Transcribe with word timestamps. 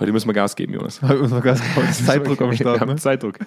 Heute 0.00 0.12
müssen 0.12 0.28
wir 0.28 0.32
Gas 0.32 0.56
geben, 0.56 0.72
Jonas. 0.72 1.02
Heute 1.02 1.20
müssen 1.20 1.34
wir 1.34 1.42
Gas 1.42 1.60
geben. 1.62 1.92
Zeitdruck 1.92 2.40
am 2.40 2.52
Start. 2.54 2.86
Ne? 2.86 2.96
Zeitdruck. 2.96 3.38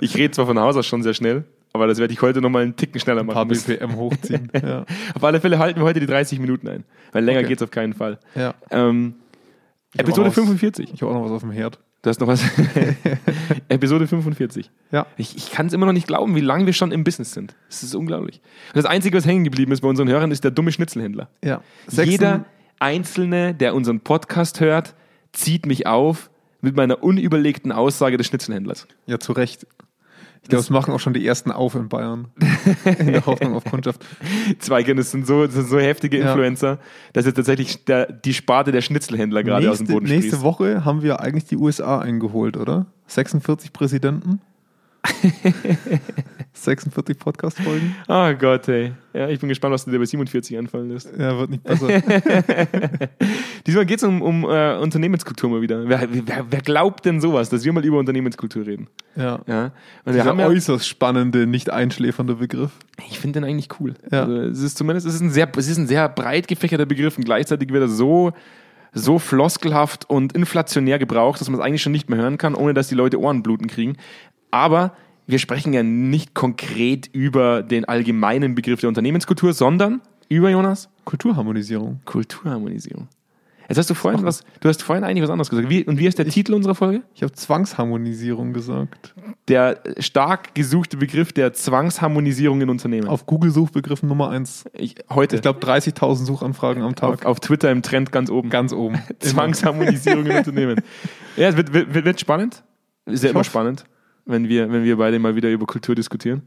Ich 0.00 0.14
rede 0.16 0.30
zwar 0.32 0.46
von 0.46 0.58
Haus 0.58 0.76
aus 0.76 0.86
schon 0.86 1.02
sehr 1.02 1.14
schnell, 1.14 1.44
aber 1.72 1.86
das 1.86 1.98
werde 1.98 2.12
ich 2.12 2.20
heute 2.20 2.42
nochmal 2.42 2.64
einen 2.64 2.76
Ticken 2.76 3.00
schneller 3.00 3.20
Ein 3.20 3.26
machen 3.26 3.34
paar 3.34 3.44
müssen. 3.46 3.66
BPM 3.78 3.96
hochziehen. 3.96 4.52
ja. 4.62 4.84
Auf 5.14 5.24
alle 5.24 5.40
Fälle 5.40 5.58
halten 5.58 5.80
wir 5.80 5.84
heute 5.84 6.00
die 6.00 6.06
30 6.06 6.38
Minuten 6.38 6.68
ein, 6.68 6.84
weil 7.12 7.24
länger 7.24 7.40
Okay. 7.40 7.48
geht's 7.48 7.62
auf 7.62 7.70
keinen 7.70 7.94
Fall. 7.94 8.18
ja. 8.34 8.54
Ähm, 8.70 9.14
Episode 9.96 10.28
was- 10.28 10.34
45. 10.34 10.92
Ich 10.94 11.02
habe 11.02 11.12
auch 11.12 11.16
noch 11.16 11.24
was 11.24 11.32
auf 11.32 11.40
dem 11.42 11.50
Herd. 11.50 11.78
Du 12.02 12.10
hast 12.10 12.20
noch 12.20 12.26
was? 12.26 12.42
Episode 13.68 14.06
45. 14.06 14.70
Ja. 14.90 15.06
Ich, 15.16 15.36
ich 15.36 15.50
kann 15.52 15.66
es 15.66 15.72
immer 15.72 15.86
noch 15.86 15.92
nicht 15.92 16.06
glauben, 16.08 16.34
wie 16.34 16.40
lange 16.40 16.66
wir 16.66 16.72
schon 16.72 16.92
im 16.92 17.04
Business 17.04 17.32
sind. 17.32 17.54
Das 17.68 17.82
ist 17.82 17.94
unglaublich. 17.94 18.40
Und 18.74 18.76
das 18.76 18.86
Einzige, 18.86 19.16
was 19.16 19.24
hängen 19.26 19.44
geblieben 19.44 19.70
ist 19.72 19.82
bei 19.82 19.88
unseren 19.88 20.08
Hörern, 20.08 20.30
ist 20.30 20.44
der 20.44 20.50
dumme 20.50 20.72
Schnitzelhändler. 20.72 21.28
Ja. 21.44 21.62
Jeder 21.88 22.44
Einzelne, 22.80 23.54
der 23.54 23.74
unseren 23.74 24.00
Podcast 24.00 24.60
hört, 24.60 24.94
zieht 25.32 25.66
mich 25.66 25.86
auf 25.86 26.30
mit 26.60 26.76
meiner 26.76 27.02
unüberlegten 27.02 27.72
Aussage 27.72 28.16
des 28.16 28.26
Schnitzelhändlers. 28.28 28.86
Ja, 29.06 29.18
zu 29.18 29.32
Recht. 29.32 29.66
Ich 30.44 30.48
glaube, 30.48 30.62
das 30.62 30.70
machen 30.70 30.92
auch 30.92 30.98
schon 30.98 31.12
die 31.14 31.24
ersten 31.24 31.52
auf 31.52 31.76
in 31.76 31.88
Bayern. 31.88 32.28
in 32.84 33.12
der 33.12 33.24
Hoffnung 33.26 33.54
auf 33.54 33.64
Kundschaft. 33.64 34.04
Zweige, 34.58 34.92
das 34.96 35.12
sind 35.12 35.24
so, 35.24 35.44
das 35.46 35.54
sind 35.54 35.68
so 35.68 35.78
heftige 35.78 36.18
Ja. 36.18 36.30
Influencer, 36.30 36.78
dass 37.12 37.26
jetzt 37.26 37.36
tatsächlich 37.36 37.84
der, 37.84 38.10
die 38.12 38.34
Sparte 38.34 38.72
der 38.72 38.80
Schnitzelhändler 38.80 39.44
gerade 39.44 39.70
aus 39.70 39.78
dem 39.78 39.84
Nächste, 39.86 39.94
Boden 39.94 40.06
nächste 40.06 40.28
sprießt. 40.30 40.42
Woche 40.42 40.84
haben 40.84 41.02
wir 41.02 41.20
eigentlich 41.20 41.44
die 41.44 41.56
USA 41.56 42.00
eingeholt, 42.00 42.56
oder? 42.56 42.86
46 43.06 43.72
Präsidenten. 43.72 44.40
46 46.54 47.18
Podcast-Folgen. 47.18 47.96
Oh 48.08 48.32
Gott, 48.34 48.68
ey. 48.68 48.92
Ja, 49.14 49.28
ich 49.28 49.40
bin 49.40 49.48
gespannt, 49.48 49.72
was 49.74 49.84
du 49.84 49.90
dir 49.90 49.98
bei 49.98 50.04
47 50.04 50.56
anfallen 50.58 50.90
lässt. 50.90 51.10
Ja, 51.18 51.36
wird 51.38 51.50
nicht 51.50 51.64
besser. 51.64 51.88
Diesmal 53.66 53.86
geht 53.86 53.98
es 53.98 54.04
um, 54.04 54.22
um 54.22 54.44
äh, 54.44 54.76
Unternehmenskultur 54.76 55.50
mal 55.50 55.62
wieder. 55.62 55.88
Wer, 55.88 56.08
wer, 56.10 56.46
wer 56.48 56.60
glaubt 56.60 57.04
denn 57.04 57.20
sowas, 57.20 57.48
dass 57.48 57.64
wir 57.64 57.72
mal 57.72 57.84
über 57.84 57.98
Unternehmenskultur 57.98 58.66
reden? 58.66 58.88
ja. 59.16 59.40
Ja. 59.46 59.72
Und 60.04 60.14
Dieser 60.14 60.34
ja, 60.34 60.46
äußerst 60.46 60.86
spannende, 60.86 61.46
nicht 61.46 61.70
einschläfernde 61.70 62.36
Begriff. 62.36 62.70
ich 63.08 63.18
finde 63.18 63.40
den 63.40 63.48
eigentlich 63.48 63.68
cool. 63.80 63.94
Ja. 64.10 64.22
Also, 64.22 64.36
es 64.36 64.60
ist 64.60 64.78
zumindest 64.78 65.06
es 65.06 65.14
ist 65.14 65.20
ein 65.20 65.30
sehr, 65.30 65.50
es 65.56 65.68
ist 65.68 65.78
ein 65.78 65.86
sehr 65.86 66.08
breit 66.08 66.48
gefächerter 66.48 66.86
Begriff 66.86 67.16
und 67.16 67.24
gleichzeitig 67.24 67.70
wird 67.70 67.82
er 67.82 67.88
so, 67.88 68.32
so 68.92 69.18
floskelhaft 69.18 70.08
und 70.08 70.32
inflationär 70.34 70.98
gebraucht, 70.98 71.40
dass 71.40 71.48
man 71.48 71.58
es 71.58 71.64
eigentlich 71.64 71.82
schon 71.82 71.92
nicht 71.92 72.08
mehr 72.08 72.18
hören 72.18 72.38
kann, 72.38 72.54
ohne 72.54 72.74
dass 72.74 72.88
die 72.88 72.94
Leute 72.94 73.18
Ohrenbluten 73.20 73.66
kriegen. 73.66 73.96
Aber 74.52 74.92
wir 75.26 75.40
sprechen 75.40 75.72
ja 75.72 75.82
nicht 75.82 76.34
konkret 76.34 77.08
über 77.12 77.62
den 77.64 77.84
allgemeinen 77.86 78.54
Begriff 78.54 78.80
der 78.80 78.88
Unternehmenskultur, 78.88 79.52
sondern 79.52 80.00
über 80.28 80.50
Jonas 80.50 80.88
Kulturharmonisierung. 81.04 82.00
Kulturharmonisierung. 82.04 83.08
Jetzt 83.68 83.78
hast 83.78 83.90
du 83.90 83.94
vorhin 83.94 84.22
was, 84.24 84.44
du 84.60 84.68
hast 84.68 84.82
vorhin 84.82 85.02
eigentlich 85.04 85.22
was 85.22 85.30
anderes 85.30 85.48
gesagt. 85.48 85.70
Wie, 85.70 85.84
und 85.84 85.98
wie 85.98 86.06
ist 86.06 86.18
der 86.18 86.26
Titel 86.28 86.52
unserer 86.52 86.74
Folge? 86.74 87.02
Ich 87.14 87.22
habe 87.22 87.32
Zwangsharmonisierung 87.32 88.52
gesagt. 88.52 89.14
Der 89.48 89.80
stark 89.98 90.54
gesuchte 90.54 90.98
Begriff 90.98 91.32
der 91.32 91.54
Zwangsharmonisierung 91.54 92.60
in 92.60 92.68
Unternehmen. 92.68 93.08
Auf 93.08 93.24
Google-Suchbegriffen 93.24 94.08
Nummer 94.08 94.28
1. 94.30 94.64
ich, 94.74 94.96
heute. 95.08 95.36
Ich 95.36 95.42
glaube 95.42 95.60
30.000 95.60 96.24
Suchanfragen 96.26 96.82
am 96.82 96.94
Tag. 96.94 97.20
auf, 97.20 97.24
auf 97.24 97.40
Twitter 97.40 97.70
im 97.70 97.80
Trend 97.82 98.12
ganz 98.12 98.30
oben. 98.30 98.50
Ganz 98.50 98.74
oben. 98.74 99.00
Zwangsharmonisierung 99.20 100.26
in 100.26 100.36
Unternehmen. 100.36 100.82
Ja, 101.36 101.48
es 101.48 101.56
wird, 101.56 101.72
wird, 101.72 101.94
wird 101.94 102.20
spannend. 102.20 102.62
Ist 103.06 103.22
ja 103.22 103.28
Ich 103.28 103.30
immer 103.30 103.40
hoffe. 103.40 103.50
spannend, 103.50 103.84
wenn 104.24 104.48
wir, 104.48 104.70
wenn 104.70 104.84
wir 104.84 104.96
beide 104.96 105.18
mal 105.18 105.36
wieder 105.36 105.50
über 105.50 105.66
Kultur 105.66 105.94
diskutieren. 105.94 106.42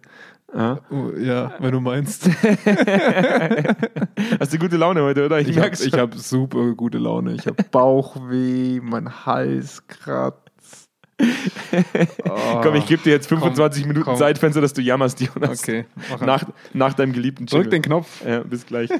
Ja. 0.53 0.79
Oh, 0.89 1.09
ja, 1.17 1.53
wenn 1.59 1.71
du 1.71 1.81
meinst. 1.81 2.29
Hast 4.39 4.53
du 4.53 4.57
gute 4.57 4.77
Laune 4.77 5.01
heute, 5.03 5.25
oder? 5.25 5.39
Ich 5.39 5.53
merk's 5.55 5.81
ich 5.83 5.91
schon. 5.91 5.99
hab 5.99 6.15
super 6.15 6.73
gute 6.75 6.97
Laune. 6.97 7.33
Ich 7.33 7.45
habe 7.45 7.61
Bauchweh, 7.71 8.79
mein 8.81 9.25
Hals 9.25 9.85
kratzt. 9.87 10.89
Oh, 11.19 11.25
Komm, 12.61 12.75
ich 12.75 12.85
gebe 12.85 13.01
dir 13.03 13.11
jetzt 13.11 13.27
25 13.27 13.83
komm, 13.83 13.87
Minuten 13.89 14.05
komm. 14.05 14.15
Zeitfenster, 14.17 14.61
dass 14.61 14.73
du 14.73 14.81
jammerst, 14.81 15.19
Jonas. 15.21 15.61
Okay, 15.63 15.85
Nach, 16.21 16.43
nach 16.73 16.93
deinem 16.93 17.14
geliebten 17.14 17.45
Drück 17.45 17.64
Jingle. 17.64 17.71
den 17.71 17.81
Knopf. 17.81 18.23
Ja, 18.25 18.39
bis 18.41 18.65
gleich. 18.65 18.89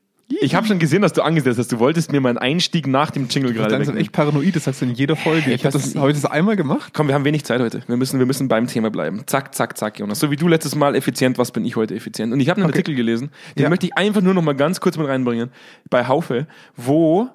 Ich 0.39 0.55
habe 0.55 0.65
schon 0.65 0.79
gesehen, 0.79 1.01
dass 1.01 1.13
du 1.13 1.21
angesetzt 1.21 1.59
hast. 1.59 1.71
Du 1.71 1.79
wolltest 1.79 2.11
mir 2.11 2.21
meinen 2.21 2.37
Einstieg 2.37 2.87
nach 2.87 3.11
dem 3.11 3.27
Jingle 3.27 3.53
gerade 3.53 3.77
wegnehmen. 3.77 3.97
echt 3.99 4.11
paranoid, 4.11 4.55
das 4.55 4.63
sagst 4.63 4.81
du 4.81 4.85
in 4.85 4.91
jeder 4.93 5.15
Folge. 5.15 5.51
Ich 5.51 5.65
habe 5.65 5.73
das- 5.73 5.95
heute 5.95 6.19
das 6.21 6.29
einmal 6.31 6.55
gemacht. 6.55 6.93
Komm, 6.95 7.07
wir 7.07 7.15
haben 7.15 7.25
wenig 7.25 7.43
Zeit 7.43 7.59
heute. 7.59 7.81
Wir 7.87 7.97
müssen, 7.97 8.17
wir 8.19 8.25
müssen 8.25 8.47
beim 8.47 8.67
Thema 8.67 8.89
bleiben. 8.89 9.23
Zack, 9.25 9.53
zack, 9.53 9.77
zack, 9.77 9.99
Jonas. 9.99 10.19
So 10.19 10.31
wie 10.31 10.35
du 10.37 10.47
letztes 10.47 10.75
Mal 10.75 10.95
effizient, 10.95 11.37
was 11.37 11.51
bin 11.51 11.65
ich 11.65 11.75
heute 11.75 11.95
effizient? 11.95 12.31
Und 12.33 12.39
ich 12.39 12.49
habe 12.49 12.61
einen 12.61 12.69
Okay. 12.69 12.79
Artikel 12.79 12.95
gelesen, 12.95 13.29
den 13.57 13.63
Ja. 13.63 13.69
möchte 13.69 13.85
ich 13.87 13.97
einfach 13.97 14.21
nur 14.21 14.33
noch 14.33 14.41
mal 14.41 14.55
ganz 14.55 14.79
kurz 14.79 14.97
mit 14.97 15.07
reinbringen. 15.07 15.49
Bei 15.89 16.07
Haufe, 16.07 16.47
wo 16.77 17.29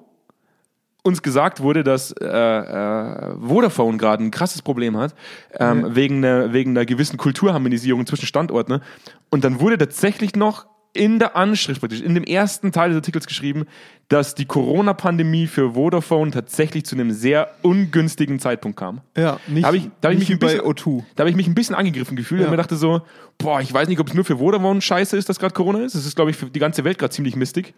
uns 1.03 1.21
gesagt 1.21 1.61
wurde, 1.61 1.83
dass 1.83 2.11
äh, 2.11 2.25
äh, 2.25 3.35
Vodafone 3.39 3.97
gerade 3.97 4.23
ein 4.23 4.31
krasses 4.31 4.61
Problem 4.61 4.97
hat, 4.97 5.15
ähm, 5.57 5.95
wegen, 5.95 6.17
einer, 6.17 6.51
wegen 6.51 6.71
einer 6.71 6.85
gewissen 6.85 7.15
Kulturharmonisierung 7.17 8.05
zwischen 8.05 8.25
Standorten. 8.25 8.73
ne? 8.73 8.81
Und 9.29 9.43
dann 9.45 9.61
wurde 9.61 9.77
tatsächlich 9.77 10.35
noch 10.35 10.65
in 10.93 11.19
der 11.19 11.35
Anschrift 11.35 11.79
praktisch, 11.79 12.01
in 12.01 12.15
dem 12.15 12.23
ersten 12.23 12.71
Teil 12.71 12.89
des 12.89 12.97
Artikels 12.97 13.27
geschrieben, 13.27 13.65
dass 14.09 14.35
die 14.35 14.45
Corona-Pandemie 14.45 15.47
für 15.47 15.73
Vodafone 15.73 16.31
tatsächlich 16.31 16.85
zu 16.85 16.95
einem 16.95 17.11
sehr 17.11 17.49
ungünstigen 17.61 18.39
Zeitpunkt 18.39 18.77
kam. 18.79 19.01
Ja, 19.17 19.37
nicht, 19.47 19.65
Da 19.65 19.73
ich, 19.73 19.89
da 19.99 20.11
ich 20.11 20.19
nicht 20.19 20.29
ein 20.29 20.35
wie 20.35 20.39
bei 20.39 20.47
bisschen, 20.53 20.61
O2. 20.61 21.03
da 21.15 21.21
habe 21.23 21.29
ich 21.29 21.35
mich 21.35 21.47
ein 21.47 21.55
bisschen 21.55 21.75
angegriffen 21.75 22.15
gefühlt 22.15 22.39
Ja. 22.41 22.47
und 22.47 22.51
mir 22.51 22.57
dachte 22.57 22.77
so, 22.77 23.01
boah, 23.37 23.59
ich 23.59 23.73
weiß 23.73 23.89
nicht, 23.89 23.99
ob 23.99 24.07
es 24.07 24.13
nur 24.13 24.23
für 24.23 24.37
Vodafone 24.37 24.79
scheiße 24.81 25.17
ist, 25.17 25.27
dass 25.27 25.39
gerade 25.39 25.53
Corona 25.53 25.79
ist. 25.79 25.93
Es 25.95 26.05
ist, 26.05 26.15
glaube 26.15 26.31
ich, 26.31 26.37
für 26.37 26.45
die 26.45 26.59
ganze 26.59 26.83
Welt 26.85 26.97
gerade 26.99 27.13
ziemlich 27.13 27.35
mistig. 27.35 27.73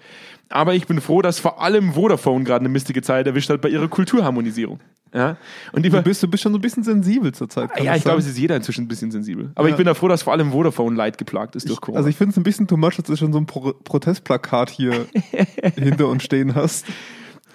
Aber 0.50 0.76
ich 0.76 0.86
bin 0.86 1.02
froh, 1.02 1.22
dass 1.24 1.40
vor 1.40 1.62
allem 1.62 1.94
Vodafone 1.94 2.44
gerade 2.44 2.60
eine 2.62 2.70
mistige 2.70 3.02
Zeit 3.02 3.26
erwischt 3.26 3.50
hat 3.50 3.62
bei 3.62 3.70
ihrer 3.70 3.88
Kulturharmonisierung. 3.88 4.80
Ja, 5.12 5.38
und 5.72 5.84
Du 5.84 6.04
bist, 6.04 6.22
du 6.22 6.28
bist 6.28 6.44
schon 6.44 6.52
so 6.52 6.60
ein 6.60 6.62
bisschen 6.62 6.84
sensibel 6.84 7.32
zurzeit. 7.34 7.72
kann 7.74 7.84
ja, 7.84 7.94
das 7.94 7.98
ich 7.98 8.04
glaube, 8.04 8.20
es 8.20 8.28
ist 8.28 8.38
jeder 8.38 8.56
inzwischen 8.56 8.84
ein 8.84 8.88
bisschen 8.88 9.10
sensibel. 9.10 9.52
Aber 9.56 9.68
Ja. 9.68 9.74
ich 9.74 9.78
bin 9.78 9.88
da 9.88 9.96
froh, 9.96 10.08
dass 10.08 10.22
vor 10.22 10.34
allem 10.34 10.52
Vodafone 10.52 10.96
leid 10.96 11.18
geplagt 11.18 11.56
ist 11.56 11.68
durch 11.68 11.82
Corona. 11.82 11.98
Also 11.98 12.10
ich 12.10 12.16
finde 12.16 12.30
es 12.34 12.38
ein 12.38 12.44
bisschen 12.44 12.68
too 12.68 12.78
much, 12.78 12.92
dass 12.98 13.06
du 13.06 13.16
schon 13.16 13.34
so 13.34 13.40
ein 13.40 13.48
Pro 13.48 13.74
Protestplakat 13.84 14.70
hier 14.70 15.08
hinter 15.76 16.08
uns 16.10 16.19
stehen 16.20 16.56
hast. 16.56 16.86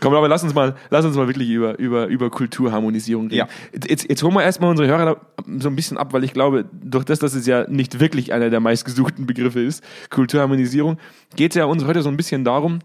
Komm, 0.00 0.14
aber 0.14 0.28
lass 0.28 0.42
uns 0.42 0.54
mal, 0.54 0.74
lass 0.90 1.04
uns 1.04 1.16
mal 1.16 1.28
wirklich 1.28 1.48
über, 1.48 1.78
über, 1.78 2.06
über 2.08 2.28
Kulturharmonisierung 2.28 3.28
reden. 3.28 3.36
Ja. 3.36 3.48
Jetzt, 3.88 4.08
jetzt, 4.08 4.22
holen 4.22 4.34
wir 4.34 4.42
erstmal 4.42 4.70
unsere 4.70 4.88
Hörer 4.88 5.16
so 5.58 5.68
ein 5.68 5.76
bisschen 5.76 5.96
ab, 5.96 6.12
weil 6.12 6.24
ich 6.24 6.32
glaube, 6.32 6.66
durch 6.72 7.04
das, 7.04 7.20
dass 7.20 7.34
es 7.34 7.46
ja 7.46 7.68
nicht 7.68 8.00
wirklich 8.00 8.32
einer 8.32 8.50
der 8.50 8.60
meistgesuchten 8.60 9.26
Begriffe 9.26 9.60
ist, 9.60 9.82
Kulturharmonisierung, 10.10 10.98
geht 11.36 11.52
es 11.52 11.56
ja 11.56 11.64
uns 11.64 11.84
heute 11.84 12.02
so 12.02 12.08
ein 12.08 12.16
bisschen 12.16 12.44
darum, 12.44 12.80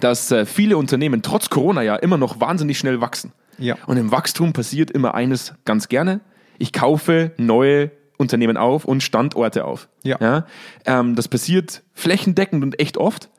dass 0.00 0.30
äh, 0.32 0.44
viele 0.44 0.76
Unternehmen 0.76 1.22
trotz 1.22 1.50
Corona 1.50 1.82
ja 1.82 1.96
immer 1.96 2.18
noch 2.18 2.40
wahnsinnig 2.40 2.78
schnell 2.78 3.00
wachsen. 3.00 3.32
Ja. 3.58 3.76
Und 3.86 3.96
im 3.96 4.10
Wachstum 4.10 4.52
passiert 4.52 4.90
immer 4.90 5.14
eines 5.14 5.54
ganz 5.64 5.88
gerne. 5.88 6.20
Ich 6.58 6.72
kaufe 6.72 7.32
neue 7.36 7.90
Unternehmen 8.16 8.56
auf 8.56 8.84
und 8.84 9.02
Standorte 9.02 9.64
auf. 9.64 9.88
Ja. 10.02 10.46
Ähm, 10.84 11.14
das 11.14 11.28
passiert 11.28 11.82
flächendeckend 11.94 12.62
und 12.62 12.80
echt 12.80 12.96
oft. 12.96 13.30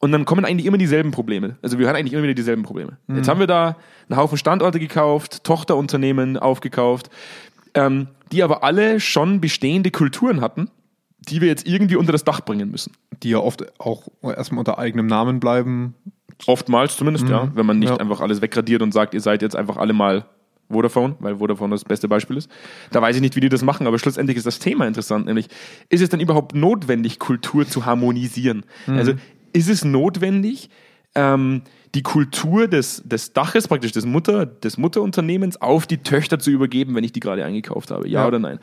Und 0.00 0.12
dann 0.12 0.24
kommen 0.24 0.44
eigentlich 0.44 0.66
immer 0.66 0.78
dieselben 0.78 1.10
Probleme. 1.10 1.56
Also 1.60 1.78
wir 1.78 1.86
hören 1.86 1.96
eigentlich 1.96 2.12
immer 2.12 2.22
wieder 2.22 2.34
dieselben 2.34 2.62
Probleme. 2.62 2.98
Mhm. 3.08 3.16
Jetzt 3.16 3.28
haben 3.28 3.40
wir 3.40 3.48
da 3.48 3.76
einen 4.08 4.16
Haufen 4.18 4.38
Standorte 4.38 4.78
gekauft, 4.78 5.42
Tochterunternehmen 5.44 6.36
aufgekauft, 6.36 7.10
ähm, 7.74 8.08
die 8.30 8.42
aber 8.42 8.62
alle 8.62 9.00
schon 9.00 9.40
bestehende 9.40 9.90
Kulturen 9.90 10.40
hatten, 10.40 10.70
die 11.28 11.40
wir 11.40 11.48
jetzt 11.48 11.66
irgendwie 11.66 11.96
unter 11.96 12.12
das 12.12 12.22
Dach 12.24 12.40
bringen 12.42 12.70
müssen. 12.70 12.92
Die 13.22 13.30
ja 13.30 13.38
oft 13.38 13.64
auch 13.80 14.08
erstmal 14.22 14.60
unter 14.60 14.78
eigenem 14.78 15.06
Namen 15.06 15.40
bleiben. 15.40 15.94
Oftmals 16.46 16.96
zumindest, 16.96 17.28
ja. 17.28 17.50
Wenn 17.54 17.66
man 17.66 17.80
nicht 17.80 17.90
Ja. 17.90 17.96
einfach 17.96 18.20
alles 18.20 18.40
wegradiert 18.40 18.82
und 18.82 18.92
sagt, 18.92 19.14
ihr 19.14 19.20
seid 19.20 19.42
jetzt 19.42 19.56
einfach 19.56 19.76
alle 19.76 19.92
mal 19.92 20.26
Vodafone, 20.70 21.16
weil 21.18 21.36
Vodafone 21.38 21.74
das 21.74 21.84
beste 21.84 22.06
Beispiel 22.08 22.36
ist. 22.36 22.48
Da 22.92 23.02
weiß 23.02 23.16
ich 23.16 23.22
nicht, 23.22 23.34
wie 23.34 23.40
die 23.40 23.48
das 23.48 23.62
machen, 23.62 23.86
aber 23.86 23.98
schlussendlich 23.98 24.36
ist 24.36 24.46
das 24.46 24.58
Thema 24.58 24.86
interessant, 24.86 25.26
nämlich 25.26 25.48
ist 25.88 26.02
es 26.02 26.10
dann 26.10 26.20
überhaupt 26.20 26.54
notwendig, 26.54 27.18
Kultur 27.18 27.66
zu 27.66 27.86
harmonisieren? 27.86 28.64
Also 28.86 29.14
ist 29.52 29.68
es 29.68 29.84
notwendig, 29.84 30.70
ähm, 31.14 31.62
die 31.94 32.02
Kultur 32.02 32.68
des, 32.68 33.02
des 33.04 33.32
Daches, 33.32 33.66
praktisch 33.66 33.92
des, 33.92 34.04
Mutter, 34.04 34.46
des 34.46 34.76
Mutterunternehmens, 34.76 35.60
auf 35.60 35.86
die 35.86 35.98
Töchter 35.98 36.38
zu 36.38 36.50
übergeben, 36.50 36.94
wenn 36.94 37.04
ich 37.04 37.12
die 37.12 37.20
gerade 37.20 37.44
eingekauft 37.44 37.90
habe? 37.90 38.08
Ja, 38.08 38.20
Ja. 38.20 38.26
oder 38.26 38.38
nein? 38.38 38.58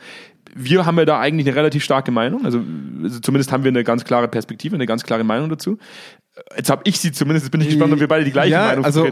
Wir 0.54 0.86
haben 0.86 0.96
ja 0.98 1.04
da 1.04 1.20
eigentlich 1.20 1.46
eine 1.46 1.56
relativ 1.56 1.84
starke 1.84 2.10
Meinung, 2.10 2.44
also, 2.44 2.62
also 3.02 3.20
zumindest 3.20 3.52
haben 3.52 3.64
wir 3.64 3.70
eine 3.70 3.84
ganz 3.84 4.04
klare 4.04 4.28
Perspektive, 4.28 4.76
eine 4.76 4.86
ganz 4.86 5.02
klare 5.02 5.24
Meinung 5.24 5.50
dazu. 5.50 5.76
Jetzt 6.56 6.70
habe 6.70 6.82
ich 6.84 6.98
sie 6.98 7.12
zumindest, 7.12 7.46
jetzt 7.46 7.52
bin 7.52 7.60
ich 7.60 7.68
gespannt, 7.68 7.92
ob 7.92 8.00
wir 8.00 8.08
beide 8.08 8.24
die 8.24 8.32
gleiche 8.32 8.52
ja, 8.52 8.66
Meinung 8.68 8.84
also 8.84 9.08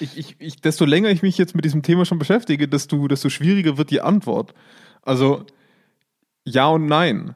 ich, 0.00 0.18
ich, 0.18 0.36
ich, 0.38 0.60
desto 0.60 0.84
länger 0.84 1.08
ich 1.10 1.22
mich 1.22 1.38
jetzt 1.38 1.54
mit 1.54 1.64
diesem 1.64 1.82
Thema 1.82 2.04
schon 2.04 2.18
beschäftige, 2.18 2.68
desto, 2.68 3.08
desto 3.08 3.30
schwieriger 3.30 3.78
wird 3.78 3.90
die 3.90 4.00
Antwort. 4.00 4.52
Also 5.02 5.44
ja 6.44 6.68
und 6.68 6.86
nein. 6.86 7.34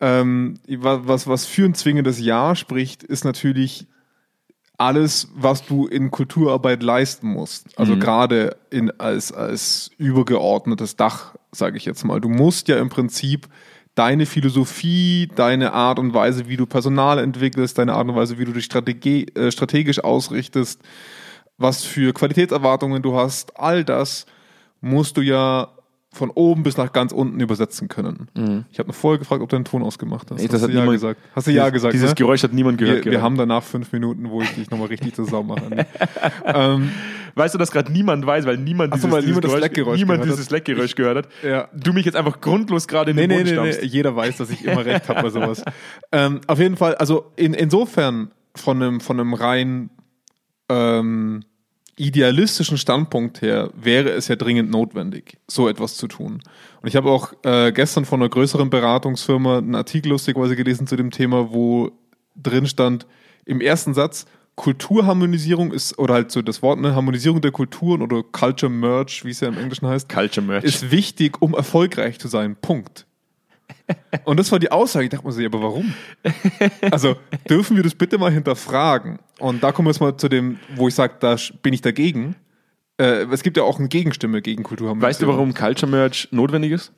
Ähm, 0.00 0.54
wa- 0.68 1.00
was, 1.04 1.26
was 1.26 1.46
für 1.46 1.64
ein 1.64 1.74
zwingendes 1.74 2.20
Ja 2.20 2.54
spricht, 2.54 3.02
ist 3.02 3.24
natürlich 3.24 3.86
alles, 4.76 5.28
was 5.34 5.66
du 5.66 5.86
in 5.88 6.10
Kulturarbeit 6.12 6.82
leisten 6.84 7.26
musst. 7.28 7.76
Also 7.78 7.96
Mhm. 7.96 8.00
gerade 8.00 8.56
in, 8.70 8.92
als, 9.00 9.32
als 9.32 9.90
übergeordnetes 9.98 10.94
Dach, 10.94 11.34
sage 11.50 11.76
ich 11.76 11.84
jetzt 11.84 12.04
mal. 12.04 12.20
Du 12.20 12.28
musst 12.28 12.68
ja 12.68 12.78
im 12.78 12.88
Prinzip 12.88 13.48
deine 13.96 14.24
Philosophie, 14.26 15.28
deine 15.34 15.72
Art 15.72 15.98
und 15.98 16.14
Weise, 16.14 16.48
wie 16.48 16.56
du 16.56 16.66
Personal 16.66 17.18
entwickelst, 17.18 17.76
deine 17.78 17.94
Art 17.94 18.08
und 18.08 18.14
Weise, 18.14 18.38
wie 18.38 18.44
du 18.44 18.52
dich 18.52 18.66
Strategie, 18.66 19.26
äh, 19.34 19.50
strategisch 19.50 19.98
ausrichtest, 20.04 20.80
was 21.56 21.82
für 21.82 22.12
Qualitätserwartungen 22.12 23.02
du 23.02 23.16
hast, 23.16 23.58
all 23.58 23.84
das 23.84 24.26
musst 24.80 25.16
du 25.16 25.22
ja 25.22 25.72
von 26.10 26.30
oben 26.30 26.62
bis 26.62 26.76
nach 26.78 26.92
ganz 26.92 27.12
unten 27.12 27.38
übersetzen 27.38 27.86
können. 27.88 28.28
Ich 28.72 28.78
habe 28.78 28.88
noch 28.88 28.94
vorher 28.94 29.18
gefragt, 29.18 29.42
ob 29.42 29.48
du 29.50 29.56
den 29.56 29.64
Ton 29.66 29.82
ausgemacht 29.82 30.30
hast. 30.30 30.38
Ey, 30.40 30.46
Mhm. 30.46 30.50
das 30.50 30.54
hast 30.54 30.62
hat 30.62 30.70
du 30.70 30.74
ja 30.74 30.80
niemand- 30.80 30.96
gesagt. 30.96 31.20
Hast 31.36 31.46
du 31.46 31.50
ja 31.50 31.62
Dieses- 31.64 31.72
gesagt. 31.74 31.94
Dieses 31.94 32.08
ne? 32.10 32.14
Geräusch 32.14 32.42
hat 32.42 32.52
niemand 32.54 32.78
gehört. 32.78 32.96
wir, 32.98 33.04
wir 33.04 33.12
gerade. 33.12 33.22
haben 33.22 33.36
danach 33.36 33.62
fünf 33.62 33.92
Minuten, 33.92 34.30
wo 34.30 34.40
ich 34.40 34.54
dich 34.54 34.70
nochmal 34.70 34.88
richtig 34.88 35.14
Sau 35.16 35.42
mache. 35.42 35.86
Ähm, 36.44 36.90
Weißt 37.34 37.54
du, 37.54 37.58
dass 37.58 37.70
gerade 37.70 37.92
niemand 37.92 38.26
weiß, 38.26 38.46
weil 38.46 38.56
niemand 38.56 38.92
Ach 38.94 38.96
so, 38.98 39.06
dieses, 39.06 39.12
weil 39.16 39.24
niemand 39.26 39.44
das 39.44 39.52
Geräusch- 39.52 39.96
niemand 39.96 40.22
gehört 40.22 40.24
dieses 40.26 40.40
hat. 40.40 40.48
Slack-Geräusch 40.48 40.94
gehört 40.96 41.18
hat. 41.18 41.28
ja. 41.44 41.68
Du 41.74 41.92
mich 41.92 42.04
jetzt 42.06 42.16
einfach 42.16 42.40
grundlos 42.40 42.88
gerade 42.88 43.10
in 43.12 43.16
Nee, 43.16 43.22
den 43.28 43.28
nee, 43.28 43.36
Boden 43.36 43.48
nee, 43.50 43.52
stampfst. 43.72 43.82
nee, 43.82 43.86
jeder 43.88 44.16
weiß, 44.16 44.38
dass 44.38 44.50
ich 44.50 44.64
immer 44.64 44.84
recht 44.84 45.08
habe 45.08 45.22
bei 45.22 45.30
sowas. 45.30 45.62
Ähm, 46.10 46.40
auf 46.48 46.58
jeden 46.58 46.76
Fall, 46.76 46.94
also 46.96 47.26
in, 47.36 47.54
insofern 47.54 48.32
von 48.56 48.82
einem, 48.82 49.00
von 49.00 49.20
einem 49.20 49.34
rein 49.34 49.90
ähm, 50.68 51.44
idealistischen 51.98 52.78
Standpunkt 52.78 53.42
her 53.42 53.70
wäre 53.74 54.10
es 54.10 54.28
ja 54.28 54.36
dringend 54.36 54.70
notwendig, 54.70 55.38
so 55.46 55.68
etwas 55.68 55.96
zu 55.96 56.08
tun. 56.08 56.42
Und 56.80 56.88
ich 56.88 56.96
habe 56.96 57.10
auch 57.10 57.32
äh, 57.44 57.72
gestern 57.72 58.04
von 58.04 58.20
einer 58.20 58.28
größeren 58.28 58.70
Beratungsfirma 58.70 59.58
einen 59.58 59.74
Artikel 59.74 60.10
lustigerweise 60.10 60.56
gelesen 60.56 60.86
zu 60.86 60.96
dem 60.96 61.10
Thema, 61.10 61.52
wo 61.52 61.90
drin 62.36 62.66
stand, 62.66 63.06
im 63.44 63.60
ersten 63.60 63.94
Satz, 63.94 64.26
Kulturharmonisierung 64.54 65.72
ist, 65.72 65.98
oder 65.98 66.14
halt 66.14 66.32
so 66.32 66.42
das 66.42 66.62
Wort, 66.62 66.80
ne, 66.80 66.94
Harmonisierung 66.94 67.40
der 67.40 67.52
Kulturen 67.52 68.02
oder 68.02 68.22
Culture 68.24 68.70
Merge, 68.70 69.20
wie 69.22 69.30
es 69.30 69.40
ja 69.40 69.48
im 69.48 69.56
Englischen 69.56 69.86
heißt, 69.86 70.08
Culture 70.08 70.44
Merch. 70.44 70.64
ist 70.64 70.90
wichtig, 70.90 71.40
um 71.40 71.54
erfolgreich 71.54 72.18
zu 72.18 72.28
sein. 72.28 72.56
Punkt. 72.60 73.06
Und 74.24 74.38
das 74.38 74.52
war 74.52 74.58
die 74.58 74.70
Aussage. 74.70 75.04
Ich 75.04 75.10
dachte 75.10 75.26
mir 75.26 75.32
so, 75.32 75.40
ja, 75.40 75.46
aber 75.46 75.62
warum? 75.62 75.94
Also 76.90 77.16
dürfen 77.48 77.76
wir 77.76 77.82
das 77.82 77.94
bitte 77.94 78.18
mal 78.18 78.32
hinterfragen? 78.32 79.18
Und 79.38 79.62
da 79.62 79.72
kommen 79.72 79.86
wir 79.86 79.90
jetzt 79.90 80.00
mal 80.00 80.16
zu 80.16 80.28
dem, 80.28 80.58
wo 80.76 80.88
ich 80.88 80.94
sage, 80.94 81.14
da 81.20 81.36
bin 81.62 81.72
ich 81.72 81.80
dagegen. 81.80 82.36
Äh, 82.98 83.26
es 83.30 83.42
gibt 83.42 83.56
ja 83.56 83.62
auch 83.62 83.78
eine 83.78 83.88
Gegenstimme 83.88 84.42
gegen 84.42 84.62
Kulturharmonisierung. 84.62 85.08
weißt 85.08 85.22
du, 85.22 85.26
warum 85.28 85.54
Culture 85.54 85.90
Merch 85.90 86.28
notwendig 86.30 86.72
ist? 86.72 86.92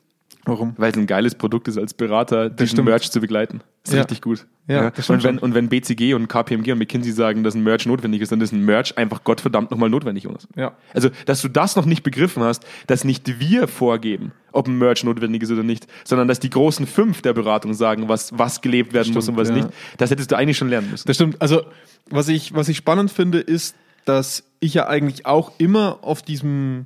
Warum? 0.45 0.73
Weil 0.77 0.91
es 0.91 0.97
ein 0.97 1.05
geiles 1.07 1.35
Produkt 1.35 1.67
ist, 1.67 1.77
als 1.77 1.93
Berater 1.93 2.49
diesen 2.49 2.69
stimmt. 2.69 2.87
Merch 2.87 3.11
zu 3.11 3.21
begleiten. 3.21 3.61
Ist 3.83 3.93
Ja. 3.93 3.99
richtig 3.99 4.21
gut. 4.21 4.47
Ja, 4.67 4.89
das 4.89 5.05
stimmt 5.05 5.19
und, 5.19 5.23
wenn, 5.23 5.39
und 5.39 5.53
wenn 5.53 5.69
BCG 5.69 6.13
und 6.13 6.27
KPMG 6.27 6.71
und 6.71 6.79
McKinsey 6.79 7.11
sagen, 7.11 7.43
dass 7.43 7.55
ein 7.55 7.63
Merch 7.63 7.85
notwendig 7.85 8.21
ist, 8.21 8.31
dann 8.31 8.41
ist 8.41 8.51
ein 8.51 8.63
Merch 8.63 8.97
einfach 8.97 9.23
Gottverdammt 9.23 9.69
nochmal 9.71 9.89
notwendig, 9.89 10.23
Jonas. 10.23 10.47
Ja. 10.55 10.75
Also, 10.93 11.09
dass 11.25 11.41
du 11.41 11.47
das 11.47 11.75
noch 11.75 11.85
nicht 11.85 12.03
begriffen 12.03 12.43
hast, 12.43 12.65
dass 12.87 13.03
nicht 13.03 13.39
wir 13.39 13.67
vorgeben, 13.67 14.31
ob 14.51 14.67
ein 14.67 14.77
Merch 14.77 15.03
notwendig 15.03 15.43
ist 15.43 15.51
oder 15.51 15.63
nicht, 15.63 15.87
sondern 16.03 16.27
dass 16.27 16.39
die 16.39 16.49
großen 16.49 16.87
fünf 16.87 17.21
der 17.21 17.33
Beratung 17.33 17.73
sagen, 17.73 18.07
was, 18.07 18.37
was 18.37 18.61
gelebt 18.61 18.93
werden 18.93 19.13
muss 19.13 19.27
und 19.29 19.37
was 19.37 19.49
ja. 19.49 19.55
nicht, 19.55 19.69
das 19.97 20.09
hättest 20.11 20.31
du 20.31 20.35
eigentlich 20.37 20.57
schon 20.57 20.69
lernen 20.69 20.89
müssen. 20.91 21.07
Das 21.07 21.15
stimmt. 21.15 21.41
Also, 21.41 21.63
was 22.09 22.27
ich, 22.29 22.53
was 22.53 22.67
ich 22.69 22.77
spannend 22.77 23.11
finde, 23.11 23.39
ist, 23.39 23.75
dass 24.05 24.43
ich 24.59 24.73
ja 24.73 24.87
eigentlich 24.87 25.25
auch 25.25 25.51
immer 25.57 25.99
auf 26.01 26.21
diesem, 26.21 26.85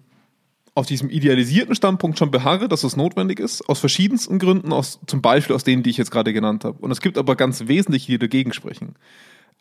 auf 0.76 0.86
diesem 0.86 1.10
idealisierten 1.10 1.74
Standpunkt 1.74 2.20
schon 2.20 2.32
beharre, 2.32 2.68
dass 2.68 2.84
es 2.84 2.98
notwendig 2.98 3.40
ist, 3.40 3.68
aus 3.68 3.80
verschiedensten 3.80 4.40
Gründen, 4.40 4.74
aus, 4.74 5.00
zum 5.08 5.22
Beispiel 5.22 5.56
aus 5.56 5.64
denen, 5.64 5.84
die 5.84 5.90
ich 5.90 5.98
jetzt 5.98 6.12
gerade 6.12 6.34
genannt 6.34 6.66
habe. 6.66 6.78
Und 6.80 6.92
es 6.92 7.00
gibt 7.00 7.18
aber 7.18 7.36
ganz 7.36 7.68
wesentliche, 7.68 8.12
die 8.12 8.20
dagegen 8.20 8.52
sprechen. 8.54 8.96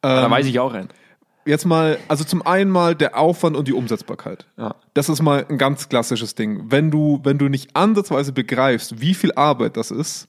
da 0.03 0.31
weiß 0.31 0.47
ich 0.47 0.59
auch 0.59 0.75
ein. 0.75 0.89
Jetzt 1.47 1.67
mal, 1.67 1.99
also 2.09 2.25
zum 2.25 2.43
einen 2.43 2.71
mal 2.71 2.95
der 2.95 3.19
Aufwand 3.19 3.57
und 3.57 3.69
die 3.69 3.75
Umsetzbarkeit. 3.75 4.47
Ja. 4.57 4.75
Das 4.95 5.09
ist 5.09 5.23
mal 5.23 5.47
ein 5.49 5.59
ganz 5.59 5.89
klassisches 5.89 6.35
Ding. 6.35 6.71
Wenn 6.71 6.91
du, 6.91 7.21
wenn 7.23 7.39
du 7.39 7.49
nicht 7.49 7.77
ansatzweise 7.77 8.33
begreifst, 8.33 9.01
wie 9.01 9.15
viel 9.15 9.33
Arbeit 9.35 9.77
das 9.77 9.91
ist, 9.91 10.29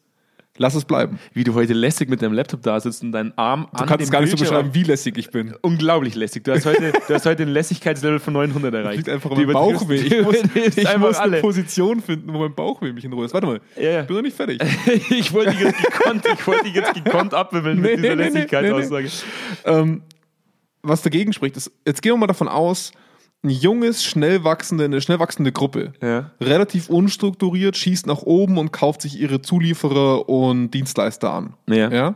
lass 0.57 0.75
es 0.75 0.85
bleiben. 0.85 1.19
Wie 1.33 1.43
du 1.43 1.53
heute 1.53 1.73
lässig 1.73 2.09
mit 2.09 2.21
deinem 2.21 2.33
Laptop 2.33 2.61
da 2.61 2.79
sitzt 2.79 3.03
und 3.03 3.11
deinen 3.11 3.33
Arm 3.37 3.67
Du 3.77 3.85
kannst 3.85 4.05
es 4.05 4.11
gar 4.11 4.21
nicht 4.21 4.31
so 4.31 4.37
beschreiben, 4.37 4.69
wie 4.73 4.83
lässig 4.83 5.17
ich 5.17 5.29
bin. 5.31 5.53
Unglaublich 5.61 6.15
lässig. 6.15 6.43
Du 6.43 6.51
hast 6.53 6.65
heute, 6.65 6.93
du 7.07 7.13
hast 7.13 7.25
heute 7.25 7.43
ein 7.43 7.49
Lässigkeitslevel 7.49 8.19
von 8.19 8.33
900 8.33 8.73
erreicht. 8.73 8.97
liegt 8.97 9.09
einfach 9.09 9.33
Die 9.35 9.43
am 9.43 9.51
Bauch 9.51 9.87
weh. 9.89 9.99
übertriffst- 9.99 10.15
Ich 10.19 10.23
muss, 10.23 10.77
ich 10.77 10.87
einfach 10.87 11.07
muss 11.07 11.17
eine. 11.17 11.37
Position 11.41 12.01
finden, 12.01 12.33
wo 12.33 12.39
mein 12.39 12.55
Bauchweh 12.55 12.93
mich 12.93 13.03
in 13.05 13.13
Ruhe 13.13 13.25
ist. 13.25 13.33
Warte 13.33 13.47
mal, 13.47 13.61
ja. 13.75 14.01
ich 14.01 14.07
bin 14.07 14.15
noch 14.15 14.23
nicht 14.23 14.35
fertig. 14.37 14.61
ich 15.09 15.33
wollte 15.33 15.51
dich 15.51 15.59
jetzt 15.61 15.83
gekonnt, 15.83 16.25
ich 16.33 16.47
wollte 16.47 16.63
dich 16.65 16.75
jetzt 16.75 16.93
gekonnt 16.93 17.33
abwimmeln 17.33 17.81
Nee, 17.81 17.95
mit 17.97 17.99
dieser 18.03 18.15
nee, 18.15 18.23
nee, 18.23 18.29
nee, 18.29 18.39
Lässigkeitsaussage. 18.39 19.09
ähm, 19.65 20.01
was 20.81 21.01
dagegen 21.01 21.33
spricht, 21.33 21.57
ist, 21.57 21.71
jetzt 21.85 22.01
gehen 22.01 22.13
wir 22.13 22.17
mal 22.17 22.27
davon 22.27 22.47
aus, 22.47 22.91
ein 23.45 23.49
junges, 23.49 24.03
schnell 24.03 24.43
wachsende, 24.43 24.85
eine 24.85 24.99
schnell 25.01 25.19
wachsende 25.19 25.51
Gruppe, 25.51 25.93
Ja. 26.01 26.31
relativ 26.41 26.89
unstrukturiert, 26.89 27.77
schießt 27.77 28.07
nach 28.07 28.23
oben 28.23 28.57
und 28.57 28.73
kauft 28.73 29.01
sich 29.03 29.19
ihre 29.19 29.41
Zulieferer 29.41 30.27
und 30.27 30.71
Dienstleister 30.71 31.31
an. 31.31 31.53
Ja. 31.69 31.89
ja? 31.91 32.15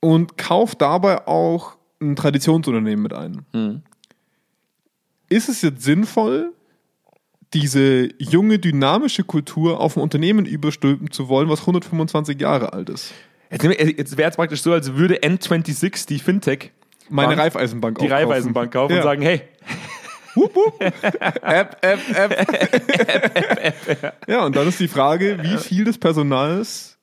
Und 0.00 0.36
kauft 0.36 0.82
dabei 0.82 1.26
auch 1.26 1.76
ein 2.02 2.16
Traditionsunternehmen 2.16 3.02
mit 3.02 3.14
ein. 3.14 3.46
Mhm. 3.54 3.82
Ist 5.28 5.48
es 5.48 5.62
jetzt 5.62 5.82
sinnvoll, 5.82 6.52
diese 7.54 8.08
junge, 8.18 8.58
dynamische 8.58 9.22
Kultur 9.24 9.80
auf 9.80 9.96
ein 9.96 10.00
Unternehmen 10.02 10.44
überstülpen 10.44 11.10
zu 11.12 11.28
wollen, 11.28 11.48
was 11.48 11.60
125 11.60 12.40
Jahre 12.40 12.72
alt 12.72 12.90
ist? 12.90 13.14
Jetzt, 13.50 13.64
jetzt 13.98 14.16
wäre 14.16 14.30
es 14.30 14.36
praktisch 14.36 14.62
so, 14.62 14.72
als 14.72 14.94
würde 14.94 15.20
N26, 15.22 16.06
die 16.08 16.18
Fintech, 16.18 16.72
Meine 17.08 17.28
Bank- 17.28 17.40
Raiffeisenbank 17.40 17.98
die 17.98 18.04
aufkaufen. 18.06 18.26
Raiffeisenbank 18.26 18.72
kaufen 18.72 18.92
Ja. 18.92 18.98
und 18.98 19.04
sagen, 19.04 19.22
hey, 19.22 19.42
App, 21.42 21.76
App, 21.82 22.00
App. 22.14 24.14
ja, 24.26 24.44
und 24.44 24.56
dann 24.56 24.68
ist 24.68 24.80
die 24.80 24.88
Frage, 24.88 25.38
wie 25.42 25.58
viel 25.58 25.84
des 25.84 25.98
Personals 25.98 26.93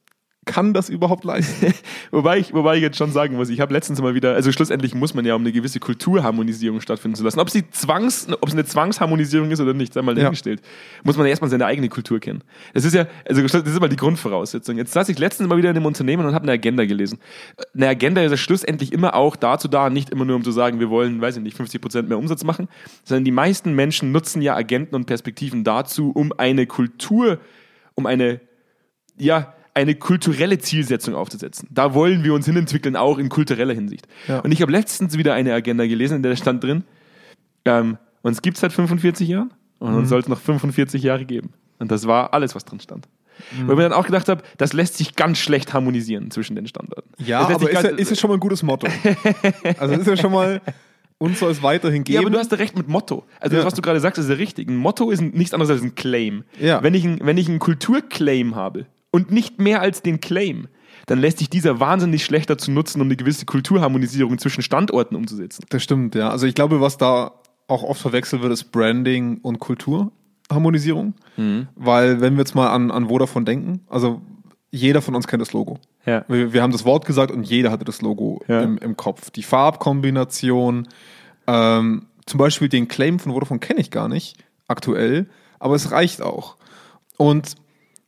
kann 0.46 0.74
das 0.74 0.90
überhaupt 0.90 1.24
leisten? 1.24 1.72
Wobei 2.12 2.40
ich, 2.40 2.52
wobei 2.54 2.76
ich 2.76 2.82
jetzt 2.82 2.98
schon 2.98 3.12
sagen 3.12 3.36
muss, 3.36 3.50
ich 3.50 3.62
habe 3.62 3.74
letztens 3.74 4.02
mal 4.02 4.16
wieder, 4.16 4.34
also 4.34 4.52
schlussendlich 4.52 4.96
muss 4.96 5.14
man 5.14 5.24
ja, 5.24 5.36
um 5.36 5.42
eine 5.42 5.52
gewisse 5.52 5.80
Kulturharmonisierung 5.80 6.82
stattfinden 6.82 7.16
zu 7.16 7.24
lassen, 7.24 7.40
ob 7.40 7.50
sie 7.50 7.70
Zwangs, 7.70 8.28
ob 8.42 8.48
es 8.48 8.54
eine 8.54 8.66
Zwangsharmonisierung 8.66 9.52
ist 9.52 9.62
oder 9.62 9.74
nicht, 9.74 9.94
sei 9.94 10.02
mal 10.02 10.12
Ja. 10.14 10.24
dahingestellt, 10.24 10.62
muss 11.04 11.16
man 11.16 11.28
ja 11.28 11.30
erstmal 11.30 11.50
seine 11.52 11.68
eigene 11.68 11.90
Kultur 11.90 12.20
kennen. 12.20 12.44
Das 12.74 12.86
ist 12.86 12.96
ja, 12.96 13.06
also 13.30 13.42
das 13.42 13.54
ist 13.54 13.80
mal 13.80 13.88
die 13.88 13.96
Grundvoraussetzung. 13.96 14.78
Jetzt 14.78 14.94
saß 14.94 15.10
ich 15.10 15.20
letztens 15.20 15.48
mal 15.48 15.58
wieder 15.58 15.70
in 15.70 15.76
einem 15.78 15.86
Unternehmen 15.86 16.26
und 16.26 16.34
habe 16.34 16.44
eine 16.44 16.54
Agenda 16.54 16.86
gelesen. 16.86 17.20
Eine 17.76 17.88
Agenda 17.90 18.24
ist 18.24 18.32
ja 18.32 18.38
schlussendlich 18.38 18.92
immer 18.92 19.14
auch 19.14 19.36
dazu 19.36 19.68
da, 19.68 19.92
nicht 19.92 20.10
immer 20.10 20.26
nur 20.26 20.36
um 20.36 20.44
zu 20.44 20.52
sagen, 20.52 20.80
wir 20.80 20.90
wollen, 20.90 21.22
weiß 21.22 21.38
ich 21.38 21.44
nicht, 21.44 21.56
50 21.56 21.80
Prozent 21.80 22.10
mehr 22.10 22.18
Umsatz 22.18 22.44
machen, 22.44 22.68
sondern 23.04 23.26
die 23.26 23.32
meisten 23.32 23.74
Menschen 23.76 24.12
nutzen 24.12 24.42
ja 24.42 24.56
Agenten 24.56 24.96
und 24.96 25.06
Perspektiven 25.06 25.64
dazu, 25.64 26.12
um 26.12 26.34
eine 26.36 26.66
Kultur, 26.66 27.38
um 27.94 28.08
eine 28.08 28.42
ja, 29.18 29.54
eine 29.74 29.96
kulturelle 29.96 30.58
Zielsetzung 30.60 31.16
aufzusetzen. 31.16 31.68
Da 31.72 31.94
wollen 31.94 32.24
wir 32.24 32.34
uns 32.34 32.46
hinentwickeln, 32.46 32.96
auch 32.96 33.18
in 33.18 33.30
kultureller 33.30 33.74
Hinsicht. 33.74 34.08
Ja. 34.28 34.40
Und 34.40 34.52
ich 34.52 34.62
habe 34.62 34.72
letztens 34.72 35.18
wieder 35.18 35.34
eine 35.34 35.54
Agenda 35.54 35.86
gelesen, 35.88 36.18
in 36.18 36.24
der 36.24 36.36
stand 36.36 36.64
drin, 36.64 36.84
ähm, 37.66 37.98
uns 38.22 38.42
gibt 38.42 38.58
es 38.58 38.62
seit 38.62 38.74
45 38.74 39.28
Jahren 39.30 39.52
und 39.80 39.92
Mhm. 39.92 39.98
uns 40.00 40.10
soll 40.10 40.20
es 40.20 40.28
noch 40.28 40.40
45 40.40 41.02
Jahre 41.04 41.26
geben. 41.26 41.54
Und 41.80 41.92
das 41.92 42.06
war 42.06 42.34
alles, 42.34 42.54
was 42.56 42.66
drin 42.66 42.80
stand. 42.80 43.08
Mhm. 43.58 43.68
Weil 43.68 43.72
ich 43.72 43.78
mir 43.78 43.84
dann 43.84 43.94
auch 43.94 44.06
gedacht 44.06 44.28
habe, 44.30 44.44
das 44.58 44.74
lässt 44.74 44.98
sich 44.98 45.16
ganz 45.16 45.40
schlecht 45.40 45.74
harmonisieren 45.74 46.30
zwischen 46.32 46.56
den 46.56 46.68
Standorten. 46.68 47.10
Ja, 47.26 47.40
aber 47.48 47.72
ist 47.72 47.84
ja, 47.84 47.90
ist 47.90 48.10
ja 48.12 48.16
schon 48.16 48.30
mal 48.30 48.36
ein 48.36 48.40
gutes 48.40 48.62
Motto. 48.64 48.88
Also 49.80 49.96
ist 49.96 50.06
ja 50.08 50.18
schon 50.18 50.32
mal, 50.32 50.62
uns 51.18 51.40
soll 51.40 51.52
es 51.52 51.64
weiterhin 51.64 52.04
geben. 52.04 52.16
Ja, 52.16 52.22
aber 52.22 52.30
du 52.30 52.38
hast 52.38 52.52
ja 52.52 52.58
recht 52.58 52.78
mit 52.78 52.88
Motto. 52.88 53.24
Also 53.40 53.56
Ja. 53.56 53.62
das, 53.62 53.68
was 53.68 53.74
du 53.74 53.82
gerade 53.82 54.00
sagst, 54.00 54.20
ist 54.20 54.30
ja 54.30 54.36
richtig. 54.36 54.68
Ein 54.68 54.76
Motto 54.76 55.10
ist 55.10 55.22
nichts 55.22 55.54
anderes 55.54 55.72
als 55.72 55.82
ein 55.82 55.96
Claim. 55.96 56.44
Ja. 56.60 56.84
Wenn, 56.84 56.94
ich 56.94 57.04
ein, 57.06 57.20
wenn 57.24 57.38
ich 57.38 57.48
einen 57.50 57.60
Kulturclaim 57.60 58.56
habe 58.56 58.86
und 59.12 59.32
nicht 59.32 59.60
mehr 59.60 59.82
als 59.82 60.02
den 60.02 60.20
Claim, 60.20 60.68
dann 61.08 61.20
lässt 61.20 61.40
sich 61.40 61.50
dieser 61.50 61.80
wahnsinnig 61.80 62.24
schlecht 62.24 62.50
dazu 62.50 62.72
nutzen, 62.72 63.02
um 63.02 63.08
eine 63.08 63.16
gewisse 63.16 63.46
Kulturharmonisierung 63.46 64.38
zwischen 64.38 64.62
Standorten 64.62 65.16
umzusetzen. 65.16 65.66
Das 65.70 65.84
stimmt, 65.84 66.16
ja. 66.16 66.30
Also 66.30 66.48
ich 66.48 66.56
glaube, 66.56 66.82
was 66.82 66.98
da 66.98 67.32
auch 67.68 67.84
oft 67.84 68.02
verwechselt 68.02 68.42
wird, 68.42 68.52
ist 68.54 68.66
Branding 68.72 69.40
und 69.42 69.60
Kulturharmonisierung. 69.60 71.14
Mhm. 71.38 71.68
Weil, 71.76 72.22
wenn 72.22 72.34
wir 72.36 72.40
jetzt 72.40 72.56
mal 72.56 72.70
an, 72.70 72.92
an 72.92 73.08
Vodafone 73.08 73.46
denken, 73.46 73.82
also 73.90 74.22
jeder 74.72 75.02
von 75.02 75.16
uns 75.16 75.28
kennt 75.28 75.42
das 75.42 75.54
Logo. 75.54 75.80
Ja. 76.06 76.24
Wir, 76.28 76.54
wir 76.54 76.62
haben 76.62 76.72
das 76.72 76.86
Wort 76.86 77.06
gesagt 77.06 77.32
und 77.32 77.44
jeder 77.44 77.72
hatte 77.72 77.86
das 77.86 78.02
Logo 78.02 78.42
Ja. 78.48 78.62
im, 78.62 78.78
im 78.78 78.96
Kopf. 78.96 79.30
Die 79.32 79.44
Farbkombination, 79.44 80.88
ähm, 81.48 82.06
zum 82.26 82.38
Beispiel 82.38 82.70
den 82.70 82.88
Claim 82.88 83.20
von 83.20 83.34
Vodafone 83.34 83.60
kenne 83.60 83.82
ich 83.82 83.92
gar 83.92 84.08
nicht 84.08 84.38
aktuell, 84.68 85.28
aber 85.60 85.76
es 85.76 85.92
reicht 85.92 86.22
auch. 86.22 86.56
Und 87.18 87.56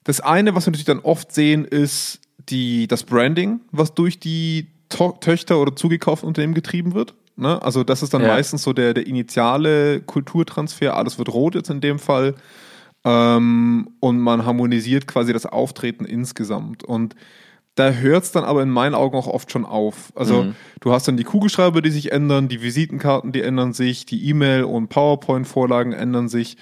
das 0.04 0.20
eine, 0.20 0.56
was 0.56 0.66
wir 0.66 0.72
natürlich 0.72 0.86
dann 0.86 1.00
oft 1.00 1.32
sehen, 1.32 1.66
ist 1.66 2.20
die, 2.50 2.88
das 2.88 3.04
Branding, 3.04 3.62
was 3.72 3.94
durch 3.94 4.20
die 4.20 4.68
to 4.90 5.14
Töchter 5.22 5.60
oder 5.60 5.76
zugekauften 5.76 6.28
Unternehmen 6.28 6.54
getrieben 6.54 6.94
wird. 6.94 7.14
Ne? 7.36 7.62
Also 7.62 7.84
das 7.84 8.04
ist 8.04 8.14
dann 8.14 8.22
Ja. 8.22 8.28
meistens 8.28 8.64
so 8.64 8.74
der, 8.74 8.94
der 8.94 9.08
initiale 9.08 10.02
Kulturtransfer. 10.02 10.96
Alles 10.96 11.18
wird 11.18 11.30
rot 11.30 11.56
jetzt 11.56 11.70
in 11.70 11.82
dem 11.82 12.00
Fall. 12.00 12.36
Ähm, 13.06 13.90
und 14.00 14.20
man 14.20 14.46
harmonisiert 14.46 15.08
quasi 15.08 15.34
das 15.34 15.46
Auftreten 15.46 16.06
insgesamt. 16.06 16.84
Und 16.84 17.16
da 17.76 17.90
hört 17.92 18.24
es 18.24 18.32
dann 18.32 18.44
aber 18.44 18.62
in 18.62 18.70
meinen 18.70 18.94
Augen 18.96 19.18
auch 19.18 19.28
oft 19.28 19.52
schon 19.52 19.66
auf. 19.66 20.14
Also 20.16 20.44
Mhm. 20.44 20.56
du 20.80 20.92
hast 20.92 21.08
dann 21.08 21.18
die 21.18 21.24
Kugelschreiber, 21.24 21.82
die 21.82 21.90
sich 21.90 22.12
ändern, 22.12 22.48
die 22.48 22.62
Visitenkarten, 22.62 23.32
die 23.32 23.42
ändern 23.42 23.74
sich, 23.74 24.06
die 24.06 24.28
E-Mail- 24.30 24.64
und 24.66 24.90
PowerPoint-Vorlagen 24.90 25.92
ändern 25.94 26.30
sich 26.30 26.58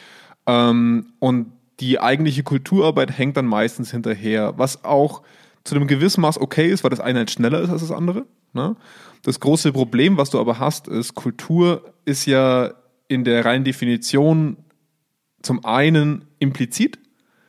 ähm, 0.47 1.07
und 1.19 1.47
die 1.81 1.99
eigentliche 1.99 2.43
Kulturarbeit 2.43 3.17
hängt 3.17 3.35
dann 3.37 3.45
meistens 3.47 3.91
hinterher, 3.91 4.53
was 4.57 4.83
auch 4.85 5.23
zu 5.63 5.75
einem 5.75 5.87
gewissen 5.87 6.21
Maß 6.21 6.39
okay 6.39 6.69
ist, 6.71 6.83
weil 6.83 6.89
das 6.91 6.99
eine 6.99 7.19
halt 7.19 7.31
schneller 7.31 7.59
ist 7.61 7.69
als 7.69 7.81
das 7.81 7.91
andere. 7.91 8.25
Ne? 8.53 8.75
Das 9.23 9.39
große 9.39 9.71
Problem, 9.73 10.17
was 10.17 10.29
du 10.29 10.39
aber 10.39 10.59
hast, 10.59 10.87
ist, 10.87 11.15
Kultur 11.15 11.93
ist 12.05 12.25
ja 12.25 12.71
in 13.07 13.23
der 13.23 13.43
reinen 13.45 13.63
Definition 13.65 14.57
zum 15.41 15.65
einen 15.65 16.25
implizit, 16.39 16.99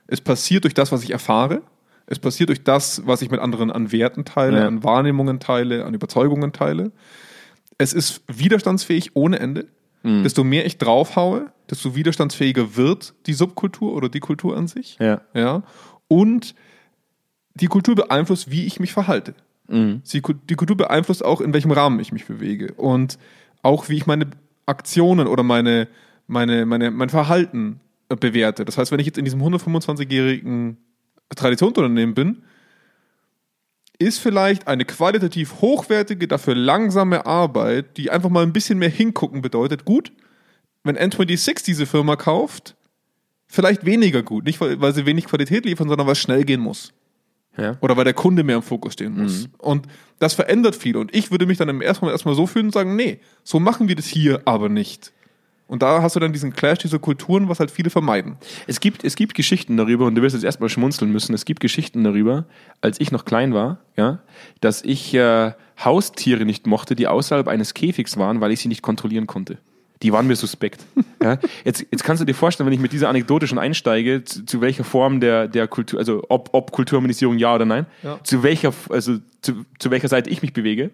es 0.07 0.21
passiert 0.21 0.65
durch 0.65 0.75
das, 0.75 0.93
was 0.93 1.03
ich 1.05 1.11
erfahre. 1.11 1.63
Es 2.07 2.19
passiert 2.19 2.49
durch 2.51 2.65
das, 2.65 3.07
was 3.07 3.23
ich 3.23 3.31
mit 3.31 3.41
anderen 3.41 3.71
an 3.71 3.93
Werten 3.93 4.25
teile, 4.25 4.59
Ja. 4.61 4.67
an 4.67 4.83
Wahrnehmungen 4.85 5.41
teile, 5.41 5.85
an 5.87 5.95
Überzeugungen 5.95 6.53
teile. 6.53 6.91
Es 7.79 7.93
ist 7.95 8.23
widerstandsfähig 8.29 9.13
ohne 9.15 9.39
Ende. 9.39 9.69
Desto 10.05 10.43
mehr 10.43 10.67
ich 10.67 10.79
draufhaue, 10.79 11.53
desto 11.73 11.97
widerstandsfähiger 11.97 12.77
wird 12.77 13.15
die 13.27 13.33
Subkultur 13.33 13.95
oder 13.95 14.11
die 14.11 14.21
Kultur 14.21 14.57
an 14.57 14.69
sich. 14.69 14.99
Ja. 15.01 15.23
Ja. 15.33 15.63
Und 16.07 16.55
die 17.55 17.67
Kultur 17.67 17.95
beeinflusst, 17.95 18.51
wie 18.51 18.67
ich 18.67 18.79
mich 18.79 18.93
verhalte. 18.93 19.35
Sie, 20.05 20.21
die 20.51 20.55
Kultur 20.55 20.77
beeinflusst 20.77 21.25
auch, 21.25 21.41
in 21.41 21.55
welchem 21.55 21.71
Rahmen 21.71 21.99
ich 21.99 22.13
mich 22.13 22.27
bewege. 22.27 22.75
Und 22.75 23.19
auch, 23.63 23.89
wie 23.89 23.97
ich 23.97 24.07
meine 24.07 24.27
Aktionen 24.67 25.27
oder 25.27 25.43
meine, 25.43 25.89
meine, 26.27 26.67
meine, 26.67 26.91
mein 26.91 27.09
Verhalten 27.09 27.81
bewerte. 28.09 28.67
Das 28.67 28.77
heißt, 28.77 28.93
wenn 28.93 29.01
ich 29.01 29.07
jetzt 29.07 29.17
in 29.17 29.25
diesem 29.25 29.41
125-jährigen 29.43 30.77
Traditionsunternehmen 31.35 32.15
bin, 32.15 32.43
ist 33.99 34.19
vielleicht 34.19 34.69
eine 34.69 34.85
qualitativ 34.85 35.63
hochwertige, 35.63 36.29
dafür 36.29 36.55
langsame 36.55 37.25
Arbeit, 37.25 37.97
die 37.97 38.11
einfach 38.11 38.29
mal 38.29 38.43
ein 38.43 38.53
bisschen 38.53 38.79
mehr 38.79 38.91
hingucken 38.91 39.41
bedeutet, 39.41 39.87
gut. 39.87 40.13
Wenn 40.85 40.97
N26 40.97 41.65
diese 41.65 41.87
Firma 41.87 42.17
kauft, 42.17 42.75
vielleicht 43.47 43.85
weniger 43.85 44.23
gut. 44.23 44.45
Nicht, 44.45 44.61
weil, 44.61 44.81
weil 44.81 44.95
sie 44.95 45.07
wenig 45.07 45.27
Qualität 45.27 45.65
liefern, 45.65 45.89
sondern 45.89 46.07
weil 46.07 46.13
es 46.13 46.19
schnell 46.19 46.45
gehen 46.45 46.61
muss. 46.61 46.93
Ja. 47.57 47.77
Oder 47.81 47.97
weil 47.97 48.05
der 48.05 48.15
Kunde 48.15 48.45
mehr 48.45 48.57
im 48.57 48.63
Fokus 48.63 48.95
stehen 48.95 49.23
muss. 49.23 49.49
Und 49.59 49.87
das 50.19 50.35
verändert 50.35 50.75
viel. 50.75 50.97
Und 50.97 51.15
ich 51.15 51.31
würde 51.31 51.47
mich 51.47 51.59
dann 51.59 51.69
im 51.69 51.83
ersten 51.83 52.05
Moment 52.05 52.15
erstmal 52.15 52.35
so 52.35 52.47
fühlen 52.47 52.67
und 52.67 52.73
sagen, 52.73 52.97
nee, 52.97 53.21
so 53.45 53.61
machen 53.61 53.89
wir 53.89 53.95
das 53.95 54.07
hier 54.07 54.41
aber 54.47 54.69
nicht. 54.69 55.13
Und 55.67 55.83
da 55.83 56.03
hast 56.03 56.17
du 56.17 56.21
dann 56.21 56.33
diesen 56.33 56.53
Clash 56.53 56.81
dieser 56.81 56.99
Kulturen, 56.99 57.49
was 57.49 57.61
halt 57.61 57.71
viele 57.71 57.89
vermeiden. 57.89 58.37
Es 58.67 58.81
gibt, 58.81 59.05
es 59.05 59.17
gibt 59.17 59.35
Geschichten 59.35 59.77
darüber, 59.77 60.07
und 60.07 60.15
du 60.15 60.23
wirst 60.23 60.35
jetzt 60.35 60.45
erstmal 60.45 60.69
schmunzeln 60.69 61.11
müssen, 61.11 61.35
es 61.35 61.45
gibt 61.45 61.61
Geschichten 61.61 62.05
darüber, 62.05 62.45
als 62.81 63.01
ich 63.01 63.11
noch 63.11 63.25
klein 63.25 63.55
war, 63.55 63.79
ja, 63.97 64.21
dass 64.61 64.83
ich 64.83 65.15
äh, 65.15 65.53
Haustiere 65.83 66.45
nicht 66.45 66.67
mochte, 66.67 66.95
die 66.95 67.07
außerhalb 67.07 67.49
eines 67.49 67.73
Käfigs 67.73 68.19
waren, 68.19 68.41
weil 68.41 68.53
ich 68.53 68.61
sie 68.61 68.69
nicht 68.69 68.83
kontrollieren 68.83 69.27
konnte. 69.27 69.59
Die 70.03 70.13
waren 70.13 70.27
mir 70.27 70.37
suspekt. 70.37 70.85
ja. 71.23 71.39
jetzt, 71.65 71.87
jetzt 71.91 72.05
kannst 72.05 72.21
du 72.21 72.25
dir 72.25 72.35
vorstellen, 72.35 72.67
wenn 72.67 72.75
ich 72.75 72.81
mit 72.81 72.93
dieser 72.93 73.09
Anekdote 73.09 73.47
schon 73.47 73.59
einsteige, 73.59 74.25
zu, 74.25 74.45
zu 74.45 74.61
welcher 74.61 74.85
Form 74.85 75.21
der, 75.21 75.49
der 75.49 75.69
Kultur, 75.69 75.99
also 75.99 76.25
ob, 76.29 76.51
ob 76.53 76.73
Kulturharmonisierung 76.73 77.39
ja 77.39 77.55
oder 77.55 77.65
nein, 77.65 77.87
Ja. 78.03 78.19
zu 78.25 78.43
welcher, 78.43 78.73
also 78.91 79.19
zu, 79.41 79.65
zu 79.79 79.91
welcher 79.91 80.09
Seite 80.09 80.31
ich 80.31 80.43
mich 80.43 80.53
bewege. 80.53 80.91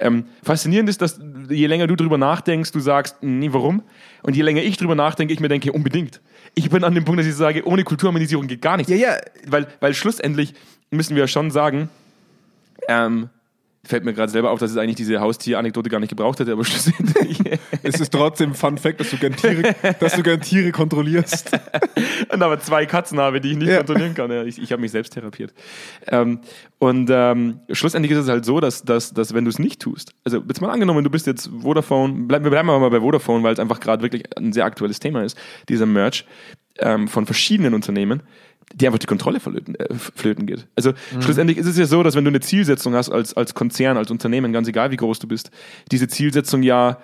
Ähm, 0.00 0.26
faszinierend 0.42 0.88
ist, 0.88 1.02
dass 1.02 1.20
je 1.48 1.66
länger 1.66 1.88
du 1.88 1.96
drüber 1.96 2.18
nachdenkst, 2.18 2.70
du 2.70 2.78
sagst, 2.80 3.16
nee, 3.20 3.48
warum? 3.52 3.82
Und 4.22 4.36
je 4.36 4.42
länger 4.42 4.62
ich 4.62 4.76
drüber 4.76 4.94
nachdenke, 4.94 5.34
ich 5.34 5.40
mir 5.40 5.48
denke, 5.48 5.72
unbedingt. 5.72 6.20
Ich 6.54 6.70
bin 6.70 6.84
an 6.84 6.94
dem 6.94 7.04
Punkt, 7.04 7.20
dass 7.20 7.26
ich 7.26 7.34
sage, 7.34 7.66
ohne 7.66 7.82
Kulturharmonisierung 7.82 8.46
geht 8.46 8.62
gar 8.62 8.76
nichts. 8.76 8.90
Ja, 8.90 8.96
ja. 8.96 9.16
Weil, 9.46 9.66
weil 9.80 9.94
schlussendlich 9.94 10.54
müssen 10.90 11.16
wir 11.16 11.26
schon 11.26 11.50
sagen, 11.50 11.88
ähm, 12.88 13.28
fällt 13.88 14.04
mir 14.04 14.12
gerade 14.14 14.30
selber 14.30 14.50
auf, 14.50 14.58
dass 14.58 14.70
es 14.70 14.76
eigentlich 14.76 14.96
diese 14.96 15.20
Haustier-Anekdote 15.20 15.88
gar 15.90 15.98
nicht 15.98 16.10
gebraucht 16.10 16.38
hätte, 16.40 16.52
aber 16.52 16.64
schlussendlich. 16.66 17.38
Es 17.82 18.00
ist 18.00 18.12
trotzdem 18.12 18.54
Fun 18.54 18.78
Fact, 18.78 19.00
dass 19.00 19.10
du 19.10 19.16
gern 19.16 19.34
Tiere, 19.34 19.74
dass 19.98 20.14
du 20.14 20.22
gern 20.22 20.40
Tiere 20.40 20.70
kontrollierst. 20.72 21.50
und 22.32 22.42
aber 22.42 22.60
zwei 22.60 22.86
Katzen 22.86 23.18
habe, 23.18 23.40
die 23.40 23.52
ich 23.52 23.56
nicht 23.56 23.68
Ja. 23.68 23.78
kontrollieren 23.78 24.14
kann. 24.14 24.30
Ja, 24.30 24.44
ich 24.44 24.60
ich 24.60 24.70
habe 24.72 24.80
mich 24.82 24.90
selbst 24.92 25.14
therapiert. 25.14 25.54
Ähm, 26.06 26.40
und 26.78 27.08
ähm, 27.12 27.60
schlussendlich 27.70 28.12
ist 28.12 28.18
es 28.18 28.28
halt 28.28 28.44
so, 28.44 28.60
dass, 28.60 28.82
dass, 28.82 29.12
dass 29.12 29.34
wenn 29.34 29.44
du 29.44 29.50
es 29.50 29.58
nicht 29.58 29.80
tust, 29.80 30.12
also 30.24 30.42
jetzt 30.46 30.60
mal 30.60 30.70
angenommen, 30.70 31.02
du 31.02 31.10
bist 31.10 31.26
jetzt 31.26 31.50
Vodafone, 31.60 32.26
bleib, 32.26 32.44
wir 32.44 32.50
bleiben 32.50 32.68
aber 32.70 32.78
mal 32.78 32.90
bei 32.90 33.00
Vodafone, 33.00 33.42
weil 33.42 33.52
es 33.54 33.58
einfach 33.58 33.80
gerade 33.80 34.02
wirklich 34.02 34.24
ein 34.36 34.52
sehr 34.52 34.64
aktuelles 34.64 35.00
Thema 35.00 35.24
ist, 35.24 35.36
dieser 35.68 35.86
Merch 35.86 36.24
ähm, 36.78 37.08
von 37.08 37.26
verschiedenen 37.26 37.74
Unternehmen, 37.74 38.22
die 38.74 38.86
einfach 38.86 38.98
die 38.98 39.06
Kontrolle 39.06 39.40
flöten, 39.40 39.74
äh, 39.74 39.94
flöten 39.94 40.46
geht. 40.46 40.66
Also 40.76 40.92
schlussendlich 41.20 41.58
ist 41.58 41.66
es 41.66 41.78
ja 41.78 41.86
so, 41.86 42.02
dass 42.02 42.14
wenn 42.14 42.24
du 42.24 42.30
eine 42.30 42.40
Zielsetzung 42.40 42.94
hast 42.94 43.10
als, 43.10 43.34
als 43.34 43.54
Konzern, 43.54 43.96
als 43.96 44.10
Unternehmen, 44.10 44.52
ganz 44.52 44.68
egal 44.68 44.90
wie 44.90 44.96
groß 44.96 45.18
du 45.18 45.28
bist, 45.28 45.50
diese 45.90 46.08
Zielsetzung 46.08 46.62
ja 46.62 46.98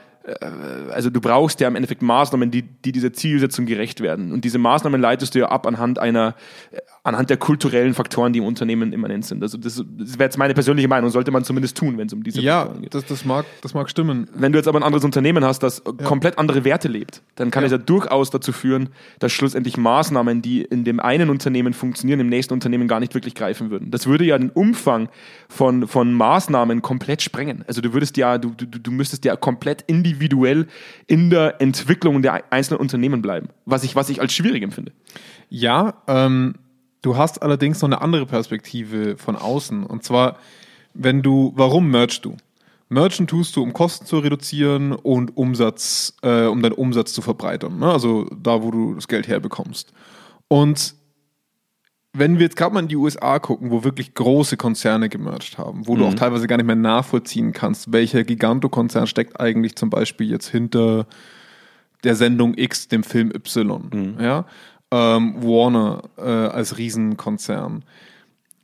also 0.90 1.10
du 1.10 1.20
brauchst 1.20 1.60
ja 1.60 1.68
im 1.68 1.76
Endeffekt 1.76 2.00
Maßnahmen, 2.00 2.50
die, 2.50 2.62
die 2.62 2.92
dieser 2.92 3.12
Zielsetzung 3.12 3.66
gerecht 3.66 4.00
werden. 4.00 4.32
Und 4.32 4.44
diese 4.44 4.58
Maßnahmen 4.58 5.00
leitest 5.00 5.34
du 5.34 5.40
ja 5.40 5.48
ab 5.48 5.66
anhand 5.66 5.98
einer, 5.98 6.34
äh, 6.70 6.78
anhand 7.06 7.28
der 7.28 7.36
kulturellen 7.36 7.92
Faktoren, 7.92 8.32
die 8.32 8.38
im 8.38 8.46
Unternehmen 8.46 8.92
immanent 8.94 9.26
sind. 9.26 9.42
Also 9.42 9.58
das, 9.58 9.74
das 9.98 10.14
wäre 10.18 10.24
jetzt 10.24 10.38
meine 10.38 10.54
persönliche 10.54 10.88
Meinung, 10.88 11.10
sollte 11.10 11.30
man 11.30 11.44
zumindest 11.44 11.76
tun, 11.76 11.98
wenn 11.98 12.06
es 12.06 12.14
um 12.14 12.22
diese 12.24 12.40
Ja, 12.40 12.60
Faktoren 12.62 12.80
geht. 12.82 12.94
das, 12.94 13.04
das, 13.04 13.24
mag, 13.26 13.44
das 13.60 13.74
mag 13.74 13.90
stimmen. 13.90 14.26
Wenn 14.34 14.52
du 14.52 14.58
jetzt 14.58 14.66
aber 14.68 14.78
ein 14.78 14.82
anderes 14.82 15.04
Unternehmen 15.04 15.44
hast, 15.44 15.62
das 15.62 15.84
komplett 16.02 16.38
andere 16.38 16.64
Werte 16.64 16.88
lebt, 16.88 17.20
dann 17.34 17.50
kann 17.50 17.62
Ja. 17.62 17.66
es 17.66 17.72
ja 17.72 17.78
durchaus 17.78 18.30
dazu 18.30 18.52
führen, 18.52 18.88
dass 19.18 19.32
schlussendlich 19.32 19.76
Maßnahmen, 19.76 20.40
die 20.40 20.62
in 20.62 20.84
dem 20.84 20.98
einen 20.98 21.28
Unternehmen 21.28 21.74
funktionieren, 21.74 22.20
im 22.20 22.28
nächsten 22.30 22.54
Unternehmen 22.54 22.88
gar 22.88 23.00
nicht 23.00 23.12
wirklich 23.14 23.34
greifen 23.34 23.70
würden. 23.70 23.90
Das 23.90 24.06
würde 24.06 24.24
ja 24.24 24.38
den 24.38 24.48
Umfang 24.48 25.10
von, 25.50 25.86
von 25.86 26.14
Maßnahmen 26.14 26.80
komplett 26.80 27.20
sprengen. 27.20 27.64
Also 27.68 27.82
du 27.82 27.92
würdest 27.92 28.16
ja, 28.16 28.38
du, 28.38 28.48
du, 28.56 28.64
du 28.66 28.90
müsstest 28.90 29.26
ja 29.26 29.36
komplett 29.36 29.82
individuell 29.82 30.68
in 31.06 31.28
der 31.28 31.60
Entwicklung 31.60 32.22
der 32.22 32.50
einzelnen 32.50 32.80
Unternehmen 32.80 33.20
bleiben, 33.20 33.48
was 33.66 33.84
ich, 33.84 33.94
was 33.94 34.08
ich 34.08 34.22
als 34.22 34.32
schwierig 34.32 34.62
empfinde. 34.62 34.92
Ja, 35.50 36.02
ähm, 36.08 36.54
du 37.04 37.16
hast 37.16 37.42
allerdings 37.42 37.82
noch 37.82 37.88
eine 37.88 38.00
andere 38.00 38.26
Perspektive 38.26 39.16
von 39.16 39.36
außen. 39.36 39.84
Und 39.84 40.02
zwar, 40.02 40.38
wenn 40.94 41.22
du, 41.22 41.52
warum 41.54 41.90
merchst 41.90 42.24
du? 42.24 42.36
Merchen 42.88 43.26
tust 43.26 43.56
du, 43.56 43.62
um 43.62 43.72
Kosten 43.72 44.06
zu 44.06 44.18
reduzieren 44.18 44.92
und 44.92 45.36
Umsatz, 45.36 46.14
äh, 46.22 46.44
um 46.44 46.62
deinen 46.62 46.72
Umsatz 46.72 47.12
zu 47.12 47.22
verbreitern. 47.22 47.78
Ne? 47.78 47.90
Also 47.90 48.26
da, 48.40 48.62
wo 48.62 48.70
du 48.70 48.94
das 48.94 49.08
Geld 49.08 49.26
herbekommst. 49.28 49.92
Und 50.48 50.94
wenn 52.12 52.38
wir 52.38 52.44
jetzt 52.44 52.56
gerade 52.56 52.72
mal 52.72 52.80
in 52.80 52.88
die 52.88 52.96
USA 52.96 53.38
gucken, 53.38 53.70
wo 53.70 53.82
wirklich 53.82 54.14
große 54.14 54.56
Konzerne 54.56 55.08
gemercht 55.08 55.58
haben, 55.58 55.88
wo 55.88 55.96
du 55.96 56.06
auch 56.06 56.14
teilweise 56.14 56.46
gar 56.46 56.56
nicht 56.56 56.66
mehr 56.66 56.76
nachvollziehen 56.76 57.52
kannst, 57.52 57.92
welcher 57.92 58.22
Gigantokonzern 58.22 59.08
steckt 59.08 59.40
eigentlich 59.40 59.74
zum 59.74 59.90
Beispiel 59.90 60.30
jetzt 60.30 60.46
hinter 60.48 61.06
der 62.04 62.14
Sendung 62.14 62.54
X, 62.56 62.86
dem 62.86 63.02
Film 63.02 63.32
Y. 63.34 64.16
Ja? 64.20 64.46
Ähm, 64.94 65.42
Warner 65.42 66.02
äh, 66.16 66.22
als 66.22 66.78
Riesenkonzern. 66.78 67.84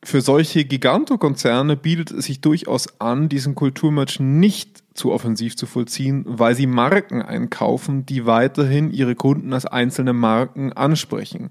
Für 0.04 0.20
solche 0.20 0.64
Gigantokonzerne 0.64 1.76
bietet 1.76 2.12
es 2.12 2.26
sich 2.26 2.40
durchaus 2.40 3.00
an, 3.00 3.28
diesen 3.28 3.56
Kulturmatch 3.56 4.20
nicht 4.20 4.84
zu 4.94 5.10
offensiv 5.12 5.56
zu 5.56 5.66
vollziehen, 5.66 6.24
weil 6.26 6.54
sie 6.54 6.68
Marken 6.68 7.20
einkaufen, 7.20 8.06
die 8.06 8.26
weiterhin 8.26 8.92
ihre 8.92 9.16
Kunden 9.16 9.52
als 9.52 9.66
einzelne 9.66 10.12
Marken 10.12 10.72
ansprechen. 10.72 11.50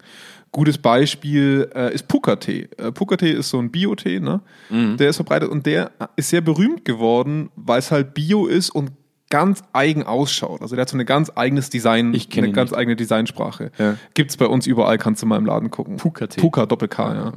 Gutes 0.51 0.77
Beispiel 0.77 1.69
äh, 1.75 1.93
ist 1.93 2.07
Puka-Tee. 2.07 2.69
Äh, 2.77 2.91
Puka-Tee 2.93 3.33
ist 3.33 3.50
so 3.50 3.59
ein 3.59 3.69
Bio-Tee, 3.69 4.21
ne? 4.21 4.39
Der 4.98 5.09
ist 5.09 5.17
verbreitet 5.17 5.50
und 5.50 5.65
der 5.65 5.91
ist 6.15 6.29
sehr 6.29 6.41
berühmt 6.41 6.86
geworden, 6.86 7.50
weil 7.55 7.79
es 7.79 7.91
halt 7.91 8.13
Bio 8.13 8.48
ist 8.48 8.69
und 8.69 8.91
ganz 9.29 9.63
eigen 9.74 10.03
ausschaut. 10.03 10.62
Also 10.62 10.75
der 10.75 10.81
hat 10.83 10.89
so 10.89 10.98
ein 10.98 11.05
ganz 11.05 11.31
eigenes 11.36 11.69
Design, 11.69 12.13
Ich 12.13 12.36
eine 12.38 12.51
ganz 12.51 12.71
nicht. 12.71 12.79
eigene 12.79 12.95
Designsprache. 12.95 13.71
Ja. 13.77 13.95
Gibt's 14.13 14.38
bei 14.38 14.45
uns 14.48 14.65
überall, 14.67 14.98
kannst 14.98 15.21
du 15.21 15.25
mal 15.27 15.38
im 15.38 15.45
Laden 15.45 15.69
gucken. 15.69 15.98
Puka-Tee. 15.98 16.41
Puka, 16.41 16.65
Doppel-K, 16.65 17.13
ja. 17.13 17.33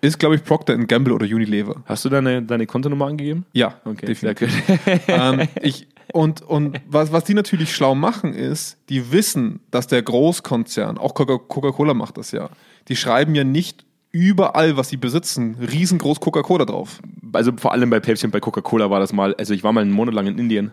Ist, 0.00 0.18
glaube 0.18 0.34
ich, 0.34 0.42
Procter 0.42 0.76
Gamble 0.78 1.12
oder 1.14 1.26
Unilever. 1.26 1.76
Hast 1.84 2.04
du 2.04 2.08
deine, 2.08 2.42
deine 2.42 2.66
Kontonummer 2.66 3.06
angegeben? 3.06 3.46
Ja, 3.52 3.74
Okay, 3.84 4.06
definitiv. 4.06 4.50
ähm, 5.06 5.46
ich, 5.60 5.86
und 6.12 6.42
und 6.42 6.80
was, 6.88 7.12
was 7.12 7.22
die 7.24 7.34
natürlich 7.34 7.72
schlau 7.72 7.94
machen, 7.94 8.34
ist, 8.34 8.78
die 8.88 9.12
wissen, 9.12 9.60
dass 9.70 9.86
der 9.86 10.02
Großkonzern, 10.02 10.98
auch 10.98 11.14
Coca- 11.14 11.38
Coca-Cola 11.38 11.94
macht 11.94 12.16
das 12.18 12.32
ja, 12.32 12.48
die 12.88 12.96
schreiben 12.96 13.34
ja 13.36 13.44
nicht 13.44 13.84
überall, 14.10 14.76
was 14.76 14.88
sie 14.88 14.96
besitzen, 14.96 15.56
riesengroß 15.60 16.18
Coca-Cola 16.20 16.64
drauf. 16.64 17.00
also 17.32 17.52
vor 17.56 17.72
allem 17.72 17.88
bei 17.88 18.00
Pepsi 18.00 18.26
und 18.26 18.32
bei 18.32 18.40
Coca-Cola 18.40 18.90
war 18.90 18.98
das 18.98 19.12
mal, 19.12 19.34
also 19.36 19.54
ich 19.54 19.62
war 19.62 19.72
mal 19.72 19.82
einen 19.82 19.92
Monat 19.92 20.14
lang 20.14 20.26
in 20.26 20.36
Indien 20.38 20.72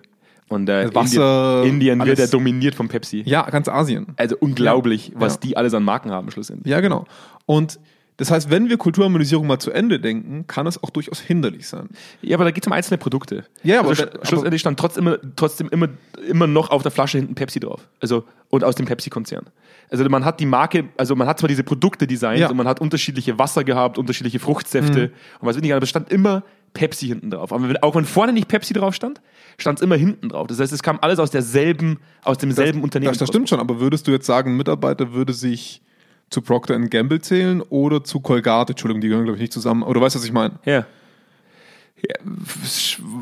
und 0.50 0.68
äh, 0.70 0.94
Wasser, 0.94 1.64
Indien, 1.64 1.94
Indien 2.00 2.06
wird 2.08 2.20
ja 2.20 2.28
dominiert 2.28 2.76
von 2.76 2.88
Pepsi. 2.88 3.24
Ja, 3.26 3.50
ganz 3.50 3.68
Asien. 3.68 4.08
Also 4.18 4.36
unglaublich, 4.40 5.12
was 5.16 5.36
Ja. 5.36 5.40
die 5.42 5.58
alles 5.58 5.74
an 5.74 5.84
Marken 5.84 6.12
haben 6.12 6.30
schlussendlich. 6.32 6.70
Ja, 6.72 6.82
genau. 6.82 7.06
Und 7.46 7.80
Das 8.18 8.30
heißt, 8.32 8.50
wenn 8.52 8.68
wir 8.68 8.76
Kulturharmonisierung 8.76 9.48
mal 9.48 9.60
zu 9.60 9.72
Ende 9.72 9.98
denken, 9.98 10.46
kann 10.46 10.68
es 10.68 10.84
auch 10.84 10.90
durchaus 10.90 11.22
hinderlich 11.22 11.70
sein. 11.70 11.88
Ja, 12.22 12.36
aber 12.36 12.44
da 12.44 12.52
geht 12.52 12.64
es 12.66 12.68
um 12.68 12.74
einzelne 12.74 12.98
Produkte. 12.98 13.46
Ja, 13.64 13.80
aber- 13.80 13.92
also, 13.92 14.04
aber- 14.04 14.26
schlussendlich 14.26 14.60
stand 14.60 14.78
trotzdem 14.78 15.08
immer, 15.08 15.18
trotzdem 15.38 15.70
immer, 15.70 15.88
immer 16.28 16.46
noch 16.46 16.70
auf 16.70 16.82
der 16.84 16.92
Flasche 16.92 17.18
hinten 17.18 17.34
Pepsi 17.36 17.62
drauf. 17.62 17.88
Also, 18.02 18.26
und 18.50 18.66
aus 18.66 18.76
dem 18.76 18.88
Pepsi-Konzern. 18.88 19.46
Also 19.90 20.04
man 20.10 20.26
hat 20.26 20.42
die 20.42 20.46
Marke, 20.48 20.90
also 20.98 21.16
man 21.16 21.30
hat 21.30 21.40
zwar 21.40 21.48
diese 21.48 21.64
Produkte 21.64 22.08
designt 22.08 22.42
Ja. 22.42 22.48
Mhm. 22.48 22.52
und 22.52 22.58
man 22.58 22.68
hat 22.68 22.82
unterschiedliche 22.82 23.40
Wasser 23.40 23.64
gehabt, 23.64 23.98
unterschiedliche 23.98 24.40
Fruchtsäfte 24.40 25.12
und 25.40 25.48
was 25.48 25.56
weiß 25.56 25.64
ich, 25.64 25.74
aber 25.74 25.84
es 25.84 25.90
stand 25.90 26.12
immer 26.12 26.44
Pepsi 26.74 27.08
hinten 27.08 27.32
drauf. 27.32 27.52
Aber 27.52 27.68
wenn, 27.68 27.78
auch 27.78 27.96
wenn 27.96 28.06
vorne 28.06 28.34
nicht 28.34 28.48
Pepsi 28.48 28.74
drauf 28.74 28.94
stand, 28.96 29.22
stand 29.58 29.80
es 29.80 29.84
immer 29.84 29.96
hinten 29.96 30.30
drauf. 30.30 30.48
Das 30.48 30.60
heißt, 30.60 30.72
es 30.74 30.84
kam 30.84 31.00
alles 31.02 31.20
aus 31.20 31.32
derselben, 31.32 32.00
aus 32.24 32.38
demselben 32.38 32.84
Unternehmen. 32.84 33.12
Das, 33.12 33.18
das 33.20 33.30
stimmt 33.30 33.50
schon, 33.50 33.60
aber 33.60 33.80
würdest 33.80 34.08
du 34.08 34.12
jetzt 34.12 34.26
sagen, 34.26 34.52
ein 34.52 34.58
Mitarbeiter 34.58 35.14
würde 35.14 35.34
sich 35.34 35.82
zu 36.30 36.42
Procter 36.42 36.80
Gamble 36.80 37.20
zählen 37.22 37.62
oder 37.62 38.04
zu 38.04 38.20
Colgate? 38.20 38.74
Entschuldigung, 38.74 39.02
die 39.02 39.08
gehören, 39.08 39.26
glaube 39.26 39.38
ich, 39.38 39.42
nicht 39.42 39.54
zusammen. 39.54 39.84
Aber 39.84 39.94
du 39.94 40.02
weißt, 40.02 40.16
was 40.16 40.24
ich 40.26 40.32
meine. 40.32 40.60
Ja. 40.66 40.86
ja. 41.98 42.16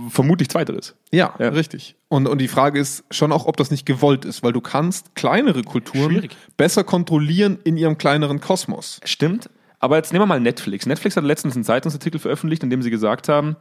Vermutlich 0.09 0.49
zweiteres. 0.49 0.95
Ja, 1.11 1.33
Ja. 1.39 1.49
richtig. 1.49 1.95
Und, 2.09 2.27
und 2.27 2.39
die 2.39 2.47
Frage 2.47 2.79
ist 2.79 3.03
schon 3.11 3.31
auch, 3.31 3.45
ob 3.45 3.57
das 3.57 3.71
nicht 3.71 3.85
gewollt 3.85 4.25
ist, 4.25 4.43
weil 4.43 4.53
du 4.53 4.61
kannst 4.61 5.15
kleinere 5.15 5.63
Kulturen 5.63 6.11
Schwierig. 6.11 6.37
besser 6.57 6.83
kontrollieren 6.83 7.59
in 7.63 7.77
ihrem 7.77 7.97
kleineren 7.97 8.39
Kosmos. 8.39 8.99
Stimmt. 9.03 9.49
Aber 9.79 9.97
jetzt 9.97 10.11
nehmen 10.11 10.23
wir 10.23 10.27
mal 10.27 10.39
Netflix. 10.39 10.85
Netflix 10.85 11.17
hat 11.17 11.23
letztens 11.23 11.55
einen 11.55 11.63
Zeitungsartikel 11.63 12.19
veröffentlicht, 12.19 12.63
in 12.63 12.69
dem 12.69 12.81
sie 12.81 12.89
gesagt 12.89 13.29
haben, 13.29 13.55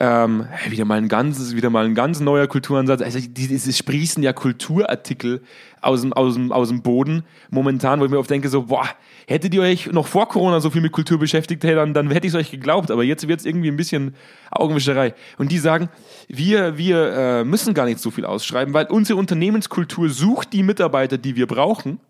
ähm, 0.00 0.46
wieder 0.68 0.84
mal 0.84 0.98
ein 0.98 1.08
ganzes, 1.08 1.54
wieder 1.54 1.70
mal 1.70 1.84
ein 1.84 1.94
ganz 1.94 2.18
neuer 2.18 2.48
Kulturansatz. 2.48 3.00
Also 3.00 3.20
die, 3.20 3.46
die, 3.46 3.54
es 3.54 3.78
sprießen 3.78 4.22
ja 4.24 4.32
Kulturartikel 4.32 5.42
aus 5.80 6.02
dem, 6.02 6.12
aus, 6.12 6.34
dem, 6.34 6.50
aus 6.50 6.68
dem 6.68 6.82
Boden 6.82 7.22
momentan, 7.50 8.00
wo 8.00 8.04
ich 8.04 8.10
mir 8.10 8.18
oft 8.18 8.28
denke, 8.28 8.48
so, 8.48 8.62
boah, 8.62 8.88
hättet 9.28 9.54
ihr 9.54 9.62
euch 9.62 9.92
noch 9.92 10.08
vor 10.08 10.28
Corona 10.28 10.58
so 10.58 10.70
viel 10.70 10.80
mit 10.80 10.90
Kultur 10.90 11.20
beschäftigt, 11.20 11.62
hey, 11.62 11.76
dann, 11.76 11.94
dann 11.94 12.10
hätte 12.10 12.26
ich 12.26 12.32
es 12.32 12.38
euch 12.38 12.50
geglaubt. 12.50 12.90
Aber 12.90 13.04
jetzt 13.04 13.28
wird 13.28 13.38
es 13.38 13.46
irgendwie 13.46 13.68
ein 13.68 13.76
bisschen 13.76 14.16
Augenwischerei. 14.50 15.14
Und 15.38 15.52
die 15.52 15.58
sagen, 15.58 15.88
wir, 16.26 16.76
wir 16.76 17.12
äh, 17.12 17.44
müssen 17.44 17.72
gar 17.72 17.86
nicht 17.86 18.00
so 18.00 18.10
viel 18.10 18.24
ausschreiben, 18.24 18.74
weil 18.74 18.86
unsere 18.86 19.18
Unternehmenskultur 19.18 20.08
sucht 20.08 20.52
die 20.52 20.64
Mitarbeiter, 20.64 21.18
die 21.18 21.36
wir 21.36 21.46
brauchen 21.46 22.00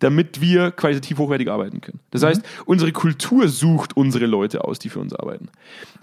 damit 0.00 0.40
wir 0.40 0.70
qualitativ 0.70 1.18
hochwertig 1.18 1.50
arbeiten 1.50 1.80
können. 1.80 2.00
Das 2.10 2.22
heißt, 2.22 2.42
unsere 2.66 2.92
Kultur 2.92 3.48
sucht 3.48 3.96
unsere 3.96 4.26
Leute 4.26 4.64
aus, 4.64 4.78
die 4.78 4.88
für 4.88 5.00
uns 5.00 5.14
arbeiten. 5.14 5.48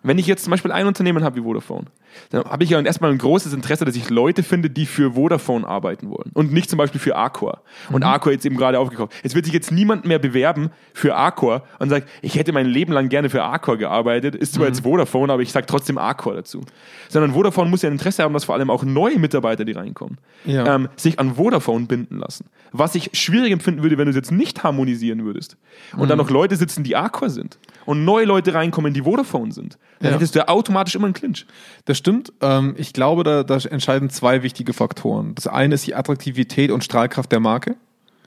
Wenn 0.01 0.17
ich 0.17 0.27
jetzt 0.27 0.43
zum 0.43 0.51
Beispiel 0.51 0.71
ein 0.71 0.87
Unternehmen 0.87 1.23
habe 1.23 1.37
wie 1.37 1.41
Vodafone, 1.43 1.85
dann 2.29 2.43
habe 2.45 2.63
ich 2.63 2.69
ja 2.69 2.79
erstmal 2.79 3.11
ein 3.11 3.17
großes 3.17 3.53
Interesse, 3.53 3.85
dass 3.85 3.95
ich 3.95 4.09
Leute 4.09 4.43
finde, 4.43 4.69
die 4.69 4.85
für 4.85 5.13
Vodafone 5.13 5.65
arbeiten 5.67 6.09
wollen 6.09 6.29
und 6.33 6.51
nicht 6.53 6.69
zum 6.69 6.77
Beispiel 6.77 6.99
für 7.01 7.15
Accor. 7.15 7.61
Und 7.91 8.03
Accor 8.03 8.31
jetzt 8.31 8.45
eben 8.45 8.57
gerade 8.57 8.77
aufgekauft. 8.79 9.13
Es 9.23 9.33
wird 9.33 9.45
sich 9.45 9.53
jetzt 9.53 9.71
niemand 9.71 10.05
mehr 10.05 10.19
bewerben 10.19 10.69
für 10.93 11.15
Accor 11.15 11.63
und 11.79 11.89
sagt, 11.89 12.07
ich 12.21 12.35
hätte 12.35 12.51
mein 12.51 12.67
Leben 12.67 12.93
lang 12.93 13.09
gerne 13.09 13.29
für 13.29 13.43
Accor 13.43 13.77
gearbeitet, 13.77 14.35
ist 14.35 14.53
zwar 14.53 14.67
jetzt 14.67 14.81
Vodafone, 14.81 15.31
aber 15.33 15.41
ich 15.41 15.51
sage 15.51 15.65
trotzdem 15.65 15.97
Accor 15.97 16.35
dazu. 16.35 16.61
Sondern 17.09 17.33
Vodafone 17.33 17.69
muss 17.69 17.81
ja 17.81 17.89
ein 17.89 17.93
Interesse 17.93 18.23
haben, 18.23 18.33
dass 18.33 18.45
vor 18.45 18.55
allem 18.55 18.69
auch 18.69 18.83
neue 18.83 19.17
Mitarbeiter, 19.19 19.65
die 19.65 19.71
reinkommen, 19.73 20.17
Ja. 20.45 20.75
ähm, 20.75 20.89
sich 20.95 21.19
an 21.19 21.35
Vodafone 21.35 21.85
binden 21.87 22.19
lassen. 22.19 22.45
Was 22.71 22.95
ich 22.95 23.09
schwierig 23.13 23.51
empfinden 23.51 23.82
würde, 23.83 23.97
wenn 23.99 24.05
du 24.05 24.09
es 24.09 24.15
jetzt 24.15 24.31
nicht 24.31 24.63
harmonisieren 24.63 25.23
würdest 25.25 25.57
und 25.93 26.03
Mhm. 26.03 26.07
dann 26.07 26.17
noch 26.17 26.29
Leute 26.31 26.55
sitzen, 26.55 26.83
die 26.83 26.95
Accor 26.95 27.29
sind 27.29 27.59
und 27.85 28.03
neue 28.05 28.25
Leute 28.25 28.53
reinkommen, 28.55 28.93
die 28.93 29.01
Vodafone 29.03 29.51
sind. 29.51 29.77
Dann 29.99 30.09
Ja. 30.11 30.15
hättest 30.17 30.33
du 30.35 30.39
ja 30.39 30.47
automatisch 30.47 30.95
immer 30.95 31.05
einen 31.05 31.13
Clinch. 31.13 31.45
Das 31.85 31.97
stimmt. 31.97 32.33
Ähm, 32.41 32.73
ich 32.77 32.93
glaube, 32.93 33.23
da, 33.23 33.43
da 33.43 33.57
entscheiden 33.57 34.09
zwei 34.09 34.41
wichtige 34.41 34.73
Faktoren. 34.73 35.35
Das 35.35 35.45
eine 35.47 35.75
ist 35.75 35.85
die 35.85 35.93
Attraktivität 35.95 36.71
und 36.71 36.83
Strahlkraft 36.83 37.31
der 37.31 37.39
Marke. 37.39 37.75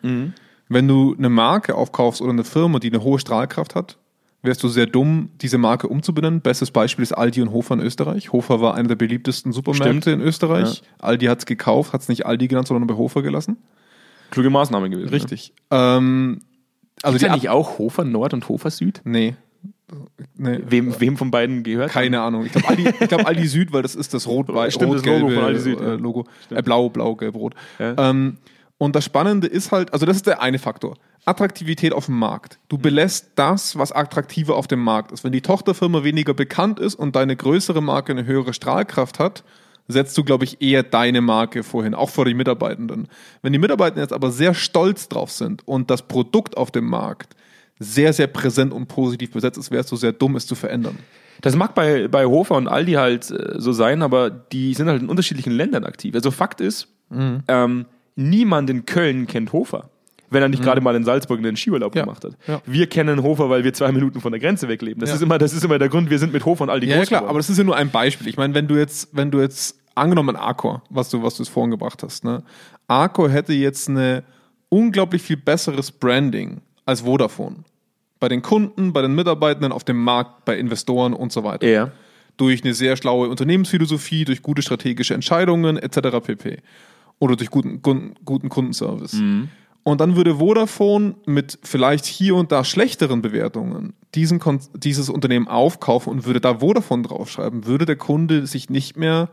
Wenn 0.02 0.88
du 0.88 1.14
eine 1.18 1.28
Marke 1.28 1.74
aufkaufst 1.74 2.20
oder 2.22 2.32
eine 2.32 2.44
Firma, 2.44 2.78
die 2.78 2.88
eine 2.92 3.02
hohe 3.02 3.18
Strahlkraft 3.18 3.74
hat, 3.74 3.98
wärst 4.42 4.62
du 4.62 4.68
sehr 4.68 4.86
dumm, 4.86 5.30
diese 5.40 5.58
Marke 5.58 5.88
umzubenennen. 5.88 6.40
Bestes 6.40 6.70
Beispiel 6.70 7.02
ist 7.02 7.12
Aldi 7.12 7.42
und 7.42 7.50
Hofer 7.50 7.74
in 7.74 7.80
Österreich. 7.80 8.32
Hofer 8.32 8.60
war 8.60 8.74
einer 8.74 8.86
der 8.88 8.94
beliebtesten 8.94 9.52
Supermärkte 9.52 10.02
Stimmt. 10.02 10.06
in 10.06 10.20
Österreich. 10.20 10.82
Aldi 10.98 11.26
hat 11.26 11.40
es 11.40 11.46
gekauft, 11.46 11.92
hat 11.92 12.02
es 12.02 12.08
nicht 12.08 12.26
Aldi 12.26 12.46
genannt, 12.48 12.68
sondern 12.68 12.86
bei 12.86 12.94
Hofer 12.94 13.22
gelassen. 13.22 13.56
Kluge 14.30 14.50
Maßnahme 14.50 14.90
gewesen. 14.90 15.08
Richtig. 15.10 15.52
Ähm, 15.70 16.40
also 17.02 17.14
Also 17.14 17.18
die 17.18 17.24
ja 17.26 17.34
nicht 17.34 17.48
auch 17.48 17.78
Hofer 17.78 18.04
Nord 18.04 18.34
und 18.34 18.48
Hofer 18.48 18.70
Süd? 18.70 19.00
Nee. 19.04 19.34
nee. 20.36 20.60
Wem, 20.66 20.98
wem 21.00 21.16
von 21.16 21.30
beiden 21.30 21.62
gehört? 21.62 21.90
Keine 21.90 22.20
Ahnung. 22.20 22.46
Ich 22.46 22.52
glaube 22.52 22.68
Aldi, 22.68 22.88
ich 23.00 23.08
glaub, 23.08 23.26
Aldi 23.26 23.46
Süd, 23.46 23.72
weil 23.72 23.82
das 23.82 23.94
ist 23.94 24.14
das 24.14 24.26
rot 24.26 24.52
weiß 24.52 24.74
Stimmt, 24.74 24.94
das 24.94 25.04
Logo 25.04 25.28
von 25.28 25.44
Aldi 25.44 25.60
Süd, 25.60 25.80
Äh, 25.80 25.84
ja. 25.84 25.94
Logo. 25.94 26.24
Äh, 26.50 26.62
blau, 26.62 26.88
blau, 26.88 27.14
gelb, 27.16 27.34
rot. 27.34 27.54
Ja. 27.78 28.10
Ähm, 28.10 28.38
und 28.78 28.94
das 28.94 29.04
Spannende 29.04 29.46
ist 29.46 29.72
halt, 29.72 29.92
also 29.92 30.04
das 30.04 30.16
ist 30.16 30.26
der 30.26 30.42
eine 30.42 30.58
Faktor. 30.58 30.96
Attraktivität 31.24 31.92
auf 31.92 32.06
dem 32.06 32.18
Markt. 32.18 32.54
Mhm. 32.54 32.64
Du 32.68 32.78
belässt 32.78 33.32
das, 33.36 33.78
was 33.78 33.92
attraktiver 33.92 34.56
auf 34.56 34.66
dem 34.68 34.80
Markt 34.82 35.12
ist. 35.12 35.24
Wenn 35.24 35.32
die 35.32 35.40
Tochterfirma 35.40 36.04
weniger 36.04 36.34
bekannt 36.34 36.78
ist 36.78 36.94
und 36.94 37.16
deine 37.16 37.36
größere 37.36 37.82
Marke 37.82 38.12
eine 38.12 38.26
höhere 38.26 38.52
Strahlkraft 38.52 39.18
hat, 39.18 39.44
setzt 39.88 40.16
du, 40.18 40.24
glaube 40.24 40.44
ich, 40.44 40.60
eher 40.60 40.82
deine 40.82 41.20
Marke 41.20 41.62
vorhin, 41.62 41.94
auch 41.94 42.10
vor 42.10 42.24
die 42.24 42.34
Mitarbeitenden. 42.34 43.08
Wenn 43.42 43.52
die 43.52 43.58
Mitarbeitenden 43.58 44.02
jetzt 44.02 44.12
aber 44.12 44.30
sehr 44.30 44.54
stolz 44.54 45.08
drauf 45.08 45.30
sind 45.30 45.66
und 45.66 45.90
das 45.90 46.02
Produkt 46.02 46.56
auf 46.56 46.70
dem 46.70 46.86
Markt 46.88 47.34
sehr, 47.78 48.12
sehr 48.12 48.26
präsent 48.26 48.72
und 48.72 48.86
positiv 48.88 49.32
besetzt 49.32 49.58
ist, 49.58 49.70
wärst 49.70 49.92
du 49.92 49.96
sehr 49.96 50.12
dumm, 50.12 50.36
es 50.36 50.46
zu 50.46 50.54
verändern. 50.54 50.98
Das 51.42 51.54
mag 51.54 51.74
bei, 51.74 52.08
bei 52.08 52.24
Hofer 52.24 52.54
und 52.56 52.66
Aldi 52.68 52.92
halt 52.92 53.30
äh, 53.30 53.54
so 53.60 53.72
sein, 53.72 54.02
aber 54.02 54.30
die 54.30 54.72
sind 54.74 54.88
halt 54.88 55.02
in 55.02 55.08
unterschiedlichen 55.10 55.52
Ländern 55.52 55.84
aktiv. 55.84 56.14
Also 56.14 56.30
Fakt 56.30 56.60
ist, 56.60 56.88
Mhm. 57.10 57.42
ähm, 57.46 57.86
niemand 58.16 58.68
in 58.70 58.84
Köln 58.86 59.26
kennt 59.28 59.52
Hofer. 59.52 59.90
Wenn 60.30 60.42
er 60.42 60.48
nicht 60.48 60.62
gerade 60.62 60.80
mal 60.80 60.94
in 60.96 61.04
Salzburg 61.04 61.38
einen 61.38 61.56
Skiurlaub 61.56 61.94
Mhm. 61.94 61.98
Ja. 61.98 62.04
gemacht 62.04 62.24
hat. 62.24 62.32
Ja. 62.46 62.60
Wir 62.66 62.86
kennen 62.88 63.22
Hofer, 63.22 63.48
weil 63.50 63.62
wir 63.64 63.72
zwei 63.72 63.92
Minuten 63.92 64.20
von 64.20 64.32
der 64.32 64.40
Grenze 64.40 64.68
wegleben. 64.68 65.00
Das, 65.00 65.10
Ja. 65.10 65.16
ist, 65.16 65.22
immer, 65.22 65.38
das 65.38 65.52
ist 65.52 65.64
immer 65.64 65.78
der 65.78 65.88
Grund, 65.88 66.10
wir 66.10 66.18
sind 66.18 66.32
mit 66.32 66.44
Hofer 66.44 66.64
und 66.64 66.70
Aldi 66.70 66.86
Ja, 66.88 66.96
ja 66.96 67.04
klar, 67.04 67.20
geworden. 67.20 67.30
aber 67.30 67.38
das 67.38 67.48
ist 67.50 67.58
ja 67.58 67.64
nur 67.64 67.76
ein 67.76 67.90
Beispiel. 67.90 68.26
Ich 68.28 68.36
meine, 68.36 68.54
wenn 68.54 68.66
du 68.66 68.76
jetzt, 68.76 69.08
wenn 69.12 69.30
du 69.30 69.40
jetzt, 69.40 69.78
angenommen 69.94 70.36
Arcor, 70.36 70.82
was 70.90 71.08
du, 71.10 71.22
was 71.22 71.36
du 71.36 71.42
jetzt 71.42 71.50
vorhin 71.50 71.70
gebracht 71.70 72.02
hast, 72.02 72.22
ne? 72.24 72.42
Arcor 72.88 73.30
hätte 73.30 73.52
jetzt 73.54 73.88
eine 73.88 74.24
unglaublich 74.68 75.22
viel 75.22 75.36
besseres 75.38 75.90
Branding 75.90 76.60
als 76.84 77.00
Vodafone. 77.02 77.64
Bei 78.20 78.28
den 78.28 78.42
Kunden, 78.42 78.92
bei 78.92 79.02
den 79.02 79.14
Mitarbeitenden, 79.14 79.72
auf 79.72 79.84
dem 79.84 80.02
Markt, 80.02 80.44
bei 80.44 80.56
Investoren 80.58 81.12
und 81.14 81.32
so 81.32 81.44
weiter. 81.44 81.66
Ja. 81.66 81.90
Durch 82.36 82.62
eine 82.64 82.74
sehr 82.74 82.96
schlaue 82.96 83.28
Unternehmensphilosophie, 83.28 84.24
durch 84.24 84.42
gute 84.42 84.60
strategische 84.62 85.14
Entscheidungen 85.14 85.76
etc. 85.78 86.20
pp. 86.22 86.58
Oder 87.18 87.36
durch 87.36 87.50
guten, 87.50 87.80
guten, 87.80 88.14
guten 88.24 88.48
Kundenservice. 88.50 89.16
Und 89.86 90.00
dann 90.00 90.16
würde 90.16 90.38
Vodafone 90.38 91.14
mit 91.26 91.60
vielleicht 91.62 92.06
hier 92.06 92.34
und 92.34 92.50
da 92.50 92.64
schlechteren 92.64 93.22
Bewertungen 93.22 93.92
diesen, 94.16 94.40
Kon- 94.40 94.58
dieses 94.74 95.08
Unternehmen 95.08 95.46
aufkaufen 95.46 96.10
und 96.10 96.26
würde 96.26 96.40
da 96.40 96.58
Vodafone 96.58 97.04
draufschreiben, 97.04 97.66
würde 97.66 97.86
der 97.86 97.94
Kunde 97.94 98.48
sich 98.48 98.68
nicht 98.68 98.96
mehr 98.96 99.28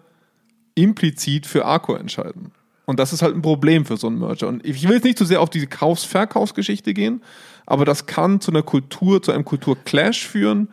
implizit 0.76 1.48
für 1.48 1.66
Arco 1.66 1.96
entscheiden. 1.96 2.52
Und 2.86 3.00
das 3.00 3.14
ist 3.14 3.24
halt 3.24 3.34
ein 3.34 3.42
Problem 3.42 3.84
für 3.84 3.98
so 3.98 4.06
einen 4.06 4.20
Merger. 4.20 4.48
Und 4.48 4.64
ich 4.64 4.84
will 4.84 4.94
jetzt 4.94 5.06
nicht 5.06 5.18
zu 5.18 5.26
sehr 5.26 5.42
auf 5.42 5.50
diese 5.50 5.66
Kaufs-Verkaufsgeschichte 5.66 6.94
gehen, 6.94 7.24
aber 7.66 7.84
das 7.84 8.06
kann 8.06 8.40
zu 8.40 8.52
einer 8.52 8.62
Kultur, 8.62 9.24
zu 9.24 9.32
einem 9.32 9.46
Kulturclash 9.46 10.28
führen, 10.28 10.70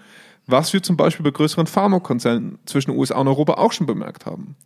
was 0.46 0.74
wir 0.74 0.82
zum 0.82 0.98
Beispiel 0.98 1.24
bei 1.24 1.30
größeren 1.30 1.66
Pharmakonzernen 1.66 2.58
zwischen 2.66 2.90
USA 2.90 3.16
und 3.16 3.28
Europa 3.28 3.54
auch 3.54 3.72
schon 3.72 3.86
bemerkt 3.86 4.26
haben 4.26 4.56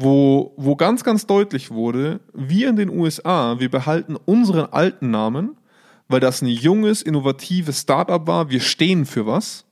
wo, 0.00 0.54
wo 0.56 0.76
ganz, 0.76 1.02
ganz 1.02 1.26
deutlich 1.26 1.72
wurde, 1.72 2.20
wir 2.32 2.68
in 2.68 2.76
den 2.76 2.88
USA, 2.88 3.58
wir 3.58 3.68
behalten 3.68 4.14
unseren 4.14 4.66
alten 4.66 5.10
Namen, 5.10 5.56
weil 6.06 6.20
das 6.20 6.40
ein 6.40 6.46
junges, 6.46 7.02
innovatives 7.02 7.80
Startup 7.80 8.24
war. 8.24 8.48
Wir 8.48 8.60
stehen 8.60 9.06
für 9.06 9.26
was. 9.26 9.64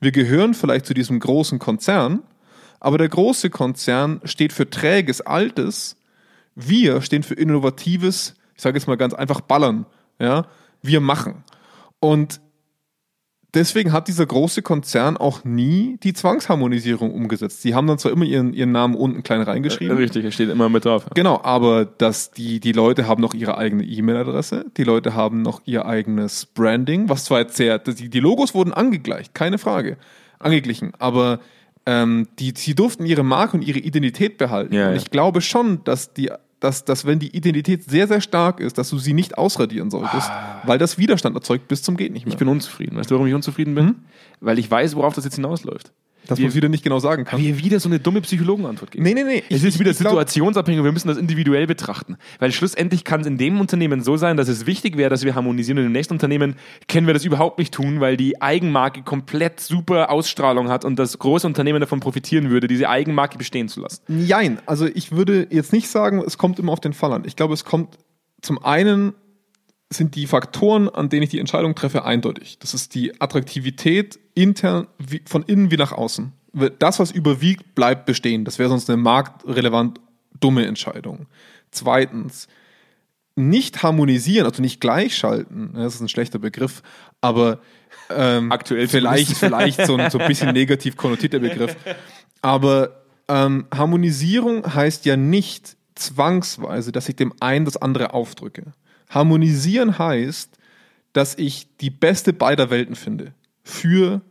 Wir 0.00 0.10
gehören 0.10 0.54
vielleicht 0.54 0.86
zu 0.86 0.94
diesem 0.94 1.20
großen 1.20 1.58
Konzern, 1.58 2.22
aber 2.80 2.96
der 2.96 3.10
große 3.10 3.50
Konzern 3.50 4.22
steht 4.24 4.54
für 4.54 4.70
träges, 4.70 5.20
altes. 5.20 5.96
Wir 6.54 7.02
stehen 7.02 7.22
für 7.22 7.34
innovatives, 7.34 8.36
ich 8.56 8.62
sage 8.62 8.78
jetzt 8.78 8.88
mal 8.88 8.96
ganz 8.96 9.12
einfach, 9.12 9.42
ballern. 9.42 9.84
Ja, 10.18 10.46
wir 10.80 11.00
machen. 11.02 11.44
Und 12.00 12.40
deswegen 13.54 13.92
hat 13.92 14.08
dieser 14.08 14.26
große 14.26 14.62
Konzern 14.62 15.16
auch 15.16 15.44
nie 15.44 15.98
die 16.02 16.12
Zwangsharmonisierung 16.12 17.12
umgesetzt. 17.12 17.62
Sie 17.62 17.74
haben 17.74 17.86
dann 17.86 17.98
zwar 17.98 18.12
immer 18.12 18.24
ihren, 18.24 18.52
ihren 18.52 18.72
Namen 18.72 18.94
unten 18.94 19.22
klein 19.22 19.42
reingeschrieben. 19.42 19.96
Richtig, 19.96 20.24
er 20.24 20.30
steht 20.30 20.50
immer 20.50 20.68
mit 20.68 20.84
drauf. 20.84 21.06
Genau, 21.14 21.40
aber 21.42 21.84
dass 21.84 22.30
die, 22.30 22.60
die 22.60 22.72
Leute 22.72 23.06
haben 23.06 23.22
noch 23.22 23.34
ihre 23.34 23.58
eigene 23.58 23.84
E-Mail-Adresse, 23.84 24.66
die 24.76 24.84
Leute 24.84 25.14
haben 25.14 25.42
noch 25.42 25.62
ihr 25.64 25.86
eigenes 25.86 26.46
Branding, 26.46 27.08
was 27.08 27.24
zwar 27.24 27.40
jetzt 27.40 27.56
sehr, 27.56 27.78
die, 27.78 28.08
die 28.08 28.20
Logos 28.20 28.54
wurden 28.54 28.72
angegleicht, 28.72 29.34
keine 29.34 29.58
Frage, 29.58 29.96
angeglichen, 30.38 30.92
aber 30.98 31.40
ähm, 31.86 32.28
die, 32.38 32.52
sie 32.54 32.74
durften 32.74 33.06
ihre 33.06 33.22
Marke 33.22 33.56
und 33.56 33.62
ihre 33.62 33.78
Identität 33.78 34.36
behalten. 34.36 34.74
Ja, 34.74 34.88
und 34.88 34.94
ja. 34.94 34.96
ich 34.96 35.10
glaube 35.10 35.40
schon, 35.40 35.82
dass 35.84 36.12
die 36.12 36.30
dass, 36.60 36.84
dass 36.84 37.06
wenn 37.06 37.18
die 37.18 37.36
Identität 37.36 37.84
sehr, 37.84 38.08
sehr 38.08 38.20
stark 38.20 38.60
ist, 38.60 38.78
dass 38.78 38.90
du 38.90 38.98
sie 38.98 39.12
nicht 39.12 39.38
ausradieren 39.38 39.90
solltest, 39.90 40.30
weil 40.64 40.78
das 40.78 40.98
Widerstand 40.98 41.36
erzeugt 41.36 41.68
bis 41.68 41.82
zum 41.82 41.96
geht 41.96 42.12
nicht 42.12 42.26
mehr. 42.26 42.32
Ich 42.32 42.38
bin 42.38 42.48
unzufrieden. 42.48 42.96
Weißt 42.96 43.10
du, 43.10 43.14
warum 43.14 43.26
ich 43.26 43.34
unzufrieden 43.34 43.74
bin? 43.74 43.96
Weil 44.40 44.58
ich 44.58 44.70
weiß, 44.70 44.96
worauf 44.96 45.14
das 45.14 45.24
jetzt 45.24 45.36
hinausläuft. 45.36 45.92
Dass 46.28 46.38
man 46.38 46.48
es 46.48 46.54
wieder 46.54 46.68
nicht 46.68 46.84
genau 46.84 47.00
sagen 47.00 47.24
kann. 47.24 47.40
wir 47.40 47.58
wieder 47.58 47.80
so 47.80 47.88
eine 47.88 47.98
dumme 47.98 48.20
Psychologenantwort 48.20 48.92
geben. 48.92 49.02
Nee, 49.04 49.14
nee, 49.14 49.24
nee. 49.24 49.42
Es 49.50 49.58
Ich- 49.62 49.64
ist 49.64 49.78
wieder 49.80 49.92
situationsabhängig 49.92 50.78
und 50.78 50.84
wir 50.84 50.92
müssen 50.92 51.08
das 51.08 51.18
individuell 51.18 51.66
betrachten. 51.66 52.16
Weil 52.38 52.52
schlussendlich 52.52 53.02
kann 53.04 53.22
es 53.22 53.26
in 53.26 53.38
dem 53.38 53.60
Unternehmen 53.60 54.02
so 54.02 54.16
sein, 54.16 54.36
dass 54.36 54.48
es 54.48 54.66
wichtig 54.66 54.96
wäre, 54.96 55.10
dass 55.10 55.24
wir 55.24 55.34
harmonisieren 55.34 55.78
und 55.78 55.86
im 55.86 55.92
nächsten 55.92 56.14
Unternehmen 56.14 56.54
können 56.86 57.06
wir 57.06 57.14
das 57.14 57.24
überhaupt 57.24 57.58
nicht 57.58 57.74
tun, 57.74 58.00
weil 58.00 58.16
die 58.16 58.40
Eigenmarke 58.40 59.02
komplett 59.02 59.60
super 59.60 60.10
Ausstrahlung 60.10 60.68
hat 60.68 60.84
und 60.84 60.98
das 60.98 61.18
große 61.18 61.46
Unternehmen 61.46 61.80
davon 61.80 62.00
profitieren 62.00 62.50
würde, 62.50 62.68
diese 62.68 62.88
Eigenmarke 62.88 63.38
bestehen 63.38 63.68
zu 63.68 63.80
lassen. 63.80 64.02
Jein, 64.08 64.58
also 64.66 64.86
ich 64.86 65.12
würde 65.12 65.46
jetzt 65.50 65.72
nicht 65.72 65.88
sagen, 65.88 66.22
es 66.26 66.38
kommt 66.38 66.58
immer 66.58 66.72
auf 66.72 66.80
den 66.80 66.92
Fall 66.92 67.12
an. 67.12 67.24
Ich 67.26 67.34
glaube, 67.36 67.54
es 67.54 67.64
kommt 67.64 67.96
zum 68.42 68.62
einen 68.62 69.14
sind 69.90 70.16
die 70.16 70.26
Faktoren, 70.26 70.90
an 70.90 71.08
denen 71.08 71.22
ich 71.22 71.30
die 71.30 71.38
Entscheidung 71.40 71.74
treffe, 71.74 72.04
eindeutig. 72.04 72.58
Das 72.58 72.74
ist 72.74 72.94
die 72.94 73.18
Attraktivität 73.22 74.18
intern, 74.42 74.86
wie, 74.98 75.22
von 75.26 75.42
innen 75.42 75.70
wie 75.70 75.76
nach 75.76 75.92
außen. 75.92 76.32
Das, 76.78 76.98
was 76.98 77.10
überwiegt, 77.10 77.74
bleibt 77.74 78.06
bestehen. 78.06 78.44
Das 78.44 78.58
wäre 78.58 78.68
sonst 78.68 78.88
eine 78.88 78.96
marktrelevant 78.96 80.00
dumme 80.40 80.66
Entscheidung. 80.66 81.26
Zweitens, 81.70 82.48
nicht 83.36 83.82
harmonisieren, 83.82 84.46
also 84.46 84.62
nicht 84.62 84.80
gleichschalten, 84.80 85.74
das 85.74 85.96
ist 85.96 86.00
ein 86.00 86.08
schlechter 86.08 86.38
Begriff, 86.38 86.82
aber 87.20 87.60
ähm, 88.10 88.50
Aktuell 88.50 88.88
vielleicht, 88.88 89.36
vielleicht 89.36 89.86
so 89.86 89.96
ein, 89.96 90.10
so 90.10 90.18
ein 90.18 90.26
bisschen 90.26 90.52
negativ 90.54 90.96
konnotierter 90.96 91.38
Begriff. 91.38 91.76
Aber 92.40 93.02
ähm, 93.28 93.66
Harmonisierung 93.72 94.74
heißt 94.74 95.04
ja 95.04 95.16
nicht 95.16 95.76
zwangsweise, 95.94 96.92
dass 96.92 97.08
ich 97.08 97.16
dem 97.16 97.32
einen 97.40 97.64
das 97.64 97.76
andere 97.76 98.14
aufdrücke. 98.14 98.72
Harmonisieren 99.10 99.98
heißt, 99.98 100.58
dass 101.12 101.36
ich 101.36 101.68
die 101.80 101.90
beste 101.90 102.32
beider 102.32 102.70
Welten 102.70 102.94
finde. 102.94 103.34
Für 103.62 104.22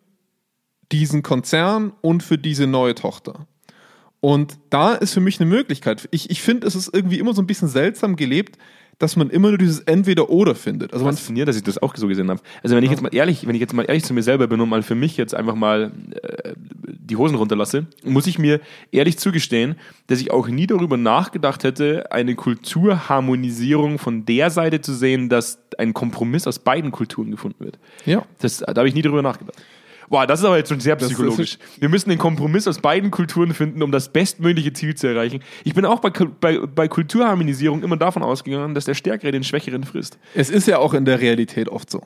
diesen 0.92 1.24
Konzern 1.24 1.94
und 2.02 2.24
für 2.24 2.38
diese 2.38 2.68
neue 2.68 2.96
Tochter. 2.96 3.48
Und 4.20 4.58
da 4.70 4.94
ist 4.94 5.14
für 5.14 5.20
mich 5.20 5.40
eine 5.40 5.50
Möglichkeit. 5.50 6.08
Ich, 6.12 6.30
ich 6.30 6.42
finde, 6.42 6.68
es 6.68 6.76
ist 6.76 6.94
irgendwie 6.94 7.20
immer 7.20 7.34
so 7.34 7.42
ein 7.42 7.48
bisschen 7.48 7.68
seltsam 7.68 8.16
gelebt, 8.16 8.58
dass 9.00 9.16
man 9.16 9.30
immer 9.30 9.50
nur 9.50 9.60
dieses 9.60 9.80
Entweder-Oder 9.82 10.56
findet. 10.56 10.92
Also 10.92 11.06
man 11.06 11.14
Fasziniert, 11.14 11.48
dass 11.48 11.56
ich 11.56 11.64
das 11.64 11.78
auch 11.78 11.96
so 11.96 12.08
gesehen 12.08 12.30
habe. 12.30 12.42
Also 12.64 12.76
wenn 12.76 12.84
ich 12.84 12.90
jetzt 12.90 13.02
mal 13.02 13.14
ehrlich, 13.14 13.46
wenn 13.46 13.54
ich 13.54 13.62
jetzt 13.62 13.74
mal 13.74 13.84
ehrlich 13.84 14.04
zu 14.04 14.14
mir 14.14 14.24
selber 14.24 14.48
bin 14.48 14.60
und 14.60 14.70
mal 14.70 14.82
für 14.82 14.96
mich 14.96 15.18
jetzt 15.18 15.36
einfach 15.36 15.54
mal 15.54 15.92
äh, 16.24 16.54
die 16.58 17.16
Hosen 17.16 17.36
runterlasse, 17.36 17.86
muss 18.04 18.26
ich 18.26 18.40
mir 18.40 18.60
ehrlich 18.92 19.20
zugestehen, 19.20 19.76
dass 20.08 20.20
ich 20.20 20.32
auch 20.32 20.48
nie 20.48 20.66
darüber 20.66 20.98
nachgedacht 20.98 21.64
hätte, 21.64 22.12
eine 22.12 22.34
Kulturharmonisierung 22.34 24.00
von 24.00 24.26
der 24.26 24.50
Seite 24.50 24.82
zu 24.82 24.94
sehen, 24.94 25.30
dass 25.30 25.60
ein 25.78 25.94
Kompromiss 25.94 26.48
aus 26.48 26.58
beiden 26.58 26.92
Kulturen 26.92 27.30
gefunden 27.30 27.64
wird. 27.64 27.78
Ja. 28.06 28.26
Das, 28.40 28.58
da 28.58 28.74
habe 28.76 28.88
ich 28.88 28.96
nie 28.96 29.04
drüber 29.04 29.22
nachgedacht. 29.22 29.58
Boah, 30.10 30.26
das 30.26 30.40
ist 30.40 30.46
aber 30.46 30.58
jetzt 30.58 30.70
schon 30.70 30.80
sehr 30.80 30.96
psychologisch. 30.96 31.58
Wir 31.80 31.90
müssen 31.90 32.10
den 32.10 32.18
Kompromiss 32.20 32.68
aus 32.68 32.80
beiden 32.80 33.12
Kulturen 33.12 33.54
finden, 33.54 33.82
um 33.84 33.92
das 33.92 34.12
bestmögliche 34.14 34.74
Ziel 34.74 34.96
zu 34.96 35.08
erreichen. 35.08 35.42
Ich 35.64 35.74
bin 35.74 35.86
auch 35.86 36.00
bei, 36.00 36.10
bei, 36.10 36.60
bei 36.66 36.88
Kulturharmonisierung 36.88 37.84
immer 37.84 37.98
davon 37.98 38.24
ausgegangen, 38.24 38.74
dass 38.74 38.86
der 38.86 38.94
Stärkere 38.94 39.32
den 39.32 39.44
Schwächeren 39.44 39.84
frisst. 39.84 40.18
Es 40.34 40.50
ist 40.50 40.68
ja 40.68 40.78
auch 40.80 40.94
in 40.94 41.06
der 41.06 41.20
Realität 41.20 41.70
oft 41.70 41.90
so. 41.90 42.02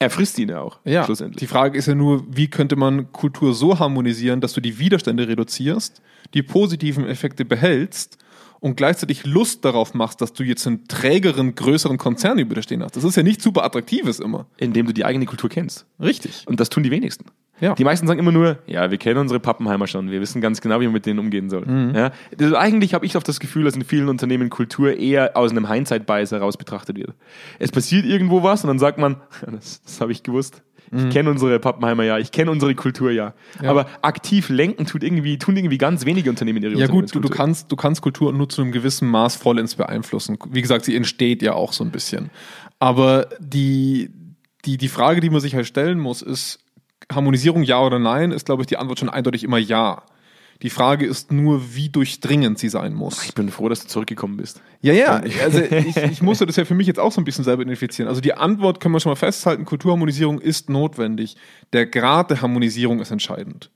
Er 0.00 0.10
frisst 0.10 0.38
ihn 0.38 0.48
ja 0.48 0.60
auch, 0.60 0.80
Ja, 0.84 1.04
schlussendlich. 1.04 1.38
die 1.38 1.46
Frage 1.46 1.78
ist 1.78 1.86
ja 1.86 1.94
nur, 1.94 2.24
wie 2.28 2.48
könnte 2.48 2.74
man 2.76 3.12
Kultur 3.12 3.54
so 3.54 3.78
harmonisieren, 3.78 4.40
dass 4.40 4.52
du 4.52 4.60
die 4.60 4.78
Widerstände 4.78 5.28
reduzierst, 5.28 6.02
die 6.34 6.42
positiven 6.42 7.06
Effekte 7.06 7.44
behältst 7.44 8.18
und 8.58 8.76
gleichzeitig 8.76 9.24
Lust 9.24 9.64
darauf 9.64 9.94
machst, 9.94 10.20
dass 10.20 10.32
du 10.32 10.42
jetzt 10.42 10.66
einen 10.66 10.88
trägeren, 10.88 11.54
größeren 11.54 11.96
Konzern 11.96 12.38
über 12.38 12.54
dir 12.56 12.62
stehen 12.62 12.82
hast. 12.82 12.96
Das 12.96 13.04
ist 13.04 13.16
ja 13.16 13.22
nicht 13.22 13.40
super 13.40 13.62
attraktives 13.64 14.18
immer. 14.20 14.46
Indem 14.56 14.86
du 14.86 14.92
die 14.92 15.04
eigene 15.04 15.26
Kultur 15.26 15.48
kennst. 15.48 15.86
Richtig. 16.00 16.42
Und 16.46 16.58
das 16.60 16.70
tun 16.70 16.82
die 16.82 16.90
wenigsten. 16.90 17.26
Ja. 17.60 17.74
Die 17.74 17.84
meisten 17.84 18.06
sagen 18.06 18.18
immer 18.18 18.32
nur, 18.32 18.58
ja, 18.66 18.90
wir 18.90 18.98
kennen 18.98 19.18
unsere 19.18 19.40
Pappenheimer 19.40 19.86
schon, 19.86 20.10
wir 20.10 20.20
wissen 20.20 20.40
ganz 20.40 20.60
genau, 20.60 20.80
wie 20.80 20.84
man 20.84 20.92
mit 20.92 21.06
denen 21.06 21.18
umgehen 21.18 21.50
soll. 21.50 21.64
Mhm. 21.64 21.94
Ja? 21.94 22.10
Also 22.38 22.56
eigentlich 22.56 22.94
habe 22.94 23.06
ich 23.06 23.16
oft 23.16 23.28
das 23.28 23.40
Gefühl, 23.40 23.64
dass 23.64 23.76
in 23.76 23.84
vielen 23.84 24.08
Unternehmen 24.08 24.50
Kultur 24.50 24.96
eher 24.96 25.36
aus 25.36 25.52
einem 25.52 25.70
Hindsight-Bias 25.70 26.32
heraus 26.32 26.56
betrachtet 26.56 26.96
wird. 26.96 27.14
Es 27.58 27.70
passiert 27.70 28.04
irgendwo 28.04 28.42
was 28.42 28.64
und 28.64 28.68
dann 28.68 28.78
sagt 28.78 28.98
man, 28.98 29.16
das, 29.50 29.82
das 29.82 30.00
habe 30.00 30.12
ich 30.12 30.22
gewusst. 30.22 30.62
Ich 30.96 31.10
kenne 31.10 31.30
unsere 31.30 31.58
Pappenheimer 31.58 32.04
ja, 32.04 32.18
ich 32.18 32.30
kenne 32.30 32.52
unsere 32.52 32.74
Kultur 32.74 33.10
ja. 33.10 33.34
Mhm. 33.58 33.64
Ja. 33.64 33.70
Aber 33.70 33.86
aktiv 34.02 34.48
lenken 34.48 34.86
tut 34.86 35.02
irgendwie, 35.02 35.38
tun 35.38 35.56
irgendwie 35.56 35.78
ganz 35.78 36.04
wenige 36.04 36.30
Unternehmen 36.30 36.62
ihre 36.62 36.74
Ja 36.74 36.86
gut, 36.86 37.12
du, 37.14 37.20
du, 37.20 37.28
kannst, 37.28 37.72
du 37.72 37.76
kannst 37.76 38.00
Kultur 38.02 38.32
nur 38.32 38.48
zu 38.48 38.62
einem 38.62 38.70
gewissen 38.70 39.08
Maß 39.08 39.34
vollends 39.34 39.74
beeinflussen. 39.74 40.38
Wie 40.50 40.62
gesagt, 40.62 40.84
sie 40.84 40.94
entsteht 40.94 41.42
ja 41.42 41.54
auch 41.54 41.72
so 41.72 41.82
ein 41.82 41.90
bisschen. 41.90 42.30
Aber 42.78 43.28
die, 43.40 44.10
die, 44.66 44.76
die 44.76 44.88
Frage, 44.88 45.20
die 45.20 45.30
man 45.30 45.40
sich 45.40 45.54
halt 45.54 45.66
stellen 45.66 45.98
muss, 45.98 46.22
ist, 46.22 46.63
Harmonisierung 47.12 47.62
ja 47.62 47.80
oder 47.80 47.98
nein, 47.98 48.32
ist, 48.32 48.46
glaube 48.46 48.62
ich, 48.62 48.66
die 48.66 48.76
Antwort 48.76 48.98
schon 48.98 49.08
eindeutig 49.08 49.44
immer 49.44 49.58
ja. 49.58 50.02
Die 50.62 50.70
Frage 50.70 51.04
ist 51.04 51.32
nur, 51.32 51.74
wie 51.74 51.88
durchdringend 51.88 52.58
sie 52.58 52.68
sein 52.68 52.94
muss. 52.94 53.24
Ich 53.24 53.34
bin 53.34 53.50
froh, 53.50 53.68
dass 53.68 53.82
du 53.82 53.88
zurückgekommen 53.88 54.36
bist. 54.36 54.62
Ja, 54.80 54.92
ja, 54.92 55.22
also 55.42 55.60
ich, 55.60 55.96
ich 55.96 56.22
musste 56.22 56.46
das 56.46 56.56
ja 56.56 56.64
für 56.64 56.74
mich 56.74 56.86
jetzt 56.86 57.00
auch 57.00 57.12
so 57.12 57.20
ein 57.20 57.24
bisschen 57.24 57.44
selber 57.44 57.62
identifizieren. 57.62 58.08
Also 58.08 58.20
die 58.20 58.34
Antwort 58.34 58.80
können 58.80 58.94
wir 58.94 59.00
schon 59.00 59.10
mal 59.10 59.16
festhalten, 59.16 59.64
Kulturharmonisierung 59.64 60.40
ist 60.40 60.70
notwendig. 60.70 61.36
Der 61.72 61.86
Grad 61.86 62.30
der 62.30 62.40
Harmonisierung 62.40 63.00
ist 63.00 63.10
entscheidend. 63.10 63.70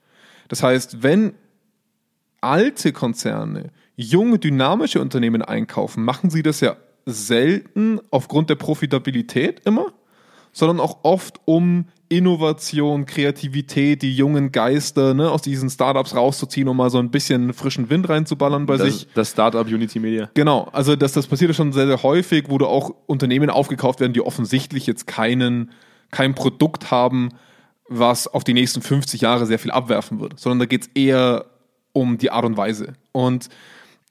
Das 0.49 0.63
heißt, 0.63 1.03
wenn 1.03 1.35
alte 2.41 2.93
Konzerne 2.93 3.71
junge, 3.97 4.39
dynamische 4.39 5.01
Unternehmen 5.01 5.43
einkaufen, 5.43 6.05
machen 6.05 6.31
sie 6.31 6.43
das 6.43 6.61
ja 6.61 6.77
selten 7.05 8.01
aufgrund 8.11 8.51
der 8.51 8.55
Profitabilität 8.55 9.61
immer, 9.65 9.93
sondern 10.53 10.81
auch 10.81 10.99
oft 11.03 11.41
um 11.47 11.87
Innovation, 12.09 13.07
Kreativität, 13.07 14.03
die 14.03 14.15
jungen 14.15 14.51
Geister 14.51 15.15
ne, 15.15 15.31
aus 15.31 15.43
diesen 15.43 15.69
Startups 15.69 16.15
rauszuziehen, 16.15 16.69
um 16.69 16.77
mal 16.77 16.91
so 16.91 16.99
ein 16.99 17.11
bisschen 17.11 17.53
frischen 17.53 17.91
Wind 17.91 18.09
reinzuballern 18.09 18.67
bei 18.67 18.79
sich. 18.79 19.05
Das, 19.07 19.15
das 19.15 19.31
Startup 19.31 19.67
Unity 19.67 20.01
Media. 20.01 20.31
Genau, 20.35 20.69
also 20.73 20.97
das, 20.97 21.13
das 21.13 21.27
passiert 21.27 21.51
ja 21.51 21.55
schon 21.55 21.73
sehr, 21.73 21.87
sehr 21.87 22.03
häufig, 22.03 22.47
wo 22.49 22.59
da 22.59 22.67
auch 22.67 22.95
Unternehmen 23.07 23.51
aufgekauft 23.51 24.01
werden, 24.01 24.13
die 24.13 24.23
offensichtlich 24.23 24.87
jetzt 24.87 25.07
keinen, 25.07 25.73
kein 26.11 26.35
Produkt 26.35 26.91
haben, 26.91 27.31
was 27.89 28.27
auf 28.27 28.45
die 28.45 28.55
nächsten 28.55 28.83
50 28.83 29.21
Jahre 29.21 29.47
sehr 29.47 29.59
viel 29.59 29.71
abwerfen 29.71 30.21
wird, 30.21 30.39
sondern 30.39 30.61
da 30.61 30.67
geht 30.67 30.83
es 30.83 30.91
eher 30.95 31.47
um 31.93 32.19
die 32.19 32.31
Art 32.31 32.45
und 32.45 32.57
Weise. 32.57 32.95
Und 33.13 33.49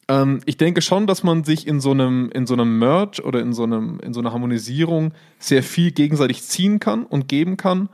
ähm, 0.07 0.41
ich 0.45 0.57
denke 0.57 0.81
schon, 0.81 1.07
dass 1.07 1.23
man 1.23 1.43
sich 1.43 1.67
in 1.67 1.79
so 1.79 1.91
einem, 1.91 2.29
in 2.33 2.45
so 2.47 2.53
einem 2.53 2.79
Merge 2.79 3.21
oder 3.23 3.41
in 3.41 3.53
so, 3.53 3.63
einem, 3.63 3.99
in 3.99 4.13
so 4.13 4.19
einer 4.19 4.31
Harmonisierung 4.33 5.13
sehr 5.39 5.63
viel 5.63 5.91
gegenseitig 5.91 6.43
ziehen 6.43 6.79
kann 6.79 7.03
und 7.03 7.27
geben 7.27 7.57
kann. 7.57 7.89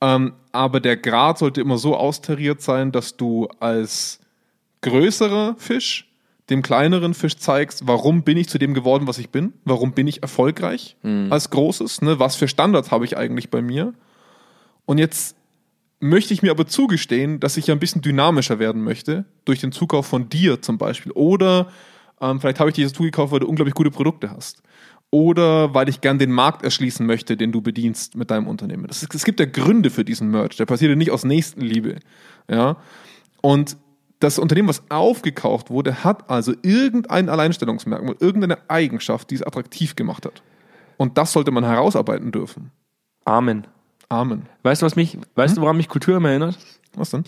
Ähm, 0.00 0.32
aber 0.50 0.80
der 0.80 0.96
Grad 0.96 1.38
sollte 1.38 1.60
immer 1.60 1.78
so 1.78 1.96
austariert 1.96 2.60
sein, 2.60 2.92
dass 2.92 3.16
du 3.16 3.48
als 3.60 4.20
größerer 4.80 5.54
Fisch 5.58 6.08
dem 6.50 6.62
kleineren 6.62 7.14
Fisch 7.14 7.36
zeigst, 7.36 7.86
warum 7.86 8.24
bin 8.24 8.36
ich 8.36 8.48
zu 8.48 8.58
dem 8.58 8.74
geworden, 8.74 9.06
was 9.06 9.18
ich 9.18 9.30
bin? 9.30 9.52
Warum 9.64 9.92
bin 9.92 10.06
ich 10.06 10.22
erfolgreich 10.22 10.96
als 11.30 11.50
Großes? 11.50 12.02
Ne? 12.02 12.18
Was 12.18 12.36
für 12.36 12.48
Standards 12.48 12.90
habe 12.90 13.04
ich 13.04 13.16
eigentlich 13.16 13.48
bei 13.48 13.62
mir? 13.62 13.94
Und 14.84 14.98
jetzt 14.98 15.36
möchte 16.02 16.34
ich 16.34 16.42
mir 16.42 16.50
aber 16.50 16.66
zugestehen, 16.66 17.38
dass 17.38 17.56
ich 17.56 17.68
ja 17.68 17.74
ein 17.74 17.78
bisschen 17.78 18.02
dynamischer 18.02 18.58
werden 18.58 18.82
möchte, 18.82 19.24
durch 19.44 19.60
den 19.60 19.70
Zukauf 19.70 20.04
von 20.04 20.28
dir 20.28 20.60
zum 20.60 20.76
Beispiel. 20.76 21.12
Oder 21.12 21.68
ähm, 22.20 22.40
vielleicht 22.40 22.58
habe 22.58 22.70
ich 22.70 22.74
dir 22.74 22.84
das 22.84 22.92
zugekauft, 22.92 23.32
weil 23.32 23.38
du 23.38 23.46
unglaublich 23.46 23.74
gute 23.74 23.92
Produkte 23.92 24.30
hast. 24.30 24.62
Oder 25.10 25.74
weil 25.74 25.88
ich 25.88 26.00
gern 26.00 26.18
den 26.18 26.32
Markt 26.32 26.64
erschließen 26.64 27.06
möchte, 27.06 27.36
den 27.36 27.52
du 27.52 27.60
bedienst 27.60 28.16
mit 28.16 28.32
deinem 28.32 28.48
Unternehmen. 28.48 28.86
Ist, 28.86 29.14
es 29.14 29.24
gibt 29.24 29.38
ja 29.38 29.46
Gründe 29.46 29.90
für 29.90 30.04
diesen 30.04 30.28
Merch. 30.30 30.56
Der 30.56 30.66
passiert 30.66 30.90
ja 30.90 30.96
nicht 30.96 31.12
aus 31.12 31.24
Nächstenliebe. 31.24 32.00
Ja? 32.50 32.78
Und 33.40 33.76
das 34.18 34.40
Unternehmen, 34.40 34.68
was 34.68 34.82
aufgekauft 34.90 35.70
wurde, 35.70 36.02
hat 36.02 36.28
also 36.28 36.52
irgendein 36.62 37.28
Alleinstellungsmerkmal, 37.28 38.16
irgendeine 38.18 38.58
Eigenschaft, 38.68 39.30
die 39.30 39.36
es 39.36 39.42
attraktiv 39.42 39.94
gemacht 39.94 40.26
hat. 40.26 40.42
Und 40.96 41.16
das 41.16 41.32
sollte 41.32 41.52
man 41.52 41.64
herausarbeiten 41.64 42.32
dürfen. 42.32 42.72
Amen. 43.24 43.68
Amen. 44.12 44.42
Weißt 44.62 44.82
du, 44.82 44.86
was 44.86 44.94
mich, 44.94 45.16
weißt 45.36 45.56
du, 45.56 45.62
woran 45.62 45.76
mich 45.76 45.88
Kultur 45.88 46.16
immer 46.18 46.28
erinnert? 46.28 46.58
Was 46.94 47.10
denn? 47.10 47.24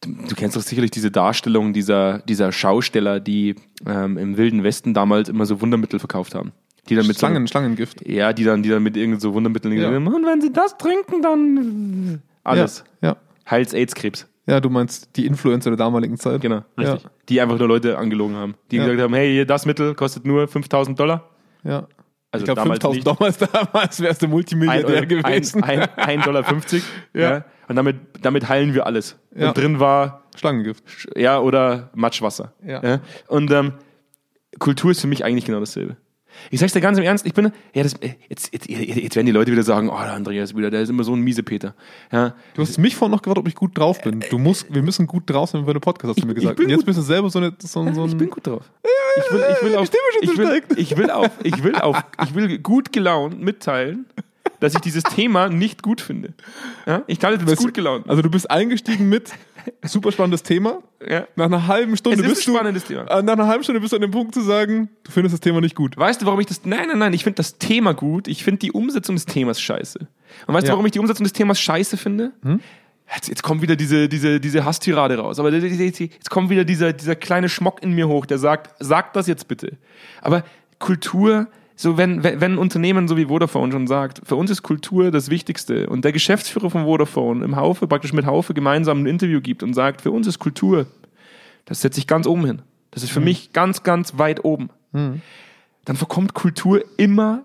Du, 0.00 0.10
du 0.28 0.34
kennst 0.34 0.56
doch 0.56 0.62
sicherlich 0.62 0.90
diese 0.90 1.10
Darstellung 1.12 1.72
dieser, 1.72 2.18
dieser 2.20 2.50
Schausteller, 2.50 3.20
die 3.20 3.54
ähm, 3.86 4.18
im 4.18 4.36
Wilden 4.36 4.64
Westen 4.64 4.92
damals 4.92 5.28
immer 5.28 5.46
so 5.46 5.60
Wundermittel 5.60 6.00
verkauft 6.00 6.34
haben. 6.34 6.52
Die 6.88 6.96
dann 6.96 7.06
mit 7.06 7.16
Schlangen, 7.18 7.46
Schlangengift. 7.46 8.00
So, 8.00 8.10
ja, 8.10 8.32
die 8.32 8.42
dann, 8.42 8.62
die 8.64 8.70
dann 8.70 8.82
mit 8.82 8.96
irgend 8.96 9.20
so 9.20 9.34
Wundermitteln 9.34 9.72
Ja. 9.76 9.88
haben, 9.92 10.06
und 10.08 10.26
wenn 10.26 10.40
sie 10.40 10.52
das 10.52 10.76
trinken, 10.78 11.22
dann 11.22 12.22
alles. 12.42 12.82
Ja, 13.02 13.10
ja. 13.10 13.16
Heils 13.48 13.72
AIDS-Krebs. 13.72 14.26
Ja, 14.46 14.58
du 14.60 14.68
meinst 14.68 15.10
die 15.16 15.26
Influencer 15.26 15.70
der 15.70 15.76
damaligen 15.76 16.16
Zeit. 16.16 16.40
Genau, 16.40 16.62
richtig. 16.76 17.04
Ja. 17.04 17.10
Die 17.28 17.40
einfach 17.40 17.58
nur 17.58 17.68
Leute 17.68 17.98
angelogen 17.98 18.34
haben. 18.34 18.54
Die 18.72 18.76
Ja. 18.78 18.84
gesagt 18.84 19.00
haben, 19.02 19.14
hey, 19.14 19.46
das 19.46 19.64
Mittel 19.66 19.94
kostet 19.94 20.24
nur 20.24 20.48
5000 20.48 20.98
Dollar. 20.98 21.28
Ja. 21.62 21.86
Also 22.32 22.44
ich 22.44 22.46
glaube, 22.46 22.60
damals 22.60 22.80
5000 22.80 22.94
nicht. 22.94 23.06
damals, 23.06 23.38
damals 23.72 24.00
wärst 24.00 24.22
du 24.22 24.28
Multimilliardär 24.28 25.02
ein, 25.02 25.08
gewesen. 25.08 25.62
ein, 25.64 25.80
ein 25.96 26.22
Dollar 26.22 26.44
50. 26.44 26.82
Ja. 27.12 27.20
ja. 27.20 27.44
Und 27.68 27.76
damit, 27.76 27.96
damit 28.22 28.48
heilen 28.48 28.74
wir 28.74 28.86
alles. 28.86 29.18
Ja. 29.34 29.48
Und 29.48 29.58
drin 29.58 29.80
war 29.80 30.24
Schlangengift. 30.36 30.84
ja, 31.16 31.40
oder 31.40 31.90
Matschwasser. 31.94 32.52
Ja. 32.64 33.00
Und 33.26 33.50
ähm, 33.50 33.74
Kultur 34.58 34.90
ist 34.92 35.00
für 35.00 35.06
mich 35.06 35.24
eigentlich 35.24 35.44
genau 35.44 35.60
dasselbe. 35.60 35.96
Ich 36.50 36.60
sag's 36.60 36.72
dir 36.72 36.80
ganz 36.80 36.98
im 36.98 37.04
Ernst, 37.04 37.26
ich 37.26 37.34
bin, 37.34 37.52
ja, 37.74 37.82
das, 37.82 37.94
jetzt, 38.28 38.52
jetzt, 38.52 38.68
jetzt 38.68 39.16
werden 39.16 39.26
die 39.26 39.32
Leute 39.32 39.52
wieder 39.52 39.62
sagen, 39.62 39.88
oh, 39.88 39.98
der 39.98 40.12
Andreas 40.12 40.56
wieder, 40.56 40.70
der 40.70 40.82
ist 40.82 40.88
immer 40.88 41.04
so 41.04 41.14
ein 41.14 41.20
miese 41.20 41.42
Peter. 41.42 41.74
Ja, 42.12 42.34
Du 42.54 42.62
hast 42.62 42.78
mich 42.78 42.96
vorhin 42.96 43.12
noch 43.14 43.22
gefragt, 43.22 43.38
ob 43.38 43.48
ich 43.48 43.54
gut 43.54 43.76
drauf 43.76 44.00
bin. 44.02 44.24
Du 44.30 44.38
musst, 44.38 44.72
wir 44.72 44.82
müssen 44.82 45.06
gut 45.06 45.28
drauf 45.28 45.50
sein, 45.50 45.60
wenn 45.62 45.66
wir 45.66 45.72
eine 45.72 45.80
Podcast 45.80 46.10
hast 46.16 46.22
du 46.22 46.26
mir 46.26 46.34
gesagt. 46.34 46.58
Und 46.58 46.68
jetzt 46.68 46.78
gut. 46.78 46.86
bist 46.86 46.98
du 46.98 47.02
selber 47.02 47.30
so, 47.30 47.38
eine, 47.38 47.52
so, 47.58 47.80
ein- 47.80 47.94
so 47.94 48.04
ich 48.06 48.12
ein. 48.12 48.18
bin 48.18 48.30
gut 48.30 48.46
drauf. 48.46 48.64
Ich 49.16 49.32
will, 49.32 49.44
ich 49.50 49.62
will, 49.62 49.76
auf, 49.76 49.90
ich 50.22 50.38
will, 50.38 50.62
ich 50.76 50.96
will 50.96 51.10
auf, 51.10 51.30
ich 51.42 51.64
will 51.64 51.74
auf, 51.76 51.96
ich 52.24 52.34
will 52.34 52.58
gut 52.58 52.92
gelaunt 52.92 53.40
mitteilen, 53.40 54.06
dass 54.60 54.74
ich 54.74 54.80
dieses 54.80 55.02
Thema 55.02 55.48
nicht 55.48 55.82
gut 55.82 56.00
finde. 56.00 56.32
Ja? 56.86 57.02
Ich 57.06 57.18
teile 57.18 57.38
das 57.38 57.56
gut 57.58 57.74
gelaunt. 57.74 58.08
Also 58.08 58.22
du 58.22 58.30
bist 58.30 58.50
eingestiegen 58.50 59.08
mit 59.08 59.30
super 59.84 60.12
spannendes 60.12 60.42
Thema. 60.42 60.78
Ja. 61.08 61.26
Nach 61.36 61.46
einer 61.46 61.66
halben 61.66 61.96
Stunde 61.96 62.22
bist 62.22 62.46
du 62.46 62.56
äh, 62.56 62.62
nach 63.22 63.32
einer 63.34 63.46
halben 63.46 63.62
Stunde 63.64 63.80
bist 63.80 63.92
du 63.92 63.96
an 63.96 64.02
dem 64.02 64.10
Punkt 64.10 64.34
zu 64.34 64.40
sagen, 64.42 64.88
du 65.04 65.10
findest 65.12 65.32
das 65.34 65.40
Thema 65.40 65.60
nicht 65.60 65.74
gut. 65.74 65.96
Weißt 65.96 66.20
du, 66.22 66.26
warum 66.26 66.40
ich 66.40 66.46
das. 66.46 66.64
Nein, 66.64 66.88
nein, 66.88 66.98
nein, 66.98 67.12
ich 67.12 67.24
finde 67.24 67.36
das 67.36 67.58
Thema 67.58 67.92
gut. 67.94 68.28
Ich 68.28 68.44
finde 68.44 68.58
die 68.60 68.72
Umsetzung 68.72 69.16
des 69.16 69.26
Themas 69.26 69.60
scheiße. 69.60 69.98
Und 70.46 70.54
weißt 70.54 70.66
Ja. 70.66 70.72
du, 70.72 70.76
warum 70.76 70.86
ich 70.86 70.92
die 70.92 70.98
Umsetzung 71.00 71.24
des 71.24 71.32
Themas 71.32 71.60
scheiße 71.60 71.96
finde? 71.96 72.32
Jetzt, 73.14 73.28
jetzt 73.28 73.42
kommt 73.42 73.62
wieder 73.62 73.74
diese, 73.76 74.08
diese, 74.08 74.38
diese 74.40 74.64
Hasstirade 74.64 75.18
raus. 75.18 75.38
Aber 75.40 75.50
jetzt 75.52 76.30
kommt 76.30 76.50
wieder 76.50 76.64
dieser, 76.64 76.92
dieser 76.92 77.16
kleine 77.16 77.48
Schmock 77.48 77.82
in 77.82 77.92
mir 77.92 78.06
hoch, 78.08 78.26
der 78.26 78.38
sagt, 78.38 78.74
sag 78.78 79.12
das 79.14 79.26
jetzt 79.26 79.48
bitte. 79.48 79.78
Aber 80.22 80.44
Kultur, 80.78 81.48
so 81.80 81.96
wenn, 81.96 82.22
wenn 82.22 82.42
ein 82.42 82.58
Unternehmen 82.58 83.08
so 83.08 83.16
wie 83.16 83.26
Vodafone 83.26 83.72
schon 83.72 83.86
sagt, 83.86 84.20
für 84.24 84.36
uns 84.36 84.50
ist 84.50 84.62
Kultur 84.62 85.10
das 85.10 85.30
Wichtigste 85.30 85.88
und 85.88 86.04
der 86.04 86.12
Geschäftsführer 86.12 86.70
von 86.70 86.84
Vodafone 86.84 87.44
im 87.44 87.56
Haufe, 87.56 87.86
praktisch 87.86 88.12
mit 88.12 88.26
Haufe 88.26 88.54
gemeinsam 88.54 89.02
ein 89.02 89.06
Interview 89.06 89.40
gibt 89.40 89.62
und 89.62 89.74
sagt, 89.74 90.02
für 90.02 90.10
uns 90.10 90.26
ist 90.26 90.38
Kultur, 90.38 90.86
das 91.64 91.80
setze 91.80 91.98
ich 91.98 92.06
ganz 92.06 92.26
oben 92.26 92.44
hin. 92.44 92.62
Das 92.90 93.02
ist 93.02 93.10
für 93.10 93.20
mich 93.20 93.52
ganz, 93.52 93.82
ganz 93.82 94.18
weit 94.18 94.44
oben 94.44 94.70
dann 95.84 95.96
verkommt 95.96 96.34
Kultur 96.34 96.84
immer 96.96 97.44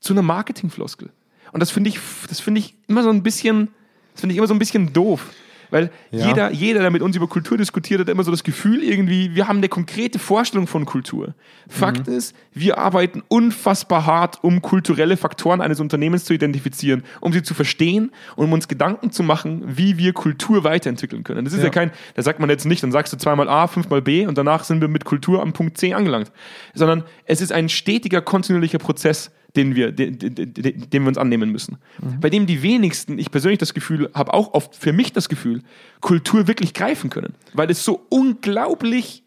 zu 0.00 0.12
einer 0.12 0.22
Marketingfloskel. 0.22 1.10
Und 1.52 1.60
das 1.60 1.70
finde 1.70 1.90
ich, 1.90 1.98
das 2.28 2.40
finde 2.40 2.60
ich 2.60 2.74
immer 2.88 3.02
so 3.02 3.10
ein 3.10 3.22
bisschen, 3.22 3.68
das 4.12 4.20
finde 4.20 4.32
ich 4.32 4.38
immer 4.38 4.46
so 4.46 4.54
ein 4.54 4.58
bisschen 4.58 4.92
doof. 4.92 5.30
Weil 5.70 5.90
Ja. 6.10 6.28
jeder, 6.28 6.52
jeder, 6.52 6.80
der 6.80 6.90
mit 6.90 7.02
uns 7.02 7.16
über 7.16 7.26
Kultur 7.26 7.58
diskutiert, 7.58 8.00
hat 8.00 8.08
immer 8.08 8.22
so 8.24 8.30
das 8.30 8.44
Gefühl 8.44 8.82
irgendwie, 8.82 9.34
wir 9.34 9.48
haben 9.48 9.58
eine 9.58 9.68
konkrete 9.68 10.18
Vorstellung 10.18 10.66
von 10.66 10.84
Kultur. 10.84 11.34
Fakt 11.68 12.08
ist, 12.08 12.34
wir 12.52 12.78
arbeiten 12.78 13.22
unfassbar 13.28 14.06
hart, 14.06 14.42
um 14.42 14.62
kulturelle 14.62 15.16
Faktoren 15.16 15.60
eines 15.60 15.80
Unternehmens 15.80 16.24
zu 16.24 16.34
identifizieren, 16.34 17.02
um 17.20 17.32
sie 17.32 17.42
zu 17.42 17.54
verstehen 17.54 18.12
und 18.36 18.44
um 18.46 18.52
uns 18.52 18.68
Gedanken 18.68 19.10
zu 19.10 19.22
machen, 19.22 19.62
wie 19.66 19.98
wir 19.98 20.12
Kultur 20.12 20.64
weiterentwickeln 20.64 21.24
können. 21.24 21.44
Das 21.44 21.52
ist 21.54 21.60
ja, 21.60 21.66
Ja. 21.66 21.70
kein, 21.70 21.90
da 22.14 22.22
sagt 22.22 22.40
man 22.40 22.48
jetzt 22.50 22.64
nicht, 22.66 22.82
dann 22.82 22.92
sagst 22.92 23.12
du 23.12 23.16
zweimal 23.16 23.48
A, 23.48 23.66
fünfmal 23.66 24.02
B 24.02 24.26
und 24.26 24.38
danach 24.38 24.64
sind 24.64 24.80
wir 24.80 24.88
mit 24.88 25.04
Kultur 25.04 25.42
am 25.42 25.52
Punkt 25.52 25.78
C 25.78 25.94
angelangt. 25.94 26.30
Sondern 26.74 27.04
es 27.24 27.40
ist 27.40 27.52
ein 27.52 27.68
stetiger, 27.68 28.20
kontinuierlicher 28.22 28.78
Prozess, 28.78 29.30
den 29.56 29.74
wir, 29.74 29.92
den, 29.92 30.18
den, 30.18 30.34
den 30.34 31.02
wir 31.02 31.08
uns 31.08 31.18
annehmen 31.18 31.50
müssen. 31.50 31.78
Bei 32.20 32.30
dem 32.30 32.46
die 32.46 32.62
wenigsten, 32.62 33.18
ich 33.18 33.30
persönlich 33.30 33.58
das 33.58 33.74
Gefühl, 33.74 34.10
habe 34.14 34.34
auch 34.34 34.54
oft 34.54 34.76
für 34.76 34.92
mich 34.92 35.12
das 35.12 35.28
Gefühl, 35.28 35.62
Kultur 36.00 36.46
wirklich 36.46 36.74
greifen 36.74 37.10
können. 37.10 37.34
Weil 37.54 37.70
es 37.70 37.84
so 37.84 38.06
unglaublich 38.10 39.24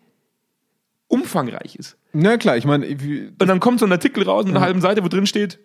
umfangreich 1.07 1.75
ist. 1.75 1.97
Na 2.13 2.37
klar, 2.37 2.57
ich 2.57 2.65
meine, 2.65 2.87
Und 2.87 3.47
dann 3.47 3.59
kommt 3.59 3.79
so 3.79 3.85
ein 3.85 3.91
Artikel 3.91 4.23
raus 4.23 4.45
mit 4.45 4.55
einer 4.55 4.63
halben 4.63 4.81
Seite, 4.81 5.03
wo 5.03 5.07
drin 5.07 5.25
steht, 5.25 5.59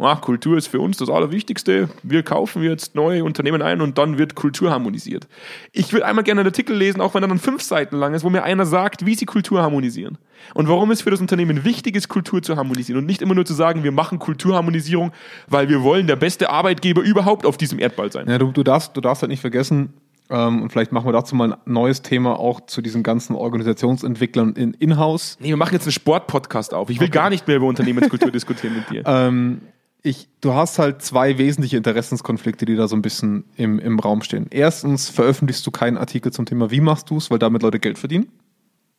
ah, 0.00 0.16
Kultur 0.16 0.56
ist 0.56 0.66
für 0.66 0.80
uns 0.80 0.96
das 0.96 1.08
Allerwichtigste. 1.08 1.88
Wir 2.02 2.22
kaufen 2.22 2.62
jetzt 2.62 2.94
neue 2.94 3.24
Unternehmen 3.24 3.62
ein 3.62 3.80
und 3.80 3.98
dann 3.98 4.18
wird 4.18 4.34
Kultur 4.34 4.70
harmonisiert. 4.70 5.28
Ich 5.72 5.92
würde 5.92 6.06
einmal 6.06 6.24
gerne 6.24 6.40
einen 6.40 6.48
Artikel 6.48 6.76
lesen, 6.76 7.00
auch 7.00 7.14
wenn 7.14 7.22
er 7.22 7.28
dann 7.28 7.38
fünf 7.38 7.62
Seiten 7.62 7.96
lang 7.96 8.14
ist, 8.14 8.24
wo 8.24 8.30
mir 8.30 8.42
einer 8.42 8.66
sagt, 8.66 9.06
wie 9.06 9.14
sie 9.14 9.26
Kultur 9.26 9.62
harmonisieren. 9.62 10.18
Und 10.54 10.68
warum 10.68 10.90
es 10.90 11.02
für 11.02 11.10
das 11.10 11.20
Unternehmen 11.20 11.64
wichtig 11.64 11.96
ist, 11.96 12.08
Kultur 12.08 12.42
zu 12.42 12.56
harmonisieren. 12.56 13.00
Und 13.00 13.06
nicht 13.06 13.22
immer 13.22 13.34
nur 13.34 13.44
zu 13.44 13.54
sagen, 13.54 13.84
wir 13.84 13.92
machen 13.92 14.18
Kulturharmonisierung, 14.18 15.12
weil 15.48 15.68
wir 15.68 15.82
wollen 15.82 16.06
der 16.06 16.16
beste 16.16 16.50
Arbeitgeber 16.50 17.02
überhaupt 17.02 17.44
auf 17.44 17.56
diesem 17.56 17.78
Erdball 17.78 18.10
sein. 18.10 18.28
ja, 18.28 18.38
du, 18.38 18.52
du, 18.52 18.62
darfst, 18.62 18.96
du 18.96 19.00
darfst 19.00 19.22
halt 19.22 19.30
nicht 19.30 19.40
vergessen, 19.40 19.92
ähm, 20.30 20.62
und 20.62 20.70
vielleicht 20.70 20.92
machen 20.92 21.06
wir 21.06 21.12
dazu 21.12 21.34
mal 21.34 21.54
ein 21.54 21.58
neues 21.66 22.02
Thema 22.02 22.38
auch 22.38 22.60
zu 22.66 22.80
diesen 22.82 23.02
ganzen 23.02 23.34
Organisationsentwicklern 23.34 24.54
in 24.54 24.74
Inhouse. 24.74 25.36
Nee, 25.40 25.48
wir 25.48 25.56
machen 25.56 25.74
jetzt 25.74 25.86
einen 25.86 25.92
Sportpodcast 25.92 26.72
auf. 26.72 26.88
Ich 26.88 27.00
will 27.00 27.08
gar 27.08 27.30
nicht 27.30 27.48
mehr 27.48 27.56
über 27.56 27.66
Unternehmenskultur 27.66 28.30
diskutieren 28.32 28.76
mit 28.76 28.90
dir. 28.90 29.02
Ähm, 29.06 29.62
ich, 30.02 30.28
du 30.40 30.54
hast 30.54 30.78
halt 30.78 31.02
zwei 31.02 31.38
wesentliche 31.38 31.76
Interessenskonflikte, 31.76 32.64
die 32.64 32.76
da 32.76 32.88
so 32.88 32.96
ein 32.96 33.02
bisschen 33.02 33.44
im, 33.56 33.78
im 33.78 33.98
Raum 33.98 34.22
stehen. 34.22 34.46
Erstens 34.50 35.08
veröffentlichst 35.08 35.66
du 35.66 35.70
keinen 35.70 35.98
Artikel 35.98 36.32
zum 36.32 36.46
Thema, 36.46 36.70
wie 36.70 36.80
machst 36.80 37.10
du 37.10 37.16
es, 37.16 37.30
weil 37.30 37.38
damit 37.38 37.62
Leute 37.62 37.78
Geld 37.78 37.98
verdienen. 37.98 38.28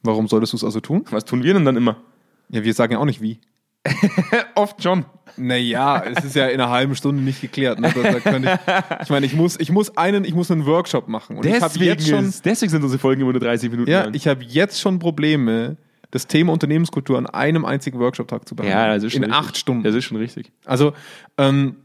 Warum 0.04 0.28
solltest 0.28 0.54
du 0.54 0.58
es 0.58 0.64
also 0.64 0.80
tun? 0.80 1.06
Was 1.12 1.26
tun 1.26 1.44
wir 1.44 1.54
denn 1.54 1.66
dann 1.66 1.76
immer? 1.76 1.98
Ja, 2.50 2.64
wir 2.64 2.74
sagen 2.74 2.94
ja 2.94 3.00
auch 3.00 3.06
nicht 3.06 3.22
wie. 3.22 3.40
Oft 4.56 4.84
schon. 4.84 5.06
Naja, 5.38 6.04
es 6.04 6.26
ist 6.26 6.36
ja 6.36 6.48
in 6.48 6.60
einer 6.60 6.70
halben 6.70 6.96
Stunde 6.96 7.24
nicht 7.24 7.42
geklärt. 7.42 7.80
Ne? 7.80 7.92
Da, 7.94 8.20
da 8.20 8.38
ich, 8.38 9.04
ich 9.04 9.10
meine, 9.10 9.26
ich 9.26 9.34
muss, 9.34 9.60
ich 9.60 9.72
muss 9.72 9.98
einen, 9.98 10.26
ich 10.26 10.34
muss 10.34 10.52
einen 10.52 10.66
Workshop 10.66 11.08
machen. 11.08 11.38
Und 11.38 11.46
ich 11.46 11.54
Deswegen, 11.54 11.86
jetzt 11.86 12.08
schon, 12.08 12.26
ist, 12.26 12.46
deswegen 12.46 12.70
sind 12.70 12.84
unsere 12.84 13.00
Folgen 13.00 13.22
immer 13.22 13.32
nur 13.32 13.40
30 13.40 13.72
Minuten 13.72 13.90
ja, 13.90 14.04
lang. 14.04 14.14
ich 14.14 14.28
habe 14.28 14.44
jetzt 14.44 14.80
schon 14.80 15.00
Probleme, 15.00 15.78
das 16.12 16.28
Thema 16.28 16.54
Unternehmenskultur 16.54 17.18
an 17.18 17.26
einem 17.26 17.66
einzigen 17.66 18.00
Workshop-Tag 18.00 18.48
zu 18.48 18.56
behandeln. 18.56 18.80
Ja, 18.80 18.94
das 18.94 19.04
ist 19.04 19.14
schon 19.14 19.24
in 19.24 19.32
richtig. 19.32 19.48
acht 19.48 19.58
Stunden. 19.58 19.84
Das 19.84 19.96
ist 19.96 20.06
schon 20.06 20.18
richtig. 20.18 20.52
Also, 20.66 20.94
ähm, 21.38 21.78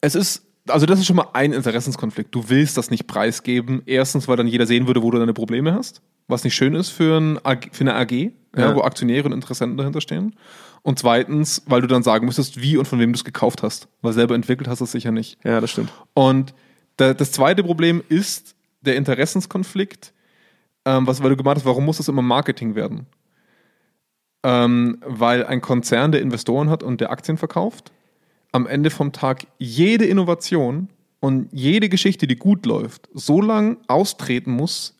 es 0.00 0.14
ist, 0.14 0.46
also 0.68 0.86
das 0.86 1.00
ist 1.00 1.06
schon 1.06 1.16
mal 1.16 1.28
ein 1.32 1.52
Interessenskonflikt. 1.52 2.34
Du 2.34 2.48
willst 2.48 2.76
das 2.76 2.90
nicht 2.90 3.06
preisgeben. 3.06 3.82
Erstens, 3.86 4.28
weil 4.28 4.36
dann 4.36 4.46
jeder 4.46 4.66
sehen 4.66 4.86
würde, 4.86 5.02
wo 5.02 5.10
du 5.10 5.18
deine 5.18 5.34
Probleme 5.34 5.74
hast, 5.74 6.02
was 6.28 6.44
nicht 6.44 6.54
schön 6.54 6.74
ist 6.74 6.90
für, 6.90 7.18
ein 7.18 7.44
AG, 7.44 7.70
für 7.72 7.82
eine 7.82 7.94
AG, 7.94 8.12
ja. 8.12 8.30
Ja. 8.56 8.74
wo 8.74 8.82
Aktionäre 8.82 9.26
und 9.26 9.32
Interessenten 9.32 9.76
dahinter 9.76 10.00
stehen. 10.00 10.36
Und 10.82 10.98
zweitens, 10.98 11.62
weil 11.66 11.80
du 11.80 11.88
dann 11.88 12.02
sagen 12.02 12.26
müsstest, 12.26 12.62
wie 12.62 12.76
und 12.76 12.86
von 12.86 13.00
wem 13.00 13.12
du 13.12 13.16
es 13.16 13.24
gekauft 13.24 13.62
hast. 13.62 13.88
Weil 14.02 14.12
selber 14.12 14.34
entwickelt 14.34 14.68
hast 14.68 14.78
du 14.78 14.84
es 14.84 14.92
sicher 14.92 15.10
nicht. 15.10 15.38
Ja, 15.44 15.60
das 15.60 15.70
stimmt. 15.70 15.92
Und 16.14 16.54
da, 16.96 17.14
das 17.14 17.32
zweite 17.32 17.64
Problem 17.64 18.02
ist 18.08 18.54
der 18.82 18.96
Interessenskonflikt, 18.96 20.12
ähm, 20.84 21.06
was, 21.06 21.22
weil 21.22 21.30
du 21.30 21.36
gemeint 21.36 21.58
hast, 21.58 21.66
warum 21.66 21.84
muss 21.84 21.96
das 21.96 22.08
immer 22.08 22.22
Marketing 22.22 22.74
werden? 22.74 23.06
Ähm, 24.48 24.98
weil 25.04 25.44
ein 25.44 25.60
Konzern, 25.60 26.10
der 26.10 26.22
Investoren 26.22 26.70
hat 26.70 26.82
und 26.82 27.02
der 27.02 27.10
Aktien 27.10 27.36
verkauft, 27.36 27.92
am 28.50 28.66
Ende 28.66 28.88
vom 28.88 29.12
Tag 29.12 29.46
jede 29.58 30.06
Innovation 30.06 30.88
und 31.20 31.48
jede 31.52 31.90
Geschichte, 31.90 32.26
die 32.26 32.36
gut 32.36 32.64
läuft, 32.64 33.10
so 33.12 33.42
lange 33.42 33.76
austreten 33.88 34.52
muss, 34.52 34.94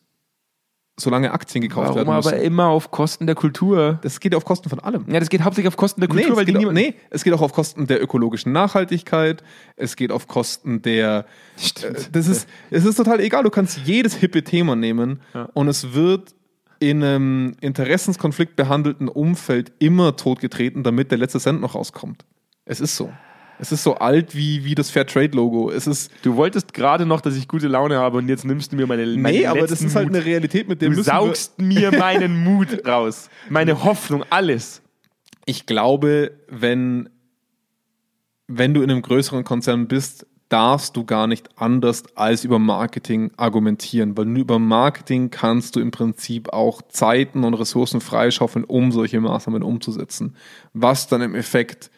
solange 0.99 1.31
Aktien 1.31 1.63
gekauft 1.63 1.87
Warum 1.87 1.95
werden 1.95 2.15
müssen. 2.15 2.27
aber 2.27 2.37
immer 2.43 2.67
auf 2.67 2.91
Kosten 2.91 3.25
der 3.25 3.33
Kultur? 3.33 3.97
Das 4.03 4.19
geht 4.19 4.33
ja 4.33 4.37
auf 4.37 4.45
Kosten 4.45 4.69
von 4.69 4.81
allem. 4.81 5.05
Ja, 5.07 5.19
das 5.19 5.29
geht 5.29 5.41
hauptsächlich 5.41 5.69
auf 5.69 5.77
Kosten 5.77 6.01
der 6.01 6.09
Kultur, 6.09 6.29
nee, 6.29 6.35
weil 6.35 6.41
es 6.41 6.45
die 6.45 6.51
geht 6.51 6.57
auch, 6.57 6.71
niemand. 6.71 6.95
nee, 6.95 7.01
es 7.09 7.23
geht 7.23 7.33
auch 7.33 7.41
auf 7.41 7.53
Kosten 7.53 7.87
der 7.87 8.03
ökologischen 8.03 8.51
Nachhaltigkeit, 8.51 9.41
es 9.77 9.95
geht 9.95 10.11
auf 10.11 10.27
Kosten 10.27 10.83
der. 10.83 11.25
Stimmt. 11.57 11.97
Äh, 11.97 12.09
das 12.11 12.27
ist, 12.27 12.47
es 12.69 12.85
ist 12.85 12.97
total 12.97 13.19
egal, 13.21 13.43
du 13.43 13.49
kannst 13.49 13.79
jedes 13.85 14.13
hippe 14.13 14.43
Thema 14.43 14.75
nehmen 14.75 15.21
und 15.53 15.69
es 15.69 15.93
wird 15.93 16.35
in 16.79 17.03
einem 17.03 17.55
Interessenskonflikt 17.61 18.55
behandelten 18.55 19.07
Umfeld 19.07 19.71
immer 19.79 20.15
totgetreten, 20.15 20.83
damit 20.83 21.11
der 21.11 21.17
letzte 21.17 21.39
Cent 21.39 21.61
noch 21.61 21.75
rauskommt. 21.75 22.25
Es 22.65 22.79
ist 22.79 22.95
so. 22.95 23.11
Es 23.61 23.73
ist 23.73 23.83
so 23.83 23.95
alt 23.95 24.35
wie, 24.35 24.63
wie 24.63 24.73
das 24.73 24.89
Fairtrade-Logo. 24.89 25.69
Es 25.69 25.85
ist. 25.85 26.11
Du 26.21 26.37
wolltest 26.37 26.73
gerade 26.73 27.05
noch, 27.05 27.19
dass 27.19 27.35
ich 27.35 27.49
gute 27.49 27.67
Laune 27.67 27.97
habe 27.97 28.17
und 28.19 28.29
jetzt 28.29 28.45
nimmst 28.45 28.71
du 28.71 28.77
mir 28.77 28.87
meine, 28.87 29.05
meine 29.05 29.37
Nee, 29.37 29.45
aber 29.47 29.67
das 29.67 29.81
ist 29.81 29.95
halt 29.95 30.07
Mut. 30.07 30.15
eine 30.15 30.25
Realität, 30.25 30.69
mit 30.69 30.81
der 30.81 30.89
Du 30.89 31.03
saugst 31.03 31.59
mir 31.59 31.91
meinen 31.97 32.41
Mut 32.41 32.85
raus. 32.87 33.29
Meine 33.49 33.83
Hoffnung, 33.83 34.23
alles. 34.29 34.81
ich 35.45 35.65
glaube, 35.65 36.31
wenn, 36.47 37.09
wenn 38.47 38.73
du 38.73 38.81
in 38.81 38.91
einem 38.91 39.01
größeren 39.01 39.43
Konzern 39.43 39.89
bist, 39.89 40.25
darfst 40.49 40.97
du 40.97 41.05
gar 41.05 41.27
nicht 41.27 41.49
anders 41.55 42.03
als 42.15 42.43
über 42.43 42.59
Marketing 42.59 43.31
argumentieren, 43.37 44.17
weil 44.17 44.25
nur 44.25 44.41
über 44.41 44.59
Marketing 44.59 45.29
kannst 45.29 45.75
du 45.75 45.79
im 45.79 45.91
Prinzip 45.91 46.51
auch 46.51 46.81
Zeiten 46.89 47.43
und 47.43 47.53
Ressourcen 47.53 48.01
freischaufeln, 48.01 48.65
um 48.65 48.91
solche 48.91 49.21
Maßnahmen 49.21 49.61
umzusetzen. 49.63 50.35
Was 50.73 51.07
dann 51.07 51.21
im 51.21 51.35
Effekt, 51.35 51.91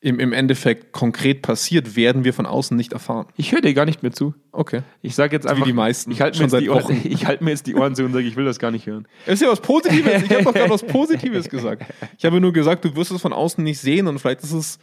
im, 0.00 0.20
im 0.20 0.32
Endeffekt 0.32 0.92
konkret 0.92 1.42
passiert, 1.42 1.96
werden 1.96 2.22
wir 2.22 2.32
von 2.32 2.46
außen 2.46 2.76
nicht 2.76 2.92
erfahren. 2.92 3.26
Ich 3.36 3.50
höre 3.50 3.60
dir 3.60 3.74
gar 3.74 3.86
nicht 3.86 4.04
mehr 4.04 4.12
zu. 4.12 4.34
Okay. 4.52 4.82
Ich 5.02 5.16
sage 5.16 5.34
jetzt 5.34 5.46
einfach. 5.46 5.64
die 5.64 5.72
meisten. 5.72 6.12
Ich 6.12 6.20
halte 6.20 6.38
mir, 6.38 6.44
jetzt 6.44 6.60
die 6.60 6.70
Ohren- 6.70 7.00
ich 7.04 7.26
halte 7.26 7.42
mir 7.42 7.50
jetzt 7.50 7.66
die 7.66 7.74
Ohren 7.74 7.96
zu 7.96 8.04
und 8.04 8.12
sage, 8.12 8.26
ich 8.28 8.36
will 8.36 8.44
das 8.44 8.60
gar 8.60 8.70
nicht 8.70 8.86
hören. 8.86 9.08
Ist 9.26 9.42
ja 9.42 9.48
was 9.48 9.60
Positives. 9.60 10.22
Ich 10.22 10.30
habe 10.30 10.44
doch 10.44 10.54
gerade 10.54 10.70
was 10.70 10.82
Positives 10.86 11.48
gesagt. 11.48 11.82
Ich 12.18 12.24
habe 12.24 12.40
nur 12.40 12.52
gesagt, 12.52 12.84
du 12.84 12.94
wirst 12.94 13.10
es 13.10 13.20
von 13.20 13.32
außen 13.32 13.64
nicht 13.64 13.80
sehen 13.80 14.06
und 14.06 14.20
vielleicht 14.20 14.44
ist 14.44 14.52
es. 14.52 14.78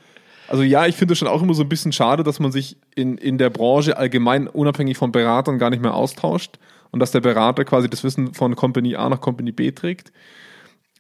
Also 0.54 0.62
ja, 0.63 0.86
ich 0.86 0.96
finde 0.96 1.13
es 1.13 1.18
schon 1.18 1.28
auch 1.28 1.42
immer 1.42 1.56
so 1.56 1.63
ein 1.63 1.68
bisschen 1.70 1.92
schade, 1.94 2.22
dass 2.22 2.39
man 2.39 2.52
sich 2.52 2.78
in, 2.94 3.18
in 3.18 3.39
der 3.39 3.50
Branche 3.50 3.98
allgemein 3.98 4.48
unabhängig 4.48 5.00
von 5.00 5.12
Beratern 5.12 5.58
gar 5.58 5.72
nicht 5.72 5.82
mehr 5.82 5.96
austauscht 5.96 6.60
und 6.92 7.00
dass 7.00 7.10
der 7.10 7.22
Berater 7.22 7.66
quasi 7.66 7.89
das 7.89 8.04
Wissen 8.04 8.36
von 8.36 8.56
Company 8.56 8.96
A 8.96 9.10
nach 9.10 9.20
Company 9.20 9.52
B 9.52 9.72
trägt. 9.72 10.13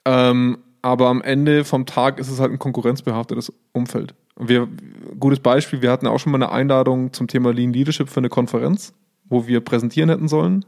Ähm, 0.05 0.57
aber 0.81 1.09
am 1.09 1.21
Ende 1.21 1.65
vom 1.65 1.85
Tag 1.85 2.17
ist 2.17 2.31
es 2.31 2.39
halt 2.39 2.51
ein 2.51 2.57
konkurrenzbehaftetes 2.57 3.53
Umfeld. 3.73 4.15
Wir, 4.39 4.67
gutes 5.19 5.39
Beispiel, 5.39 5.83
wir 5.83 5.91
hatten 5.91 6.07
auch 6.07 6.17
schon 6.17 6.31
mal 6.31 6.41
eine 6.41 6.51
Einladung 6.51 7.13
zum 7.13 7.27
Thema 7.27 7.53
Lean 7.53 7.73
Leadership 7.73 8.09
für 8.09 8.21
eine 8.21 8.29
Konferenz, 8.29 8.91
wo 9.25 9.45
wir 9.45 9.61
präsentieren 9.61 10.09
hätten 10.09 10.29
sollen. 10.29 10.65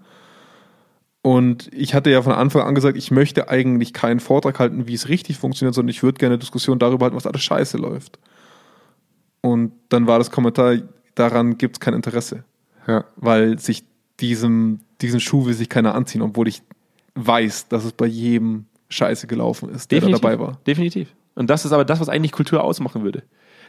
Und 1.23 1.73
ich 1.73 1.95
hatte 1.95 2.11
ja 2.11 2.21
von 2.21 2.33
Anfang 2.33 2.61
an 2.61 2.75
gesagt, 2.75 2.97
ich 2.97 3.09
möchte 3.09 3.49
eigentlich 3.49 3.93
keinen 3.93 4.19
Vortrag 4.19 4.59
halten, 4.59 4.85
wie 4.85 4.93
es 4.93 5.09
richtig 5.09 5.37
funktioniert, 5.37 5.73
sondern 5.73 5.89
ich 5.89 6.03
würde 6.03 6.19
gerne 6.19 6.33
eine 6.33 6.39
Diskussion 6.39 6.77
darüber 6.77 7.05
halten, 7.05 7.15
was 7.15 7.25
alles 7.25 7.41
scheiße 7.41 7.77
läuft. 7.77 8.19
Und 9.45 9.73
dann 9.89 10.07
war 10.07 10.17
das 10.17 10.31
Kommentar, 10.31 10.77
daran 11.13 11.59
gibt 11.59 11.75
es 11.75 11.79
kein 11.79 11.93
Interesse. 11.93 12.43
Ja. 12.87 13.05
Weil 13.15 13.59
sich 13.59 13.83
diesem, 14.19 14.79
diesen 15.01 15.19
Schuh 15.19 15.45
will 15.45 15.53
sich 15.53 15.69
keiner 15.69 15.93
anziehen, 15.93 16.23
obwohl 16.23 16.47
ich 16.47 16.63
weiß, 17.13 17.67
dass 17.67 17.85
es 17.85 17.91
bei 17.91 18.07
jedem 18.07 18.65
scheiße 18.89 19.27
gelaufen 19.27 19.69
ist, 19.69 19.91
der 19.91 20.01
da 20.01 20.09
dabei 20.09 20.39
war. 20.39 20.59
Definitiv. 20.65 21.13
Und 21.35 21.51
das 21.51 21.63
ist 21.63 21.73
aber 21.73 21.85
das, 21.85 21.99
was 21.99 22.09
eigentlich 22.09 22.31
Kultur 22.31 22.63
ausmachen 22.63 23.03
würde. 23.03 23.21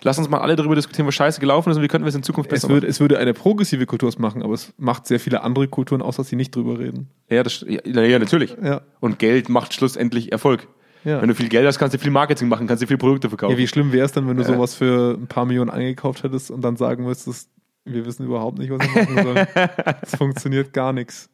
Lass 0.03 0.17
uns 0.17 0.31
mal 0.31 0.39
alle 0.39 0.57
darüber 0.57 0.77
diskutieren, 0.77 1.07
was 1.07 1.15
scheiße 1.15 1.41
gelaufen 1.41 1.69
ist 1.71 1.77
und 1.77 1.83
wie 1.83 1.89
könnten 1.89 2.07
wir 2.07 2.09
es 2.11 2.15
in 2.15 2.23
Zukunft 2.23 2.49
besser 2.49 2.69
Es 2.69 2.73
würde, 2.73 2.87
es 2.87 3.01
würde 3.01 3.19
eine 3.19 3.35
progressive 3.35 3.85
Kultur 3.85 4.11
machen, 4.17 4.43
aber 4.43 4.55
es 4.55 4.73
macht 4.79 5.07
sehr 5.07 5.21
viele 5.21 5.43
andere 5.43 5.69
Kulturen 5.69 6.01
aus, 6.01 6.17
dass 6.17 6.29
sie 6.29 6.37
nicht 6.37 6.55
drüber 6.55 6.79
reden. 6.79 7.11
Ja, 7.29 7.43
das, 7.43 7.67
ja, 7.69 7.81
ja, 7.85 8.19
natürlich. 8.19 8.57
Ja. 8.63 8.81
Und 9.01 9.19
Geld 9.19 9.51
macht 9.51 9.75
schlussendlich 9.75 10.33
Erfolg. 10.33 10.69
Ja. 11.07 11.23
Wenn 11.23 11.29
du 11.29 11.35
viel 11.35 11.49
Geld 11.49 11.67
hast, 11.67 11.79
kannst 11.79 11.95
du 11.95 11.99
viel 11.99 12.11
Marketing 12.11 12.49
machen, 12.49 12.67
kannst 12.67 12.83
du 12.83 12.87
viel 12.87 12.99
Produkte 12.99 13.29
verkaufen. 13.29 13.53
Ja, 13.53 13.59
wie 13.59 13.69
schlimm 13.69 13.93
wäre 13.93 14.05
es 14.07 14.13
dann, 14.13 14.27
wenn 14.29 14.37
du 14.37 14.43
Ja. 14.43 14.49
sowas 14.55 14.75
für 14.75 15.15
ein 15.17 15.29
paar 15.29 15.45
Millionen 15.47 15.71
eingekauft 15.71 16.25
hättest 16.25 16.51
und 16.51 16.63
dann 16.63 16.77
sagen 16.77 17.05
müsstest, 17.05 17.49
wir 17.85 18.05
wissen 18.05 18.27
überhaupt 18.27 18.59
nicht, 18.59 18.71
was 18.71 18.81
wir 18.81 19.03
machen 19.05 19.23
sollen. 19.23 19.47
Es 20.03 20.17
funktioniert 20.17 20.73
gar 20.73 20.93
nichts. 20.93 21.31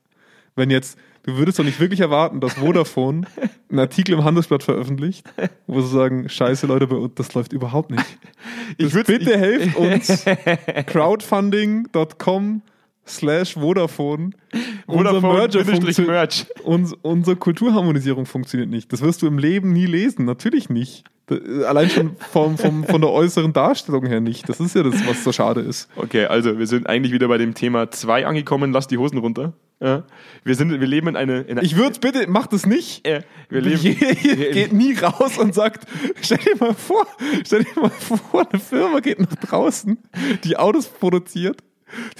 Wenn 0.54 0.68
jetzt, 0.68 0.98
du 1.22 1.38
würdest 1.38 1.58
doch 1.58 1.64
nicht 1.64 1.80
wirklich 1.80 2.00
erwarten, 2.00 2.40
dass 2.40 2.52
Vodafone 2.54 3.22
einen 3.70 3.78
Artikel 3.78 4.12
im 4.12 4.22
Handelsblatt 4.24 4.62
veröffentlicht, 4.62 5.24
wo 5.66 5.80
sie 5.80 5.88
sagen, 5.88 6.28
scheiße 6.28 6.66
Leute, 6.66 6.86
bei 6.86 6.96
uns, 6.96 7.14
das 7.14 7.32
läuft 7.32 7.54
überhaupt 7.54 7.90
nicht. 7.90 8.04
Ich 8.76 8.84
Das 8.88 8.94
würd's- 8.94 9.06
bitte 9.08 9.38
helft 9.38 9.74
uns. 9.76 10.26
crowdfunding.com 10.86 12.60
slash 13.06 13.54
Vodafone. 13.54 14.30
Unser 14.86 15.20
Merger 15.20 15.64
Bindestrich 15.64 15.96
funktio- 15.96 16.06
Merch. 16.06 16.46
uns, 16.64 16.94
unsere 17.02 17.36
Kulturharmonisierung 17.36 18.26
funktioniert 18.26 18.70
nicht. 18.70 18.92
Das 18.92 19.02
wirst 19.02 19.22
du 19.22 19.26
im 19.26 19.38
Leben 19.38 19.72
nie 19.72 19.86
lesen. 19.86 20.24
Natürlich 20.24 20.68
nicht. 20.70 21.04
Da- 21.26 21.36
Allein 21.68 21.88
schon 21.90 22.16
vom, 22.18 22.58
vom, 22.58 22.84
von 22.84 23.00
der 23.00 23.10
äußeren 23.10 23.52
Darstellung 23.52 24.06
her 24.06 24.20
nicht. 24.20 24.48
Das 24.48 24.60
ist 24.60 24.74
ja 24.74 24.82
das, 24.82 25.06
was 25.06 25.24
so 25.24 25.32
schade 25.32 25.60
ist. 25.60 25.88
Okay, 25.96 26.26
also 26.26 26.58
wir 26.58 26.66
sind 26.66 26.86
eigentlich 26.88 27.12
wieder 27.12 27.28
bei 27.28 27.38
dem 27.38 27.54
Thema 27.54 27.90
2 27.90 28.26
angekommen, 28.26 28.72
lass 28.72 28.86
die 28.88 28.98
Hosen 28.98 29.18
runter. 29.18 29.52
Ja. 29.80 30.04
Wir, 30.44 30.54
sind, 30.54 30.70
wir 30.70 30.86
leben 30.86 31.08
in 31.08 31.16
eine... 31.16 31.40
In 31.40 31.58
Ich 31.58 31.76
würde 31.76 31.98
bitte, 31.98 32.26
mach 32.28 32.46
das 32.46 32.66
nicht. 32.66 33.04
äh, 33.06 33.22
wir 33.48 33.62
leben, 33.62 33.80
Je- 33.82 33.94
geht 34.52 34.72
nie 34.72 34.94
raus 34.94 35.38
und 35.38 35.54
sagt, 35.54 35.86
stell 36.20 36.38
dir 36.38 36.54
mal 36.60 36.74
vor, 36.74 37.04
stell 37.44 37.64
dir 37.64 37.80
mal 37.80 37.90
vor, 37.90 38.46
eine 38.48 38.60
Firma 38.60 39.00
geht 39.00 39.18
nach 39.18 39.34
draußen, 39.34 39.98
die 40.44 40.56
Autos 40.56 40.86
produziert, 40.86 41.62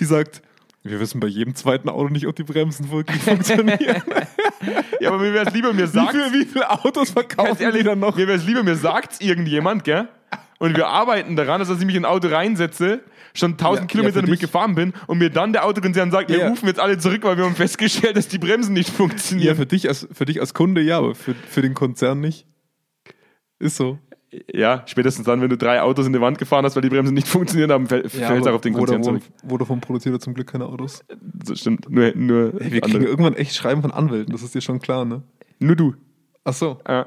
die 0.01 0.05
sagt, 0.05 0.43
wir 0.85 1.01
wissen 1.01 1.21
bei 1.21 1.29
jedem 1.29 1.55
zweiten 1.55 1.89
Auto 1.89 2.09
nicht, 2.09 2.27
ob 2.27 2.35
die 2.37 2.43
Bremsen 2.43 2.91
wirklich 2.91 3.21
funktionieren. 3.23 4.03
ja, 5.01 5.09
aber 5.11 5.19
mir 5.19 5.33
wäre 5.33 5.47
es 5.47 5.55
lieber, 5.55 5.73
mir 5.73 5.85
Wie 5.89 5.93
sagt 5.93 6.11
viele 6.13 6.33
wie 6.33 6.45
viel 6.45 6.63
Autos 6.65 7.11
verkaufen 7.11 7.63
ehrlich, 7.63 7.83
die 7.83 7.87
dann 7.89 8.01
noch? 8.01 8.17
mir 8.17 8.27
wäre 8.27 8.39
es 8.39 8.45
lieber, 8.47 8.63
mir 8.63 8.77
sagt's 8.77 9.21
irgendjemand, 9.21 9.85
gell? 9.85 10.09
Und 10.59 10.77
wir 10.77 10.87
arbeiten 10.89 11.35
daran, 11.37 11.61
dass 11.61 11.71
ich 11.71 11.85
mich 11.87 11.97
in 11.97 12.05
ein 12.05 12.11
Auto 12.11 12.29
reinsetze, 12.29 13.01
schon 13.35 13.53
1000 13.53 13.81
Ja, 13.81 13.87
Kilometer 13.87 14.21
ja, 14.21 14.27
damit 14.27 14.39
gefahren 14.41 14.75
bin 14.77 14.93
und 15.09 15.19
mir 15.19 15.31
dann 15.31 15.53
der 15.53 15.65
Autokonzern 15.65 16.11
sagt, 16.13 16.31
wir 16.31 16.39
Ja. 16.39 16.49
rufen 16.49 16.67
jetzt 16.69 16.79
alle 16.79 16.99
zurück, 16.99 17.23
weil 17.25 17.37
wir 17.37 17.45
haben 17.45 17.57
festgestellt, 17.57 18.17
dass 18.17 18.29
die 18.29 18.39
Bremsen 18.39 18.73
nicht 18.75 18.91
Ja, 18.91 18.95
funktionieren. 18.95 19.57
für 19.57 19.67
dich 19.67 19.89
als, 19.89 20.07
für 20.13 20.25
dich 20.25 20.41
als 20.41 20.55
Kunde 20.55 20.81
ja, 20.81 20.99
aber 20.99 21.15
für, 21.15 21.35
für 21.35 21.63
den 21.63 21.75
Konzern 21.75 22.21
nicht. 22.21 22.47
Ist 23.59 23.77
so. 23.77 23.99
Ja, 24.53 24.83
spätestens 24.87 25.27
dann, 25.27 25.41
wenn 25.41 25.51
du 25.51 25.59
drei 25.59 25.83
Autos 25.83 26.07
in 26.07 26.13
die 26.13 26.21
Wand 26.21 26.39
gefahren 26.39 26.65
hast, 26.65 26.75
weil 26.75 26.83
die 26.83 26.89
Bremsen 26.89 27.15
nicht 27.15 27.29
funktioniert 27.29 27.71
haben, 27.71 27.87
fällt 27.87 28.07
es 28.07 28.23
auch 28.23 28.47
auf 28.53 28.61
den 28.63 28.73
Konzern 28.73 29.03
zurück. 29.03 29.23
Vodafone 29.47 29.81
produziert 29.81 30.15
ja 30.15 30.19
zum 30.19 30.35
Glück 30.35 30.49
keine 30.49 30.67
Autos. 30.67 31.05
Das 31.21 31.61
stimmt. 31.61 31.91
Nur, 31.91 32.13
nur, 32.15 32.53
Wir 32.55 32.81
kriegen 32.81 32.85
andere. 32.85 33.05
irgendwann 33.05 33.35
echt 33.35 33.55
Schreiben 33.55 33.83
von 33.83 33.91
Anwälten, 33.91 34.33
das 34.33 34.43
ist 34.43 34.55
dir 34.55 34.61
schon 34.61 34.81
klar, 34.81 35.05
ne? 35.05 35.23
nur 35.59 35.77
du. 35.77 35.95
Ach 36.45 36.53
so. 36.55 36.79
Ja. 36.89 37.07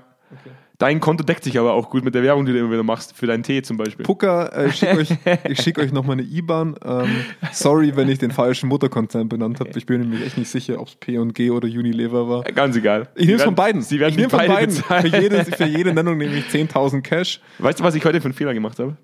Dein 0.77 0.99
Konto 0.99 1.23
deckt 1.23 1.43
sich 1.43 1.57
aber 1.57 1.73
auch 1.73 1.89
gut 1.89 2.03
mit 2.03 2.15
der 2.15 2.23
Werbung, 2.23 2.45
die 2.45 2.51
du 2.51 2.59
immer 2.59 2.71
wieder 2.71 2.83
machst, 2.83 3.15
für 3.15 3.27
deinen 3.27 3.43
Tee 3.43 3.61
zum 3.61 3.77
Beispiel. 3.77 4.05
Pucker, 4.05 4.51
äh, 4.55 4.67
ich 4.67 4.75
schicke 4.75 4.97
euch, 4.97 5.09
ich 5.49 5.61
schick 5.61 5.79
euch 5.79 5.91
nochmal 5.91 6.17
eine 6.19 6.23
IBAN. 6.23 6.75
Ähm, 6.83 7.09
sorry, 7.51 7.95
wenn 7.95 8.09
ich 8.09 8.19
den 8.19 8.31
falschen 8.31 8.67
Mutterkonzern 8.67 9.29
benannt 9.29 9.59
habe. 9.59 9.71
Ich 9.75 9.85
bin 9.85 10.09
mir 10.09 10.25
echt 10.25 10.37
nicht 10.37 10.49
sicher, 10.49 10.79
ob 10.79 10.87
es 10.87 10.95
P&G 10.95 11.49
oder 11.49 11.67
Unilever 11.67 12.27
war. 12.27 12.43
Ganz 12.43 12.75
egal. 12.75 13.07
Ich 13.15 13.25
nehme 13.25 13.37
es 13.37 13.43
von 13.43 13.55
beiden. 13.55 13.81
Sie 13.81 13.99
werden 13.99 14.11
ich 14.11 14.17
nehme 14.17 14.29
von 14.29 14.39
beide 14.39 14.53
beiden. 14.53 14.75
bezahlen. 14.75 15.11
Für 15.11 15.21
jede, 15.21 15.45
für 15.45 15.65
jede 15.65 15.93
Nennung 15.93 16.17
nehme 16.17 16.35
ich 16.35 16.45
10.000 16.45 17.01
Cash. 17.01 17.41
Weißt 17.59 17.79
du, 17.79 17.83
was 17.83 17.95
ich 17.95 18.03
heute 18.03 18.19
für 18.19 18.25
einen 18.25 18.33
Fehler 18.33 18.53
gemacht 18.53 18.79
habe? 18.79 18.97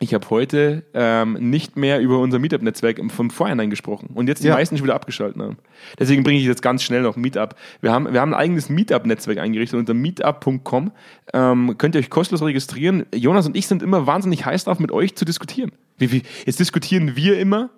Ich 0.00 0.12
habe 0.12 0.28
heute 0.28 0.82
ähm, 0.92 1.34
nicht 1.50 1.76
mehr 1.76 2.00
über 2.00 2.18
unser 2.18 2.38
Meetup-Netzwerk 2.40 3.00
vom 3.12 3.30
Vorhinein 3.30 3.70
gesprochen 3.70 4.10
und 4.14 4.26
jetzt 4.28 4.42
die 4.42 4.48
Ja. 4.48 4.54
meisten 4.54 4.76
schon 4.76 4.84
wieder 4.84 4.96
abgeschaltet 4.96 5.40
haben. 5.40 5.56
Deswegen 5.98 6.24
bringe 6.24 6.38
ich 6.40 6.44
jetzt 6.44 6.62
ganz 6.62 6.82
schnell 6.82 7.02
noch 7.02 7.16
Meetup. 7.16 7.54
Wir 7.80 7.92
haben, 7.92 8.12
wir 8.12 8.20
haben 8.20 8.34
ein 8.34 8.38
eigenes 8.40 8.68
Meetup-Netzwerk 8.68 9.38
eingerichtet 9.38 9.78
unter 9.78 9.94
meetup.com. 9.94 10.90
Ähm, 11.32 11.78
könnt 11.78 11.94
ihr 11.94 12.00
euch 12.00 12.10
kostenlos 12.10 12.42
registrieren. 12.44 13.06
Jonas 13.14 13.46
und 13.46 13.56
ich 13.56 13.66
sind 13.68 13.82
immer 13.82 14.06
wahnsinnig 14.06 14.44
heiß 14.44 14.64
drauf, 14.64 14.80
mit 14.80 14.90
euch 14.90 15.14
zu 15.14 15.24
diskutieren. 15.24 15.70
Wie, 15.96 16.10
wie, 16.10 16.22
jetzt 16.44 16.58
diskutieren 16.58 17.14
wir 17.14 17.38
immer, 17.38 17.70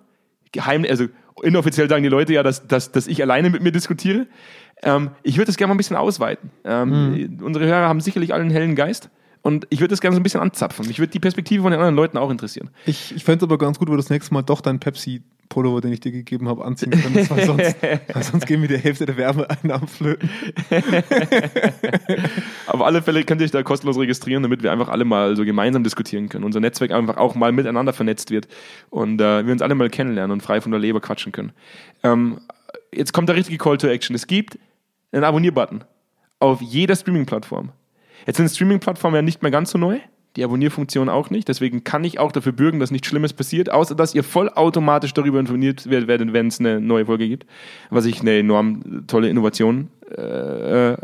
geheim, 0.51 0.85
also 0.89 1.05
inoffiziell 1.43 1.87
sagen 1.87 2.01
die 2.03 2.09
Leute 2.09 2.33
ja, 2.33 2.41
dass, 2.41 2.67
dass, 2.67 2.91
dass 2.91 3.05
ich 3.07 3.21
alleine 3.21 3.51
mit 3.51 3.61
mir 3.61 3.71
diskutiere. 3.71 4.25
Ähm, 4.81 5.11
ich 5.21 5.35
würde 5.37 5.45
das 5.45 5.57
gerne 5.57 5.69
mal 5.69 5.75
ein 5.75 5.77
bisschen 5.77 5.95
ausweiten. 5.95 6.49
Ähm, 6.65 7.37
Unsere 7.43 7.65
Hörer 7.67 7.87
haben 7.87 8.01
sicherlich 8.01 8.33
alle 8.33 8.41
einen 8.41 8.51
hellen 8.51 8.75
Geist. 8.75 9.09
Und 9.47 9.65
ich 9.69 9.79
würde 9.79 9.91
das 9.91 10.01
gerne 10.01 10.13
so 10.13 10.19
ein 10.19 10.23
bisschen 10.23 10.41
anzapfen. 10.41 10.85
Mich 10.87 10.99
würde 10.99 11.13
die 11.13 11.21
Perspektive 11.21 11.63
von 11.63 11.71
den 11.71 11.79
anderen 11.79 11.95
Leuten 11.95 12.17
auch 12.17 12.29
interessieren. 12.29 12.69
Ich, 12.85 13.15
ich 13.15 13.23
fände 13.23 13.45
es 13.45 13.49
aber 13.49 13.57
ganz 13.57 13.79
gut, 13.79 13.87
wenn 13.87 13.93
du 13.93 14.01
das 14.01 14.09
nächste 14.09 14.33
Mal 14.33 14.41
doch 14.41 14.59
deinen 14.59 14.81
Pepsi-Pullover, 14.81 15.79
den 15.79 15.93
ich 15.93 16.01
dir 16.01 16.11
gegeben 16.11 16.49
habe, 16.49 16.65
anziehen 16.65 16.91
könntest, 16.91 17.31
weil 17.31 17.45
sonst, 17.45 17.77
weil 18.13 18.23
sonst 18.23 18.45
gehen 18.45 18.61
wir 18.61 18.67
die 18.67 18.77
Hälfte 18.77 19.05
der 19.05 19.15
Wärmeeinnahmen 19.15 19.87
flöten. 19.87 20.29
Auf 22.67 22.81
alle 22.81 23.01
Fälle 23.01 23.23
könnt 23.23 23.39
ihr 23.39 23.45
euch 23.45 23.51
da 23.51 23.63
kostenlos 23.63 23.97
registrieren, 23.97 24.43
damit 24.43 24.63
wir 24.63 24.71
einfach 24.73 24.89
alle 24.89 25.05
mal 25.05 25.37
so 25.37 25.45
gemeinsam 25.45 25.81
diskutieren 25.81 26.27
können. 26.27 26.43
Unser 26.43 26.59
Netzwerk 26.59 26.91
einfach 26.91 27.15
auch 27.15 27.33
mal 27.33 27.53
miteinander 27.53 27.93
vernetzt 27.93 28.31
wird 28.31 28.49
und 28.89 29.21
äh, 29.21 29.45
wir 29.45 29.53
uns 29.53 29.61
alle 29.61 29.75
mal 29.75 29.89
kennenlernen 29.89 30.33
und 30.33 30.41
frei 30.41 30.59
von 30.59 30.73
der 30.73 30.81
Leber 30.81 30.99
quatschen 30.99 31.31
können. 31.31 31.53
Ähm, 32.03 32.41
jetzt 32.93 33.13
kommt 33.13 33.29
der 33.29 33.37
richtige 33.37 33.59
Call 33.59 33.77
to 33.77 33.87
Action. 33.87 34.13
Es 34.13 34.27
gibt 34.27 34.59
einen 35.13 35.23
Abonnier-Button 35.23 35.85
auf 36.39 36.61
jeder 36.61 36.97
Streaming-Plattform. 36.97 37.71
Jetzt 38.25 38.37
sind 38.37 38.49
Streaming-Plattformen 38.49 39.15
ja 39.15 39.21
nicht 39.21 39.41
mehr 39.41 39.51
ganz 39.51 39.71
so 39.71 39.77
neu. 39.77 39.99
Die 40.35 40.43
Abonnierfunktion 40.43 41.09
auch 41.09 41.29
nicht. 41.29 41.47
Deswegen 41.47 41.83
kann 41.83 42.03
ich 42.03 42.19
auch 42.19 42.31
dafür 42.31 42.51
bürgen, 42.51 42.79
dass 42.79 42.91
nichts 42.91 43.07
Schlimmes 43.07 43.33
passiert, 43.33 43.71
außer 43.71 43.95
dass 43.95 44.13
ihr 44.13 44.23
vollautomatisch 44.23 45.13
darüber 45.13 45.39
informiert 45.39 45.89
werdet, 45.89 46.31
wenn 46.33 46.47
es 46.47 46.59
eine 46.59 46.79
neue 46.79 47.05
Folge 47.05 47.27
gibt. 47.27 47.45
Was 47.89 48.05
ich 48.05 48.21
eine 48.21 48.37
enorm 48.37 49.05
tolle 49.07 49.29
Innovation 49.29 49.89
äh, 50.15 50.95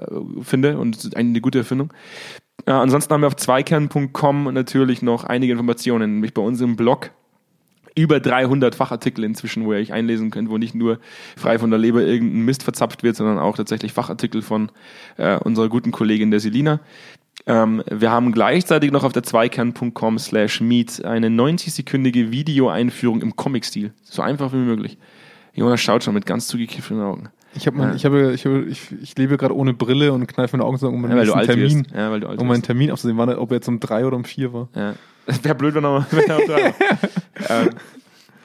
finde 0.43 0.77
und 0.77 1.15
eine 1.15 1.41
gute 1.41 1.59
Erfindung. 1.59 1.91
Äh, 2.65 2.71
ansonsten 2.71 3.13
haben 3.13 3.21
wir 3.21 3.27
auf 3.27 3.35
zweikern.com 3.35 4.53
natürlich 4.53 5.01
noch 5.01 5.23
einige 5.23 5.51
Informationen, 5.53 6.15
nämlich 6.15 6.33
bei 6.33 6.41
uns 6.41 6.61
im 6.61 6.75
Blog 6.75 7.11
über 7.95 8.19
300 8.19 8.75
Fachartikel 8.75 9.23
inzwischen, 9.23 9.65
wo 9.65 9.73
ihr 9.73 9.79
euch 9.79 9.93
einlesen 9.93 10.31
könnt, 10.31 10.49
wo 10.49 10.57
nicht 10.57 10.75
nur 10.75 10.99
frei 11.37 11.59
von 11.59 11.69
der 11.69 11.79
Leber 11.79 12.01
irgendein 12.01 12.45
Mist 12.45 12.63
verzapft 12.63 13.03
wird, 13.03 13.15
sondern 13.15 13.39
auch 13.39 13.55
tatsächlich 13.55 13.93
Fachartikel 13.93 14.41
von 14.41 14.71
äh, 15.17 15.37
unserer 15.37 15.69
guten 15.69 15.91
Kollegin 15.91 16.31
der 16.31 16.39
Selina. 16.39 16.79
Ähm, 17.45 17.83
wir 17.89 18.11
haben 18.11 18.31
gleichzeitig 18.31 18.91
noch 18.91 19.03
auf 19.03 19.13
der 19.13 19.23
zweikern.com 19.23 20.19
slash 20.19 20.61
meet 20.61 21.03
eine 21.03 21.27
90-sekündige 21.27 22.31
Videoeinführung 22.31 23.21
im 23.21 23.35
Comic-Stil. 23.35 23.93
So 24.03 24.21
einfach 24.21 24.53
wie 24.53 24.57
möglich. 24.57 24.97
Jonas 25.53 25.81
schaut 25.81 26.03
schon 26.03 26.13
mit 26.13 26.25
ganz 26.25 26.47
zugekifften 26.47 27.01
Augen. 27.01 27.29
Ich, 27.55 27.67
hab 27.67 27.75
mein, 27.75 27.95
ich, 27.95 28.05
habe, 28.05 28.33
ich, 28.33 28.45
habe, 28.45 28.63
ich, 28.63 28.91
ich 29.01 29.17
lebe 29.17 29.37
gerade 29.37 29.55
ohne 29.55 29.73
Brille 29.73 30.11
und 30.13 30.25
kneife 30.27 30.57
meine 30.57 30.65
Augen 30.67 30.77
zusammen, 30.77 30.95
um 30.95 31.01
meinen 31.01 31.11
Ja, 31.11 31.17
Termin. 31.45 31.87
Ja, 31.95 32.11
weil 32.11 32.19
du 32.19 32.27
alt 32.27 32.39
um 32.39 32.47
meinen. 32.47 32.61
Termin 32.63 32.91
wann 33.17 33.29
er- 33.29 33.41
ob 33.41 33.51
er 33.51 33.55
jetzt 33.55 33.67
um 33.67 33.79
drei 33.79 34.05
oder 34.05 34.15
um 34.15 34.23
vier 34.23 34.53
war. 34.53 34.69
Ja. 34.75 34.93
Das 35.25 35.43
wäre 35.43 35.55
blöd, 35.55 35.75
wenn 35.75 35.85
er, 35.85 36.05
wenn 36.11 36.29
er 36.29 36.37
auf 36.37 36.45
drei 36.45 36.63
war. 36.63 36.73
ähm, 37.63 37.69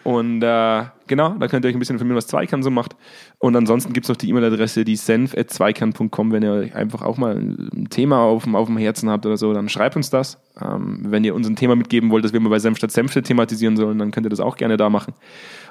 und 0.08 0.42
äh, 0.42 0.84
genau, 1.06 1.34
da 1.38 1.48
könnt 1.48 1.64
ihr 1.64 1.68
euch 1.68 1.74
ein 1.74 1.78
bisschen 1.78 1.96
informieren, 1.96 2.16
was 2.16 2.26
Zweikern 2.26 2.62
so 2.62 2.70
macht. 2.70 2.96
Und 3.38 3.54
ansonsten 3.56 3.92
gibt 3.92 4.06
es 4.06 4.08
noch 4.08 4.16
die 4.16 4.30
E-Mail-Adresse, 4.30 4.84
die 4.84 4.96
senf.zweikern.com. 4.96 6.32
Wenn 6.32 6.42
ihr 6.42 6.52
euch 6.52 6.74
einfach 6.74 7.02
auch 7.02 7.18
mal 7.18 7.36
ein 7.36 7.88
Thema 7.90 8.20
auf, 8.20 8.44
dem- 8.44 8.56
auf 8.56 8.68
dem 8.68 8.78
Herzen 8.78 9.10
habt 9.10 9.26
oder 9.26 9.36
so, 9.36 9.52
dann 9.52 9.68
schreibt 9.68 9.96
uns 9.96 10.08
das. 10.10 10.38
Ähm, 10.60 11.00
wenn 11.08 11.24
ihr 11.24 11.34
uns 11.34 11.46
ein 11.48 11.56
Thema 11.56 11.76
mitgeben 11.76 12.10
wollt, 12.10 12.24
das 12.24 12.32
wir 12.32 12.40
mal 12.40 12.48
bei 12.48 12.58
Senf 12.58 12.78
statt 12.78 12.90
Senfte 12.90 13.22
thematisieren 13.22 13.76
sollen, 13.76 13.98
dann 13.98 14.10
könnt 14.10 14.26
ihr 14.26 14.30
das 14.30 14.40
auch 14.40 14.56
gerne 14.56 14.76
da 14.76 14.88
machen. 14.88 15.14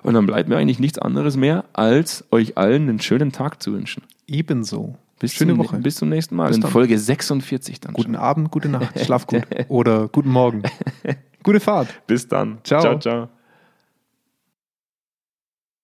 Und 0.03 0.13
dann 0.13 0.25
bleibt 0.25 0.49
mir 0.49 0.57
eigentlich 0.57 0.79
nichts 0.79 0.99
anderes 0.99 1.35
mehr, 1.35 1.65
als 1.73 2.23
euch 2.31 2.57
allen 2.57 2.89
einen 2.89 2.99
schönen 2.99 3.31
Tag 3.31 3.61
zu 3.63 3.73
wünschen. 3.73 4.03
Ebenso. 4.27 4.95
Bis 5.19 5.33
Schöne 5.33 5.53
zum, 5.53 5.59
Woche. 5.65 5.77
Bis 5.77 5.95
zum 5.95 6.09
nächsten 6.09 6.35
Mal. 6.35 6.47
Bis 6.49 6.57
in 6.57 6.61
dann. 6.61 6.71
Folge 6.71 6.99
46 6.99 7.79
dann. 7.79 7.93
Guten 7.93 8.13
schon. 8.13 8.21
Abend, 8.21 8.51
gute 8.51 8.69
Nacht, 8.69 8.99
schlaf 9.03 9.25
gut. 9.25 9.41
Oder 9.67 10.07
guten 10.09 10.29
Morgen. 10.29 10.61
Gute 11.43 11.59
Fahrt. 11.61 11.87
Bis 12.07 12.27
dann. 12.27 12.57
Ciao. 12.63 12.81
Ciao, 12.81 12.99
ciao. 12.99 13.29